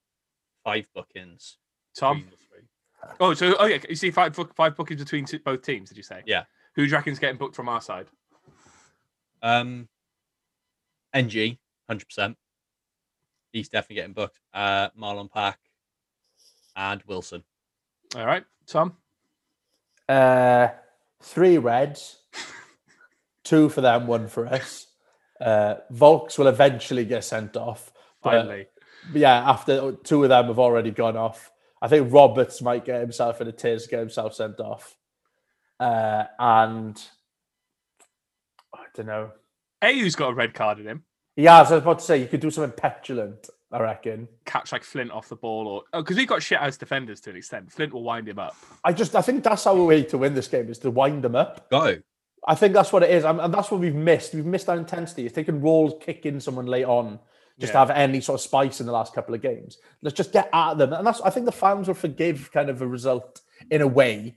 five 0.64 0.88
bookings. 0.94 1.58
Tom? 1.98 2.22
three 2.22 2.30
to 2.30 2.38
three. 2.38 3.18
Oh, 3.20 3.34
so 3.34 3.56
oh 3.60 3.66
yeah, 3.66 3.80
you 3.90 3.96
see 3.96 4.12
five 4.12 4.38
five 4.56 4.78
bookings 4.78 5.02
between 5.02 5.26
t- 5.26 5.40
both 5.40 5.62
teams. 5.62 5.90
Did 5.90 5.98
you 5.98 6.04
say? 6.04 6.22
Yeah. 6.26 6.44
Who 6.76 6.84
do 6.84 6.90
you 6.90 6.96
reckon's 6.96 7.20
getting 7.20 7.38
booked 7.38 7.56
from 7.56 7.68
our 7.68 7.82
side? 7.82 8.08
Um, 9.42 9.88
Ng, 11.14 11.58
hundred 11.88 12.06
percent. 12.06 12.38
He's 13.52 13.70
definitely 13.70 13.96
getting 13.98 14.14
booked. 14.14 14.40
Uh, 14.54 14.90
Marlon 15.00 15.32
Pack 15.32 15.60
and 16.76 17.02
Wilson. 17.08 17.44
All 18.16 18.26
right, 18.26 18.44
Tom. 18.68 18.98
Uh, 20.10 20.68
three 21.22 21.58
reds, 21.58 22.18
two 23.44 23.70
for 23.70 23.82
them, 23.82 24.08
one 24.08 24.28
for 24.28 24.46
us. 24.48 24.88
Uh, 25.40 25.76
Vaulks 25.92 26.38
will 26.38 26.48
eventually 26.48 27.06
get 27.06 27.24
sent 27.24 27.56
off. 27.58 27.92
but- 28.22 28.32
Finally, 28.32 28.68
but 29.12 29.22
yeah, 29.22 29.50
after 29.50 29.94
two 30.04 30.24
of 30.24 30.30
them 30.30 30.48
have 30.48 30.60
already 30.60 30.92
gone 30.92 31.16
off. 31.18 31.52
I 31.82 31.88
think 31.88 32.12
Roberts 32.12 32.62
might 32.62 32.86
get 32.86 33.00
himself 33.02 33.40
in 33.42 33.48
a 33.48 33.52
tears, 33.52 33.86
get 33.88 34.00
himself 34.00 34.34
sent 34.34 34.60
off. 34.60 34.96
Uh, 35.80 36.24
and 36.40 36.98
I 36.98 37.04
don't 38.96 39.06
know. 39.08 39.32
Ayew's 39.82 40.16
got 40.16 40.30
a 40.32 40.34
red 40.34 40.54
card 40.54 40.80
in 40.80 40.88
him. 40.88 41.04
Yeah, 41.36 41.62
as 41.62 41.72
I 41.72 41.76
was 41.76 41.84
about 41.84 42.00
to 42.00 42.06
say, 42.06 42.18
you 42.18 42.28
could 42.28 42.40
do 42.40 42.50
something 42.50 42.72
petulant, 42.78 43.50
I 43.72 43.80
reckon. 43.82 44.28
Catch 44.46 44.72
like 44.72 44.84
Flint 44.84 45.12
off 45.12 45.28
the 45.28 45.36
ball, 45.36 45.68
or 45.68 45.84
oh, 45.94 46.02
because 46.02 46.16
we've 46.16 46.28
got 46.28 46.42
shit 46.42 46.60
house 46.60 46.78
defenders 46.78 47.20
to 47.22 47.30
an 47.32 47.36
extent. 47.36 47.72
Flint 47.72 47.94
will 47.94 48.04
wind 48.04 48.30
him 48.30 48.40
up. 48.40 48.56
I 48.86 48.94
just, 48.94 49.16
I 49.16 49.22
think 49.22 49.44
that's 49.44 49.68
our 49.68 49.76
way 49.76 50.04
to 50.04 50.18
win 50.18 50.34
this 50.34 50.48
game 50.48 50.70
is 50.70 50.80
to 50.80 50.92
wind 50.92 51.24
them 51.24 51.36
up. 51.36 51.70
Go. 51.70 51.98
I 52.48 52.56
think 52.56 52.74
that's 52.74 52.94
what 52.94 53.04
it 53.04 53.10
is, 53.10 53.26
and 53.26 53.42
and 53.42 53.54
that's 53.54 53.70
what 53.72 53.82
we've 53.82 53.94
missed. 53.96 54.34
We've 54.34 54.46
missed 54.46 54.68
that 54.68 54.78
intensity. 54.78 55.26
If 55.26 55.34
they 55.34 55.44
can 55.44 55.60
roll, 55.62 55.98
kick 55.98 56.26
in 56.26 56.40
someone 56.40 56.68
late 56.68 56.86
on, 56.86 57.20
just 57.60 57.74
to 57.74 57.78
Yeah. 57.78 57.86
have 57.88 57.90
any 57.92 58.22
sort 58.22 58.40
of 58.40 58.42
spice 58.42 58.80
in 58.80 58.86
the 58.86 58.94
last 58.94 59.14
couple 59.14 59.34
of 59.36 59.42
games. 59.42 59.78
Let's 60.04 60.16
just 60.16 60.32
get 60.32 60.50
at 60.54 60.76
them, 60.78 60.94
and 60.94 61.06
that's. 61.06 61.20
I 61.22 61.32
think 61.32 61.46
the 61.48 61.52
fans 61.52 61.88
will 61.88 61.96
forgive 61.96 62.50
kind 62.54 62.70
of 62.70 62.82
a 62.82 62.88
result 62.88 63.42
in 63.72 63.82
a 63.82 63.88
way 63.88 64.36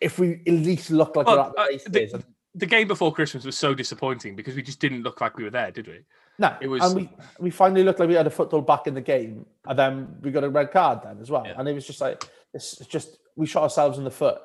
if 0.00 0.18
we 0.18 0.42
at 0.46 0.52
least 0.52 0.90
look 0.90 1.16
like 1.16 1.26
Well, 1.26 1.36
we're 1.36 1.42
at 1.44 1.52
the 1.54 1.60
uh, 1.60 1.66
races. 1.66 2.12
the- 2.12 2.24
The 2.56 2.66
game 2.66 2.88
before 2.88 3.12
Christmas 3.12 3.44
was 3.44 3.56
so 3.56 3.74
disappointing 3.74 4.34
because 4.34 4.56
we 4.56 4.62
just 4.62 4.80
didn't 4.80 5.02
look 5.02 5.20
like 5.20 5.36
we 5.36 5.44
were 5.44 5.50
there, 5.50 5.70
did 5.70 5.86
we? 5.86 6.00
no, 6.38 6.56
it 6.60 6.68
was- 6.68 6.82
and 6.82 6.94
we 6.94 7.10
we 7.38 7.50
finally 7.50 7.82
looked 7.84 8.00
like 8.00 8.08
we 8.08 8.14
had 8.14 8.26
a 8.26 8.30
football 8.30 8.60
back 8.62 8.86
in 8.86 8.94
the 8.94 9.00
game, 9.00 9.46
and 9.66 9.78
then 9.78 10.16
we 10.22 10.30
got 10.30 10.42
a 10.44 10.48
red 10.48 10.70
card 10.72 11.00
then 11.04 11.18
as 11.20 11.30
well, 11.30 11.44
Yeah. 11.46 11.54
and 11.58 11.68
it 11.68 11.72
was 11.74 11.86
just 11.86 12.00
like 12.00 12.24
it's 12.54 12.80
it's 12.80 12.88
just 12.90 13.18
we 13.36 13.46
shot 13.46 13.62
ourselves 13.62 13.98
in 13.98 14.04
the 14.04 14.10
foot. 14.10 14.38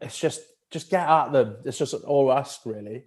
It's 0.00 0.18
just 0.18 0.40
just 0.70 0.90
get 0.90 1.08
at 1.08 1.32
them. 1.32 1.56
It's 1.64 1.78
just 1.78 1.94
all 1.94 2.26
we 2.26 2.32
ask 2.32 2.60
really. 2.66 3.04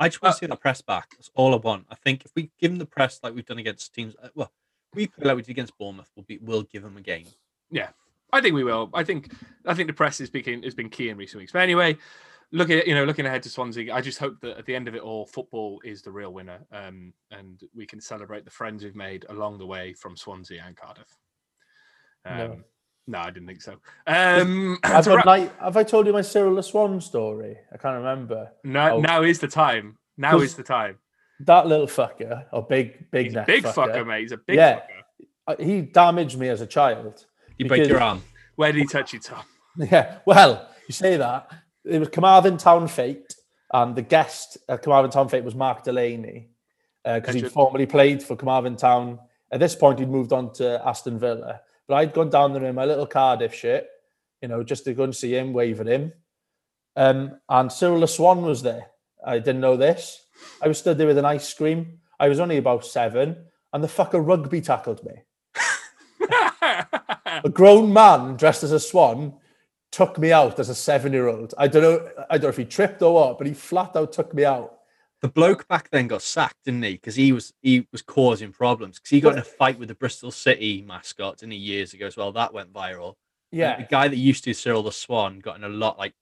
I 0.00 0.08
just 0.08 0.22
want 0.22 0.34
to 0.34 0.38
see 0.38 0.46
the 0.46 0.56
press 0.56 0.80
back. 0.80 1.10
That's 1.16 1.30
all 1.34 1.52
I 1.54 1.56
want. 1.56 1.86
I 1.90 1.96
think 1.96 2.24
if 2.24 2.30
we 2.36 2.50
give 2.60 2.70
them 2.70 2.78
the 2.78 2.86
press 2.86 3.18
like 3.22 3.34
we've 3.34 3.46
done 3.46 3.58
against 3.58 3.92
teams, 3.94 4.14
uh, 4.22 4.28
well, 4.34 4.52
we 4.94 5.08
play 5.08 5.26
like 5.26 5.36
we 5.36 5.42
did 5.42 5.50
against 5.50 5.76
Bournemouth, 5.78 6.10
we'll 6.14 6.24
be 6.24 6.38
we'll 6.38 6.62
give 6.62 6.82
them 6.82 6.96
a 6.96 7.00
game. 7.00 7.26
Yeah, 7.70 7.88
I 8.32 8.40
think 8.40 8.54
we 8.54 8.62
will. 8.64 8.90
I 8.94 9.02
think 9.04 9.32
I 9.66 9.74
think 9.74 9.86
the 9.88 9.92
press 9.94 10.18
has 10.18 10.30
been 10.30 10.62
has 10.62 10.74
been 10.74 10.90
key 10.90 11.08
in 11.08 11.16
recent 11.16 11.40
weeks. 11.40 11.52
But 11.52 11.62
anyway, 11.62 11.96
look 12.52 12.70
at 12.70 12.86
you 12.86 12.94
know 12.94 13.04
looking 13.04 13.26
ahead 13.26 13.42
to 13.44 13.50
Swansea. 13.50 13.92
I 13.94 14.00
just 14.00 14.18
hope 14.18 14.40
that 14.40 14.56
at 14.58 14.66
the 14.66 14.74
end 14.74 14.88
of 14.88 14.94
it 14.94 15.02
all, 15.02 15.26
football 15.26 15.80
is 15.84 16.02
the 16.02 16.10
real 16.10 16.32
winner, 16.32 16.58
um, 16.72 17.12
and 17.30 17.60
we 17.74 17.86
can 17.86 18.00
celebrate 18.00 18.44
the 18.44 18.50
friends 18.50 18.84
we've 18.84 18.96
made 18.96 19.26
along 19.28 19.58
the 19.58 19.66
way 19.66 19.92
from 19.94 20.16
Swansea 20.16 20.62
and 20.66 20.76
Cardiff. 20.76 21.08
Um, 22.24 22.36
No. 22.38 22.60
no. 23.06 23.18
I 23.18 23.30
didn't 23.30 23.48
think 23.48 23.62
so. 23.62 23.76
Um, 24.06 24.78
Have, 24.84 25.04
to 25.04 25.22
I, 25.28 25.50
have 25.62 25.76
I 25.76 25.82
told 25.82 26.06
you 26.06 26.12
my 26.12 26.22
Cyril 26.22 26.54
the 26.54 26.62
Swan 26.62 27.00
story? 27.00 27.56
I 27.72 27.76
can't 27.76 27.96
remember. 27.96 28.50
now, 28.64 28.96
oh. 28.96 29.00
now 29.00 29.22
is 29.22 29.38
the 29.38 29.48
time. 29.48 29.96
Now 30.16 30.40
is 30.40 30.54
the 30.54 30.62
time. 30.64 30.98
That 31.40 31.68
little 31.68 31.86
fucker, 31.86 32.46
or 32.52 32.66
big, 32.66 33.08
big 33.12 33.26
He's 33.26 33.36
a 33.36 33.44
big 33.46 33.62
fucker, 33.62 33.94
fucker, 33.94 34.06
mate. 34.06 34.22
He's 34.22 34.32
a 34.32 34.38
big 34.38 34.56
Yeah. 34.56 34.80
fucker. 34.80 34.82
uh, 35.46 35.56
He 35.62 35.82
damaged 35.82 36.36
me 36.38 36.48
as 36.48 36.60
a 36.60 36.66
child. 36.66 37.24
You 37.58 37.66
break 37.68 37.86
your 37.88 38.00
arm. 38.00 38.22
Where 38.56 38.72
did 38.72 38.80
he 38.80 38.86
touch 38.86 39.12
you, 39.12 39.20
Tom? 39.20 39.44
Yeah, 39.78 40.18
well, 40.26 40.68
you 40.88 40.92
say 40.92 41.16
that. 41.18 41.48
It 41.88 41.98
was 41.98 42.08
Carmarthen 42.08 42.58
Town 42.58 42.86
Fete, 42.86 43.34
and 43.72 43.96
the 43.96 44.02
guest 44.02 44.58
at 44.68 44.82
Carmarthen 44.82 45.10
Town 45.10 45.28
Fete 45.28 45.44
was 45.44 45.54
Mark 45.54 45.84
Delaney, 45.84 46.48
because 47.02 47.34
he 47.34 47.40
Legend. 47.40 47.52
formerly 47.52 47.86
played 47.86 48.22
for 48.22 48.36
Carmarthen 48.36 48.76
Town. 48.76 49.18
At 49.50 49.60
this 49.60 49.74
point, 49.74 49.98
he'd 49.98 50.10
moved 50.10 50.32
on 50.32 50.52
to 50.54 50.86
Aston 50.86 51.18
Villa. 51.18 51.62
But 51.86 51.94
I'd 51.94 52.12
gone 52.12 52.28
down 52.28 52.52
there 52.52 52.64
in 52.66 52.74
my 52.74 52.84
little 52.84 53.06
Cardiff 53.06 53.54
shirt, 53.54 53.86
you 54.42 54.48
know, 54.48 54.62
just 54.62 54.84
to 54.84 54.92
go 54.92 55.04
and 55.04 55.16
see 55.16 55.34
him, 55.34 55.54
wave 55.54 55.80
at 55.80 55.86
him. 55.86 56.12
Um, 56.94 57.38
and 57.48 57.72
Cyril 57.72 58.06
Swan 58.06 58.42
was 58.42 58.62
there. 58.62 58.88
I 59.24 59.38
didn't 59.38 59.62
know 59.62 59.76
this. 59.76 60.26
I 60.62 60.68
was 60.68 60.78
stood 60.78 60.98
there 60.98 61.06
with 61.06 61.18
an 61.18 61.24
ice 61.24 61.52
cream. 61.54 62.00
I 62.20 62.28
was 62.28 62.40
only 62.40 62.58
about 62.58 62.84
seven, 62.84 63.36
and 63.72 63.82
the 63.82 63.88
fucker 63.88 64.24
rugby 64.24 64.60
tackled 64.60 65.02
me. 65.04 65.12
A 67.44 67.48
grown 67.48 67.92
man 67.92 68.36
dressed 68.36 68.64
as 68.64 68.72
a 68.72 68.80
swan 68.80 69.34
took 69.90 70.18
me 70.18 70.32
out 70.32 70.58
as 70.58 70.68
a 70.68 70.74
seven-year-old. 70.74 71.54
I 71.58 71.66
don't 71.68 71.82
know. 71.82 72.10
I 72.30 72.36
don't 72.38 72.44
know 72.44 72.48
if 72.50 72.56
he 72.56 72.64
tripped 72.64 73.02
or 73.02 73.14
what, 73.14 73.38
but 73.38 73.46
he 73.46 73.54
flat 73.54 73.96
out 73.96 74.12
took 74.12 74.34
me 74.34 74.44
out. 74.44 74.74
The 75.20 75.28
bloke 75.28 75.66
back 75.66 75.90
then 75.90 76.06
got 76.06 76.22
sacked, 76.22 76.64
didn't 76.64 76.82
he? 76.84 76.92
Because 76.92 77.16
he 77.16 77.32
was 77.32 77.52
he 77.60 77.86
was 77.90 78.02
causing 78.02 78.52
problems. 78.52 78.98
Because 78.98 79.10
he 79.10 79.20
got 79.20 79.32
in 79.32 79.38
a 79.40 79.44
fight 79.44 79.78
with 79.78 79.88
the 79.88 79.94
Bristol 79.94 80.30
City 80.30 80.84
mascot, 80.86 81.38
didn't 81.38 81.52
he, 81.52 81.58
years 81.58 81.92
ago 81.94 82.06
as 82.06 82.16
well? 82.16 82.30
That 82.32 82.52
went 82.54 82.72
viral. 82.72 83.14
And 83.50 83.58
Yeah. 83.60 83.76
the 83.78 83.84
guy 83.88 84.08
that 84.08 84.16
used 84.16 84.44
to 84.44 84.54
Cyril 84.54 84.82
the 84.82 84.92
Swan 84.92 85.40
got 85.40 85.56
in 85.56 85.64
a 85.64 85.68
lot 85.68 85.98
like 85.98 86.14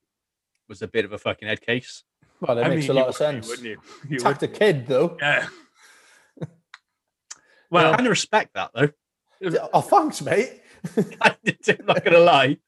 was 0.69 0.81
a 0.83 0.89
bit 0.89 1.05
of 1.05 1.13
a 1.13 1.19
fucking 1.19 1.47
head 1.49 1.61
case. 1.61 2.05
Well, 2.41 2.57
that 2.57 2.65
I 2.67 2.69
makes 2.69 2.83
mean, 2.89 2.91
a 2.91 2.95
you 2.95 3.01
lot 3.01 3.09
of 3.09 3.15
would, 3.15 3.17
sense. 3.17 3.49
wouldn't 3.49 3.67
you? 3.67 3.79
You 4.09 4.17
Attacked 4.17 4.43
a 4.45 4.49
kid 4.49 4.87
though. 4.87 5.17
Yeah. 5.21 5.47
Well, 7.69 7.93
I 7.93 7.97
kind 7.97 8.07
of 8.07 8.11
respect 8.11 8.55
that 8.55 8.71
though. 8.75 8.91
Oh, 9.75 9.81
thanks, 9.81 10.23
mate. 10.23 10.63
I'm 11.21 11.87
not 11.87 12.05
gonna 12.05 12.19
lie. 12.19 12.59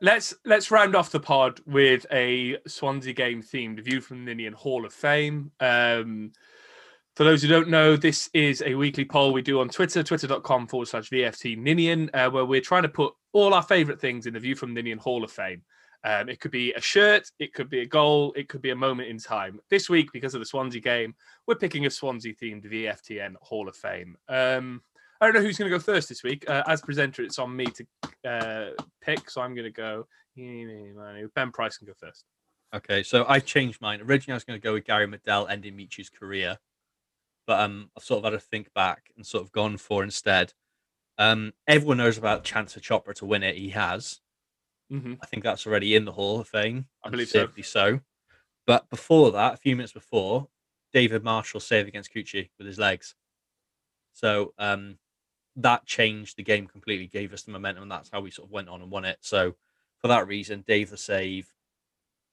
let's 0.00 0.34
let's 0.44 0.70
round 0.70 0.94
off 0.94 1.10
the 1.10 1.20
pod 1.20 1.60
with 1.66 2.06
a 2.12 2.58
Swansea 2.66 3.12
game 3.12 3.42
themed 3.42 3.84
view 3.84 4.00
from 4.00 4.24
the 4.24 4.34
Ninian 4.34 4.52
Hall 4.52 4.84
of 4.84 4.92
Fame. 4.92 5.50
Um, 5.60 6.32
for 7.16 7.24
those 7.24 7.42
who 7.42 7.48
don't 7.48 7.68
know, 7.68 7.96
this 7.96 8.30
is 8.32 8.62
a 8.64 8.74
weekly 8.74 9.04
poll 9.04 9.32
we 9.32 9.42
do 9.42 9.60
on 9.60 9.68
Twitter, 9.68 10.04
twitter.com 10.04 10.68
forward 10.68 10.86
slash 10.86 11.10
VFT 11.10 11.58
Ninian, 11.58 12.10
uh, 12.14 12.30
where 12.30 12.44
we're 12.44 12.60
trying 12.60 12.84
to 12.84 12.88
put 12.88 13.12
all 13.32 13.54
our 13.54 13.62
favourite 13.62 14.00
things 14.00 14.26
in 14.26 14.34
the 14.34 14.40
View 14.40 14.54
from 14.54 14.72
Ninian 14.72 14.98
Hall 14.98 15.24
of 15.24 15.32
Fame. 15.32 15.62
Um, 16.04 16.28
it 16.28 16.38
could 16.38 16.52
be 16.52 16.72
a 16.74 16.80
shirt, 16.80 17.28
it 17.40 17.52
could 17.52 17.68
be 17.68 17.80
a 17.80 17.86
goal, 17.86 18.32
it 18.36 18.48
could 18.48 18.62
be 18.62 18.70
a 18.70 18.76
moment 18.76 19.08
in 19.08 19.18
time. 19.18 19.58
This 19.68 19.90
week, 19.90 20.12
because 20.12 20.34
of 20.34 20.40
the 20.40 20.46
Swansea 20.46 20.80
game, 20.80 21.14
we're 21.46 21.56
picking 21.56 21.86
a 21.86 21.90
Swansea 21.90 22.34
themed 22.34 22.70
VFTN 22.72 23.34
Hall 23.42 23.68
of 23.68 23.74
Fame. 23.74 24.16
Um, 24.28 24.80
I 25.20 25.26
don't 25.26 25.34
know 25.34 25.40
who's 25.40 25.58
going 25.58 25.70
to 25.70 25.76
go 25.76 25.82
first 25.82 26.08
this 26.08 26.22
week. 26.22 26.48
Uh, 26.48 26.62
as 26.66 26.80
presenter, 26.80 27.22
it's 27.22 27.38
on 27.38 27.54
me 27.54 27.66
to 27.66 27.86
uh, 28.28 28.70
pick, 29.00 29.28
so 29.30 29.40
I'm 29.40 29.54
going 29.54 29.64
to 29.64 29.70
go. 29.70 30.06
Ben 30.36 31.50
Price 31.52 31.76
can 31.76 31.86
go 31.86 31.94
first. 31.98 32.24
Okay, 32.74 33.02
so 33.02 33.24
I 33.28 33.40
changed 33.40 33.80
mine. 33.80 34.00
Originally, 34.00 34.34
I 34.34 34.36
was 34.36 34.44
going 34.44 34.60
to 34.60 34.62
go 34.62 34.74
with 34.74 34.84
Gary 34.84 35.06
Medel 35.06 35.50
ending 35.50 35.76
Michu's 35.76 36.10
career, 36.10 36.58
but 37.46 37.60
um, 37.60 37.90
I've 37.96 38.04
sort 38.04 38.18
of 38.18 38.24
had 38.32 38.38
to 38.38 38.46
think 38.46 38.72
back 38.74 39.10
and 39.16 39.26
sort 39.26 39.42
of 39.42 39.50
gone 39.52 39.76
for 39.76 40.04
instead. 40.04 40.52
Um, 41.16 41.52
everyone 41.66 41.96
knows 41.96 42.18
about 42.18 42.44
Chance 42.44 42.76
of 42.76 42.82
Chopra 42.82 43.14
to 43.14 43.26
win 43.26 43.42
it. 43.42 43.56
He 43.56 43.70
has. 43.70 44.20
hmm 44.90 45.14
I 45.20 45.26
think 45.26 45.42
that's 45.42 45.66
already 45.66 45.96
in 45.96 46.04
the 46.04 46.12
Hall 46.12 46.40
of 46.40 46.48
Fame. 46.48 46.86
I 47.04 47.10
believe 47.10 47.28
so. 47.28 47.48
so. 47.62 48.00
But 48.66 48.88
before 48.90 49.32
that, 49.32 49.54
a 49.54 49.56
few 49.56 49.74
minutes 49.74 49.94
before, 49.94 50.46
David 50.92 51.24
Marshall 51.24 51.60
saved 51.60 51.88
against 51.88 52.14
Kuqi 52.14 52.50
with 52.58 52.66
his 52.66 52.78
legs. 52.78 53.14
So 54.12 54.52
um, 54.58 54.98
that 55.58 55.86
changed 55.86 56.36
the 56.36 56.42
game 56.42 56.66
completely, 56.66 57.06
gave 57.06 57.32
us 57.32 57.42
the 57.42 57.50
momentum, 57.50 57.82
and 57.82 57.92
that's 57.92 58.10
how 58.10 58.20
we 58.20 58.30
sort 58.30 58.48
of 58.48 58.52
went 58.52 58.68
on 58.68 58.80
and 58.80 58.90
won 58.90 59.04
it. 59.04 59.18
So 59.20 59.54
for 59.98 60.08
that 60.08 60.26
reason, 60.26 60.64
Dave 60.66 60.90
the 60.90 60.96
save, 60.96 61.52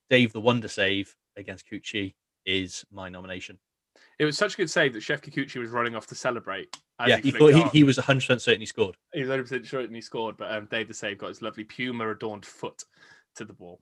Dave 0.10 0.32
the 0.32 0.42
wonder 0.42 0.68
save 0.68 1.16
against 1.36 1.70
Kuqi 1.70 2.14
is 2.46 2.86
my 2.92 3.10
nomination. 3.10 3.58
It 4.20 4.26
was 4.26 4.38
such 4.38 4.54
a 4.54 4.58
good 4.58 4.70
save 4.70 4.94
that 4.94 5.00
Shefki 5.00 5.34
Kuqi 5.34 5.60
was 5.60 5.72
running 5.72 5.96
off 5.96 6.08
to 6.08 6.16
celebrate. 6.16 6.76
as 7.00 7.10
yeah, 7.10 7.18
he 7.18 7.32
flicked 7.32 7.56
thought 7.56 7.72
he, 7.74 7.80
he 7.80 7.84
was 7.84 7.98
100% 7.98 8.40
certain 8.40 8.62
he 8.62 8.66
scored. 8.66 8.96
he 9.14 9.20
was 9.22 9.30
100 9.30 9.44
percent 9.44 9.66
sure 9.66 9.82
and 9.82 9.94
he 9.94 10.02
scored, 10.02 10.38
but 10.38 10.52
um, 10.52 10.68
Dave 10.70 10.88
the 10.88 10.94
save 10.94 11.18
got 11.18 11.30
his 11.30 11.42
lovely 11.42 11.64
puma 11.64 12.10
adorned 12.10 12.46
foot 12.46 12.84
to 13.36 13.46
the 13.46 13.54
ball. 13.54 13.82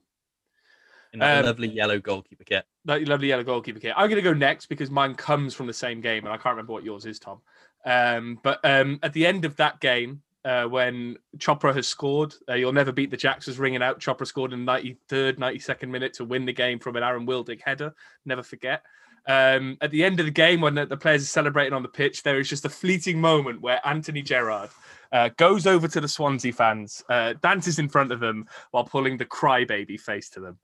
in 1.12 1.20
that 1.20 1.40
Um, 1.40 1.46
lovely 1.46 1.68
yellow 1.68 2.00
goalkeeper 2.00 2.44
kit. 2.44 2.64
That 2.86 3.06
lovely 3.06 3.28
yellow 3.28 3.44
goalkeeper 3.44 3.78
kit. 3.78 3.94
I'm 3.96 4.08
going 4.08 4.22
to 4.22 4.22
go 4.22 4.32
next 4.32 4.66
because 4.66 4.90
mine 4.90 5.14
comes 5.14 5.54
from 5.54 5.66
the 5.66 5.72
same 5.72 6.00
game, 6.00 6.24
and 6.24 6.32
I 6.32 6.36
can't 6.36 6.54
remember 6.54 6.72
what 6.72 6.84
yours 6.84 7.06
is, 7.06 7.18
Tom. 7.18 7.40
Um, 7.84 8.38
but 8.42 8.60
um, 8.64 8.98
at 9.02 9.12
the 9.12 9.26
end 9.26 9.44
of 9.44 9.56
that 9.56 9.80
game, 9.80 10.22
uh, 10.44 10.64
when 10.64 11.16
Chopra 11.38 11.74
has 11.74 11.86
scored, 11.86 12.34
uh, 12.48 12.54
you'll 12.54 12.72
never 12.72 12.92
beat 12.92 13.10
the 13.10 13.16
Jacks 13.16 13.46
was 13.46 13.58
ringing 13.58 13.82
out. 13.82 14.00
Chopra 14.00 14.26
scored 14.26 14.52
in 14.52 14.64
the 14.64 14.72
93rd, 14.72 15.38
92nd 15.38 15.88
minute 15.88 16.12
to 16.14 16.24
win 16.24 16.44
the 16.44 16.52
game 16.52 16.78
from 16.78 16.96
an 16.96 17.02
Aaron 17.02 17.26
Wildig 17.26 17.62
header. 17.62 17.94
Never 18.26 18.42
forget. 18.42 18.82
Um, 19.26 19.78
at 19.80 19.90
the 19.90 20.04
end 20.04 20.20
of 20.20 20.26
the 20.26 20.32
game, 20.32 20.60
when 20.60 20.74
the, 20.74 20.98
players 20.98 21.22
are 21.22 21.26
celebrating 21.26 21.72
on 21.72 21.82
the 21.82 21.88
pitch, 21.88 22.22
there 22.22 22.38
is 22.38 22.48
just 22.48 22.66
a 22.66 22.68
fleeting 22.68 23.18
moment 23.18 23.62
where 23.62 23.80
Anthony 23.86 24.20
Gerrard 24.20 24.68
uh, 25.12 25.30
goes 25.38 25.66
over 25.66 25.88
to 25.88 26.00
the 26.00 26.08
Swansea 26.08 26.52
fans, 26.52 27.02
uh, 27.08 27.32
dances 27.40 27.78
in 27.78 27.88
front 27.88 28.12
of 28.12 28.20
them 28.20 28.46
while 28.70 28.84
pulling 28.84 29.16
the 29.16 29.24
crybaby 29.24 29.98
face 29.98 30.28
to 30.30 30.40
them 30.40 30.58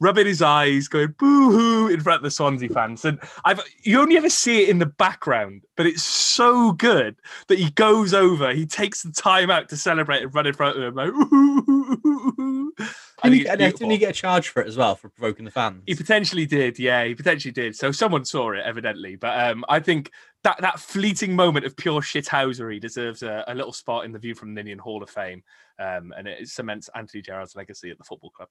rubbing 0.00 0.26
his 0.26 0.42
eyes, 0.42 0.88
going 0.88 1.14
boo 1.18 1.50
hoo 1.50 1.88
in 1.88 2.00
front 2.00 2.18
of 2.18 2.22
the 2.22 2.30
Swansea 2.30 2.68
fans. 2.68 3.04
And 3.04 3.18
I've 3.44 3.60
you 3.82 4.00
only 4.00 4.16
ever 4.16 4.30
see 4.30 4.62
it 4.64 4.68
in 4.68 4.78
the 4.78 4.86
background, 4.86 5.64
but 5.76 5.86
it's 5.86 6.02
so 6.02 6.72
good 6.72 7.16
that 7.48 7.58
he 7.58 7.70
goes 7.70 8.12
over, 8.12 8.52
he 8.52 8.66
takes 8.66 9.02
the 9.02 9.12
time 9.12 9.50
out 9.50 9.68
to 9.70 9.76
celebrate 9.76 10.22
and 10.22 10.34
run 10.34 10.46
in 10.46 10.54
front 10.54 10.78
of 10.78 10.82
them. 10.82 10.94
Like, 10.94 11.12
Didn't 13.22 13.38
he, 13.38 13.44
get, 13.44 13.58
didn't 13.58 13.90
he 13.90 13.98
get 13.98 14.10
a 14.10 14.12
charge 14.12 14.48
for 14.50 14.60
it 14.60 14.68
as 14.68 14.76
well 14.76 14.94
for 14.94 15.08
provoking 15.08 15.46
the 15.46 15.50
fans? 15.50 15.82
He 15.86 15.94
potentially 15.94 16.44
did, 16.44 16.78
yeah, 16.78 17.04
he 17.04 17.14
potentially 17.14 17.52
did. 17.52 17.74
So 17.74 17.90
someone 17.90 18.26
saw 18.26 18.52
it, 18.52 18.62
evidently. 18.64 19.16
But 19.16 19.50
um, 19.50 19.64
I 19.70 19.80
think 19.80 20.10
that 20.44 20.60
that 20.60 20.78
fleeting 20.78 21.34
moment 21.34 21.64
of 21.64 21.76
pure 21.76 22.02
shithousery 22.02 22.78
deserves 22.80 23.22
a, 23.22 23.42
a 23.48 23.54
little 23.54 23.72
spot 23.72 24.04
in 24.04 24.12
the 24.12 24.18
View 24.18 24.34
from 24.34 24.52
Ninian 24.52 24.78
Hall 24.78 25.02
of 25.02 25.08
Fame, 25.08 25.42
um, 25.78 26.12
and 26.16 26.28
it 26.28 26.48
cements 26.48 26.90
Anthony 26.94 27.22
Gerrard's 27.22 27.56
legacy 27.56 27.90
at 27.90 27.96
the 27.96 28.04
football 28.04 28.30
club. 28.30 28.48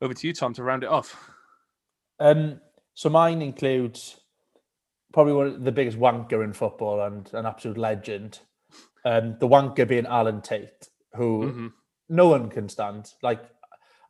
Over 0.00 0.14
to 0.14 0.26
you, 0.26 0.32
Tom, 0.32 0.54
to 0.54 0.62
round 0.62 0.84
it 0.84 0.88
off. 0.88 1.30
Um, 2.20 2.60
so 2.94 3.08
mine 3.08 3.42
includes 3.42 4.20
probably 5.12 5.32
one 5.32 5.46
of 5.46 5.64
the 5.64 5.72
biggest 5.72 5.98
wanker 5.98 6.44
in 6.44 6.52
football 6.52 7.02
and 7.02 7.28
an 7.34 7.46
absolute 7.46 7.78
legend. 7.78 8.40
Um, 9.04 9.36
the 9.40 9.48
wanker 9.48 9.88
being 9.88 10.06
Alan 10.06 10.42
Tate, 10.42 10.88
who 11.14 11.52
Mhm. 11.52 11.72
no 12.08 12.28
one 12.28 12.50
can 12.50 12.68
stand. 12.68 13.12
Like, 13.22 13.40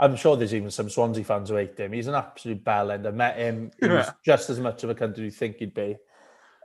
I'm 0.01 0.17
sure 0.17 0.37
there's 0.37 0.55
even 0.55 0.71
some 0.71 0.89
Swansea 0.91 1.25
fans 1.25 1.49
who 1.49 1.57
hate 1.57 1.79
him. 1.79 1.93
He's 1.93 2.07
an 2.07 2.15
absolute 2.15 2.63
bell 2.65 2.91
end. 2.91 3.07
I 3.07 3.11
met 3.11 3.37
him. 3.37 3.71
He 3.81 3.89
was 3.89 4.09
just 4.25 4.51
as 4.51 4.61
much 4.61 4.85
of 4.85 4.91
a 4.91 4.95
cunt 4.95 5.13
as 5.15 5.19
you 5.19 5.31
think 5.31 5.57
he'd 5.57 5.75
be. 5.75 5.97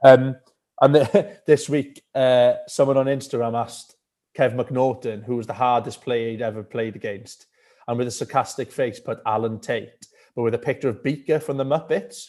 Um, 0.03 0.35
and 0.81 0.95
the, 0.95 1.37
this 1.47 1.69
week, 1.69 2.03
uh, 2.13 2.55
someone 2.67 2.97
on 2.97 3.05
Instagram 3.07 3.55
asked 3.59 3.95
Kev 4.37 4.53
McNaughton, 4.55 5.23
who 5.23 5.35
was 5.35 5.47
the 5.47 5.53
hardest 5.53 6.01
player 6.01 6.29
he'd 6.31 6.41
ever 6.41 6.63
played 6.63 6.95
against, 6.95 7.47
and 7.87 7.97
with 7.97 8.07
a 8.07 8.11
sarcastic 8.11 8.71
face 8.71 8.99
put 8.99 9.21
Alan 9.25 9.59
Tate, 9.59 10.07
but 10.35 10.43
with 10.43 10.53
a 10.53 10.59
picture 10.59 10.89
of 10.89 11.03
Beaker 11.03 11.39
from 11.39 11.57
the 11.57 11.65
Muppets. 11.65 12.27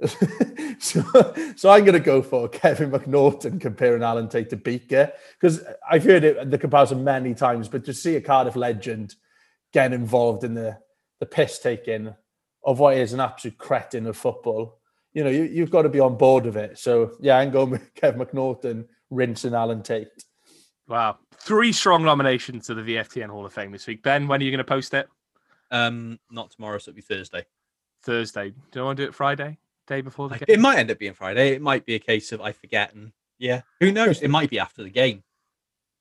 so, 0.78 1.02
so 1.56 1.70
I'm 1.70 1.84
going 1.84 1.94
to 1.94 2.00
go 2.00 2.22
for 2.22 2.48
Kevin 2.48 2.90
McNaughton 2.90 3.60
comparing 3.60 4.02
Alan 4.02 4.28
Tate 4.28 4.50
to 4.50 4.56
Beaker 4.56 5.12
because 5.40 5.64
I've 5.90 6.04
heard 6.04 6.22
it 6.22 6.50
the 6.50 6.58
comparison 6.58 7.02
many 7.02 7.34
times, 7.34 7.68
but 7.68 7.84
to 7.86 7.94
see 7.94 8.16
a 8.16 8.20
Cardiff 8.20 8.54
legend 8.54 9.16
get 9.72 9.92
involved 9.92 10.44
in 10.44 10.54
the 10.54 10.78
the 11.20 11.26
piss 11.26 11.58
taking 11.58 12.14
of 12.64 12.78
what 12.78 12.96
is 12.96 13.12
an 13.12 13.20
absolute 13.20 13.58
cretin 13.58 14.06
of 14.06 14.16
football, 14.16 14.78
you 15.12 15.24
know, 15.24 15.30
you, 15.30 15.44
you've 15.44 15.70
got 15.70 15.82
to 15.82 15.88
be 15.88 16.00
on 16.00 16.16
board 16.16 16.46
of 16.46 16.56
it. 16.56 16.78
So 16.78 17.16
yeah, 17.20 17.38
I'm 17.38 17.50
going 17.50 17.70
with 17.70 17.94
Kev 17.96 18.16
McNaughton 18.16 18.86
rinsing 19.10 19.54
Alan 19.54 19.82
Tate. 19.82 20.24
Wow. 20.88 21.18
Three 21.40 21.72
strong 21.72 22.02
nominations 22.04 22.66
to 22.66 22.74
the 22.74 22.82
VFTN 22.82 23.28
Hall 23.28 23.44
of 23.46 23.52
Fame 23.52 23.70
this 23.72 23.86
week. 23.86 24.02
Ben, 24.02 24.26
when 24.26 24.40
are 24.40 24.44
you 24.44 24.50
going 24.50 24.58
to 24.58 24.64
post 24.64 24.94
it? 24.94 25.08
Um, 25.70 26.18
not 26.30 26.50
tomorrow, 26.50 26.78
so 26.78 26.90
it'll 26.90 26.96
be 26.96 27.02
Thursday. 27.02 27.44
Thursday. 28.02 28.50
Do 28.50 28.78
you 28.80 28.84
want 28.84 28.96
to 28.96 29.04
do 29.04 29.08
it 29.08 29.14
Friday? 29.14 29.58
Day 29.86 30.00
before 30.00 30.28
the 30.28 30.36
I- 30.36 30.38
game? 30.38 30.46
It 30.48 30.60
might 30.60 30.78
end 30.78 30.90
up 30.90 30.98
being 30.98 31.12
Friday. 31.14 31.50
It 31.50 31.62
might 31.62 31.84
be 31.86 31.94
a 31.94 31.98
case 31.98 32.32
of 32.32 32.40
I 32.40 32.52
forget, 32.52 32.94
and 32.94 33.12
yeah, 33.38 33.62
who 33.80 33.92
knows? 33.92 34.20
It 34.22 34.28
might 34.28 34.50
be 34.50 34.58
after 34.58 34.82
the 34.82 34.90
game. 34.90 35.22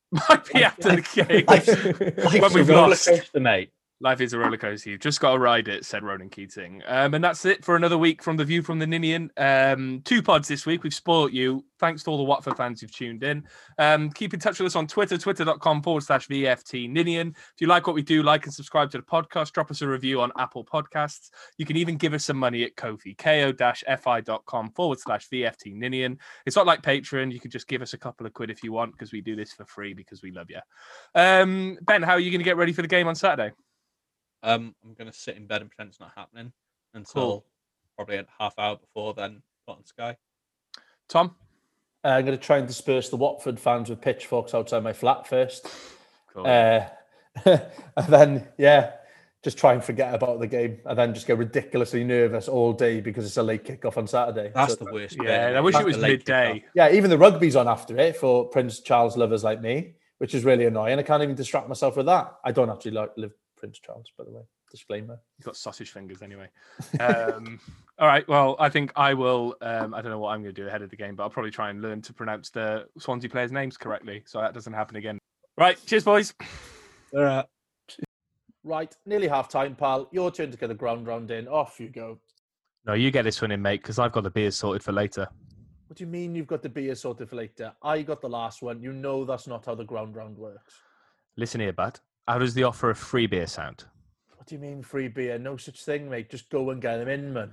Might 0.29 0.45
be 0.53 0.63
after 0.63 0.95
the 0.95 1.01
game. 1.27 1.43
Life's 2.23 2.41
When 2.41 2.53
we've 2.53 2.69
roller 2.69 2.88
lost. 2.89 3.07
coaster, 3.09 3.41
mate. 3.41 3.71
Life 4.00 4.22
is 4.22 4.34
a 4.34 4.38
roller 4.38 4.58
coaster. 4.58 4.91
You've 4.91 5.00
just 5.00 5.20
got 5.20 5.34
to 5.34 5.39
ride 5.39 5.68
it, 5.68 5.84
said 5.84 6.04
Ronan 6.04 6.30
Keating. 6.30 6.84
Um, 6.86 7.16
and 7.16 7.24
that's 7.24 7.45
it 7.45 7.66
for 7.66 7.76
another 7.76 7.98
week 7.98 8.22
from 8.22 8.38
the 8.38 8.45
View 8.45 8.62
from 8.62 8.78
the 8.78 8.86
Ninian. 8.86 9.32
Um, 9.38 10.02
two 10.06 10.22
pods 10.22 10.48
this 10.48 10.68
week. 10.68 10.84
We've 10.84 10.93
spoilt 10.93 11.32
you. 11.32 11.66
Thanks 11.80 12.04
to 12.04 12.12
all 12.12 12.18
the 12.18 12.24
Watford 12.24 12.58
fans 12.58 12.80
who've 12.80 12.91
tuned 12.91 13.24
in. 13.24 13.43
Um, 13.80 14.12
keep 14.12 14.36
in 14.36 14.39
touch 14.39 14.60
with 14.60 14.68
us 14.68 14.76
on 14.76 14.86
Twitter, 14.86 15.18
twitter.com 15.18 15.82
forward 15.82 16.04
slash 16.04 16.28
VFT 16.28 16.88
Ninian. 16.88 17.30
If 17.30 17.60
you 17.60 17.66
like 17.66 17.88
what 17.88 17.95
we 17.95 18.04
do, 18.04 18.22
like 18.22 18.45
and 18.45 18.54
subscribe 18.54 18.91
to 18.91 18.98
the 18.98 19.04
podcast. 19.04 19.54
Drop 19.54 19.72
us 19.72 19.82
a 19.82 19.88
review 19.88 20.22
on 20.22 20.32
Apple 20.38 20.64
Podcasts. 20.64 21.32
You 21.58 21.66
can 21.66 21.76
even 21.76 21.98
give 21.98 22.14
us 22.14 22.26
some 22.26 22.38
money 22.38 22.64
at 22.64 22.76
Kofi, 22.76 23.18
ko-fi.com 23.18 24.72
forward 24.74 25.00
slash 25.00 25.28
VFT 25.30 25.76
Ninian. 25.76 26.20
It's 26.45 26.56
not 26.56 26.68
like 26.68 26.84
Patreon. 26.84 27.32
You 27.32 27.39
can 27.39 27.50
just 27.50 27.68
give 27.68 27.82
us 27.82 27.93
a 27.93 27.98
couple 27.98 28.28
of 28.28 28.34
quid 28.34 28.52
if 28.52 28.64
you 28.64 28.72
want 28.72 28.91
because 28.91 29.12
we 29.12 29.22
do 29.22 29.36
this 29.36 29.54
for 29.54 29.66
free 29.66 29.95
because 29.95 30.22
we 30.22 30.30
love 30.30 30.52
you. 30.52 30.60
Um, 31.16 31.80
ben, 31.82 32.04
how 32.04 32.12
are 32.12 32.20
you 32.20 32.30
going 32.30 32.41
to 32.41 32.45
get 32.45 32.58
ready 32.58 32.74
for 32.74 32.84
the 32.84 32.88
game 32.88 33.08
on 33.08 33.16
Saturday? 33.16 33.54
Um, 34.48 34.74
I'm 34.84 34.93
gonna 34.93 35.14
sit 35.14 35.36
in 35.38 35.45
bed 35.45 35.62
and 35.62 35.70
pretend 35.70 35.89
it's 35.89 36.00
not 36.00 36.12
happening 36.16 36.52
until 36.93 37.14
Cool. 37.22 37.45
probably 37.95 38.18
a 38.18 38.26
half 38.39 38.54
hour 38.58 38.78
before 38.78 39.14
then. 39.14 39.41
Put 39.68 39.78
on 39.78 39.86
Sky. 39.86 40.16
Tom? 41.10 41.36
Uh, 42.04 42.10
I'm 42.10 42.26
going 42.26 42.38
to 42.38 42.43
try 42.43 42.58
and 42.58 42.68
disperse 42.68 43.10
the 43.10 43.18
Watford 43.18 43.60
fans 43.60 43.89
with 43.89 44.00
pitchforks 44.00 44.54
outside 44.54 44.84
my 44.84 44.93
flat 44.93 45.28
first. 45.28 45.68
Cool. 46.34 46.45
Uh, 46.48 46.86
and 47.45 48.08
then, 48.08 48.48
yeah, 48.58 48.91
just 49.43 49.58
try 49.58 49.74
and 49.74 49.84
forget 49.84 50.14
about 50.14 50.39
the 50.39 50.48
game 50.48 50.80
and 50.86 50.98
then 50.98 51.14
just 51.14 51.28
get 51.28 51.38
ridiculously 51.38 52.04
nervous 52.06 52.48
all 52.48 52.72
day 52.72 53.02
because 53.02 53.26
it's 53.26 53.38
a 53.38 53.43
late 53.43 53.66
kickoff 53.66 53.98
on 53.98 54.08
Saturday. 54.08 54.52
That's 54.54 54.78
So- 54.78 54.86
the 54.86 54.93
worst. 54.93 55.18
bit, 55.18 55.28
yeah, 55.28 55.54
I 55.58 55.60
wish 55.60 55.74
That's 55.74 55.84
it 55.84 55.88
was 55.88 55.95
the 55.98 56.02
late 56.04 56.20
midday. 56.20 56.64
yeah, 56.76 56.91
even 56.91 57.10
the 57.10 57.18
rugby's 57.18 57.56
on 57.58 57.68
after 57.68 57.98
it 57.98 58.16
for 58.16 58.45
Prince 58.45 58.80
Charles 58.80 59.18
lovers 59.18 59.43
like 59.43 59.62
me, 59.62 59.95
which 60.20 60.34
is 60.34 60.45
really 60.45 60.66
annoying. 60.66 61.00
I 61.00 61.04
can't 61.04 61.24
even 61.24 61.36
distract 61.36 61.68
myself 61.68 61.98
with 61.98 62.06
that. 62.06 62.36
I 62.45 62.52
don't 62.54 62.70
actually 62.70 62.91
like 62.91 63.12
live 63.18 63.34
Prince 63.58 63.80
Charles, 63.80 64.12
by 64.18 64.24
the 64.24 64.32
way. 64.32 64.43
Disclaimer. 64.72 65.20
He's 65.38 65.45
got 65.45 65.55
sausage 65.55 65.91
fingers 65.91 66.22
anyway. 66.22 66.47
Um, 66.99 67.60
all 67.99 68.08
right. 68.08 68.28
Well, 68.28 68.55
I 68.60 68.70
think 68.70 68.91
I 68.95 69.14
will. 69.14 69.55
Um, 69.62 69.93
I 69.93 70.01
don't 70.01 70.12
know 70.12 70.20
what 70.20 70.30
I'm 70.30 70.41
going 70.41 70.53
to 70.53 70.62
do 70.62 70.68
ahead 70.68 70.82
of 70.82 70.89
the 70.89 70.95
game, 70.95 71.16
but 71.16 71.24
I'll 71.24 71.30
probably 71.30 71.51
try 71.51 71.70
and 71.70 71.82
learn 71.82 72.01
to 72.03 72.14
pronounce 72.14 72.49
the 72.49 72.88
Swansea 72.99 73.30
players' 73.30 73.51
names 73.51 73.78
correctly 73.78 74.24
so 74.26 74.39
that 74.39 74.53
doesn't 74.53 74.74
happen 74.74 74.95
again. 74.95 75.20
Right. 75.58 75.78
Cheers, 75.86 76.03
boys. 76.03 76.34
All 77.14 77.24
right. 77.24 77.45
Right, 78.64 78.93
nearly 79.05 79.30
half 79.30 79.47
time, 79.47 79.76
pal. 79.76 80.10
Your 80.12 80.30
turn 80.30 80.51
to 80.51 80.58
get 80.58 80.68
the 80.68 80.76
ground 80.76 81.08
round 81.08 81.32
in. 81.32 81.47
Off 81.47 81.80
you 81.80 81.88
go. 81.88 82.20
No, 82.86 82.93
you 82.93 83.12
get 83.12 83.24
this 83.24 83.41
one 83.41 83.51
in, 83.51 83.62
mate, 83.62 83.82
because 83.82 83.97
I've 83.97 84.12
got 84.12 84.24
the 84.24 84.30
beers 84.30 84.58
sorted 84.58 84.84
for 84.84 84.91
later. 84.91 85.28
What 85.88 85.97
do 85.97 86.03
you 86.03 86.10
mean 86.10 86.36
you've 86.36 86.47
got 86.47 86.62
the 86.62 86.70
beer 86.70 86.93
sorted 86.95 87.30
for 87.30 87.38
later? 87.38 87.72
I 87.82 88.01
got 88.01 88.20
the 88.20 88.28
last 88.28 88.62
one. 88.62 88.82
You 88.82 88.91
know 88.91 89.24
that's 89.24 89.47
not 89.47 89.66
how 89.66 89.76
the 89.76 89.86
ground 89.86 90.18
round 90.18 90.38
works. 90.38 90.74
Listen 91.38 91.62
here, 91.62 91.72
bud. 91.72 91.99
How 92.28 92.39
does 92.39 92.53
the 92.53 92.63
offer 92.63 92.89
of 92.89 92.97
free 92.97 93.25
beer 93.25 93.47
sound? 93.47 93.86
What 94.36 94.47
do 94.47 94.55
you 94.55 94.59
mean 94.59 94.84
free 94.84 95.07
beer? 95.07 95.39
No 95.39 95.55
such 95.55 95.86
thing, 95.86 96.09
mate. 96.09 96.30
Just 96.30 96.49
go 96.49 96.71
and 96.71 96.82
get 96.82 96.97
them 96.97 97.07
in, 97.07 97.32
man. 97.32 97.51